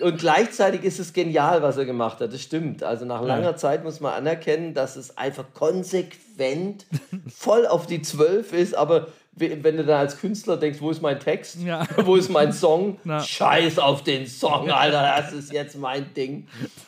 [0.01, 2.33] Und gleichzeitig ist es genial, was er gemacht hat.
[2.33, 2.83] Das stimmt.
[2.83, 6.85] Also nach langer Zeit muss man anerkennen, dass es einfach konsequent
[7.33, 8.75] voll auf die Zwölf ist.
[8.75, 11.57] Aber we- wenn du da als Künstler denkst, wo ist mein Text?
[11.61, 11.85] Ja.
[12.05, 12.99] Wo ist mein Song?
[13.03, 13.19] Na.
[13.21, 15.01] Scheiß auf den Song, Alter.
[15.17, 16.47] Das ist jetzt mein Ding.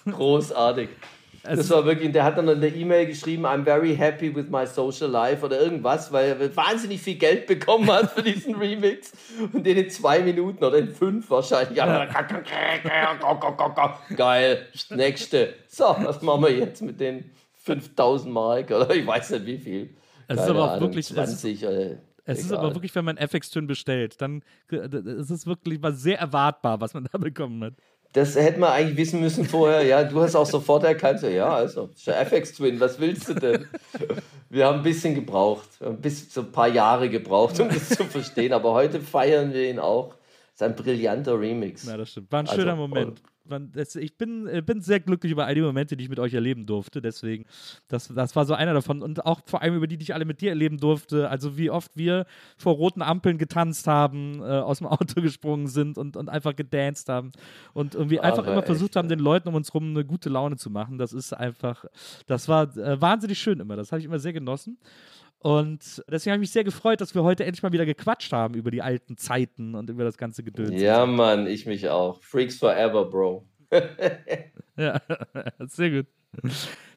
[0.09, 0.89] Großartig.
[1.49, 4.47] Es Das war wirklich, der hat dann in der E-Mail geschrieben, I'm very happy with
[4.49, 9.11] my social life oder irgendwas, weil er wahnsinnig viel Geld bekommen hat für diesen Remix
[9.53, 11.75] und den in zwei Minuten oder in fünf wahrscheinlich.
[14.15, 15.53] Geil, nächste.
[15.67, 17.31] So, was machen wir jetzt mit den
[17.63, 19.89] 5000 Mark oder ich weiß nicht wie viel.
[20.27, 23.05] Es ist aber auch Ahnung, wirklich- es ist- 20 oder Es ist aber wirklich, wenn
[23.05, 27.17] man FX Twin bestellt, dann äh, es ist wirklich mal sehr erwartbar, was man da
[27.17, 27.73] bekommen hat.
[28.17, 29.83] Das hätte man eigentlich wissen müssen vorher.
[29.83, 33.67] Ja, du hast auch sofort erkannt, so, ja, also, FX Twin, was willst du denn?
[34.49, 35.67] Wir haben ein bisschen gebraucht,
[36.01, 38.53] bis so ein paar Jahre gebraucht, um das zu verstehen.
[38.53, 40.15] Aber heute feiern wir ihn auch.
[40.57, 41.85] Das ist ein brillanter Remix.
[41.85, 42.31] Ja, das stimmt.
[42.31, 43.21] War ein Also, schöner Moment.
[43.49, 46.19] Man, das, ich bin, äh, bin sehr glücklich über all die Momente, die ich mit
[46.19, 47.01] euch erleben durfte.
[47.01, 47.45] Deswegen,
[47.87, 49.01] das, das war so einer davon.
[49.01, 51.29] Und auch vor allem über die, die ich alle mit dir erleben durfte.
[51.29, 52.25] Also wie oft wir
[52.57, 57.09] vor roten Ampeln getanzt haben, äh, aus dem Auto gesprungen sind und, und einfach gedanced
[57.09, 57.31] haben.
[57.73, 59.15] Und irgendwie einfach Aber immer echt, versucht haben, ja.
[59.15, 60.97] den Leuten um uns rum eine gute Laune zu machen.
[60.97, 61.85] Das ist einfach,
[62.25, 63.75] das war äh, wahnsinnig schön immer.
[63.75, 64.77] Das habe ich immer sehr genossen.
[65.39, 68.55] Und deswegen habe ich mich sehr gefreut, dass wir heute endlich mal wieder gequatscht haben
[68.55, 70.81] über die alten Zeiten und über das ganze Gedöns.
[70.81, 72.21] Ja, Mann, ich mich auch.
[72.21, 73.45] Freaks forever, Bro.
[74.77, 75.01] Ja,
[75.59, 76.05] sehr gut.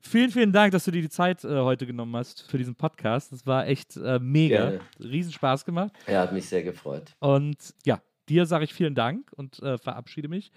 [0.02, 3.32] Vielen, vielen Dank, dass du dir die Zeit äh, heute genommen hast für diesen Podcast.
[3.32, 4.70] Das war echt äh, mega.
[4.70, 4.80] Gerne.
[4.98, 5.92] Riesenspaß gemacht.
[6.06, 7.14] Er hat mich sehr gefreut.
[7.20, 10.52] Und ja, dir sage ich vielen Dank und äh, verabschiede mich.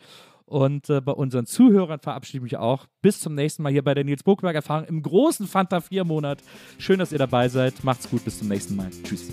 [0.53, 2.85] Und äh, bei unseren Zuhörern verabschiede ich mich auch.
[3.01, 6.43] Bis zum nächsten Mal hier bei der Nils Burgberg Erfahrung im großen Fanta 4 Monat.
[6.77, 7.83] Schön, dass ihr dabei seid.
[7.83, 8.23] Macht's gut.
[8.23, 8.91] Bis zum nächsten Mal.
[9.03, 9.31] Tschüss.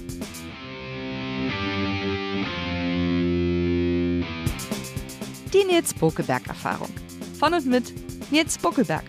[5.53, 6.89] Die Nils Bokelberg Erfahrung.
[7.39, 7.93] Von und mit
[8.33, 9.05] Nils Bokelberg.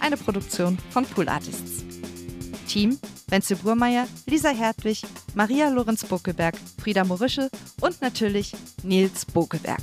[0.00, 1.84] Eine Produktion von Pool Artists.
[2.66, 2.98] Team:
[3.28, 5.02] Wenzel Burmeier, Lisa Hertwig,
[5.34, 7.50] Maria Lorenz Bokelberg, Frieda Morische
[7.82, 9.82] und natürlich Nils Bokelberg.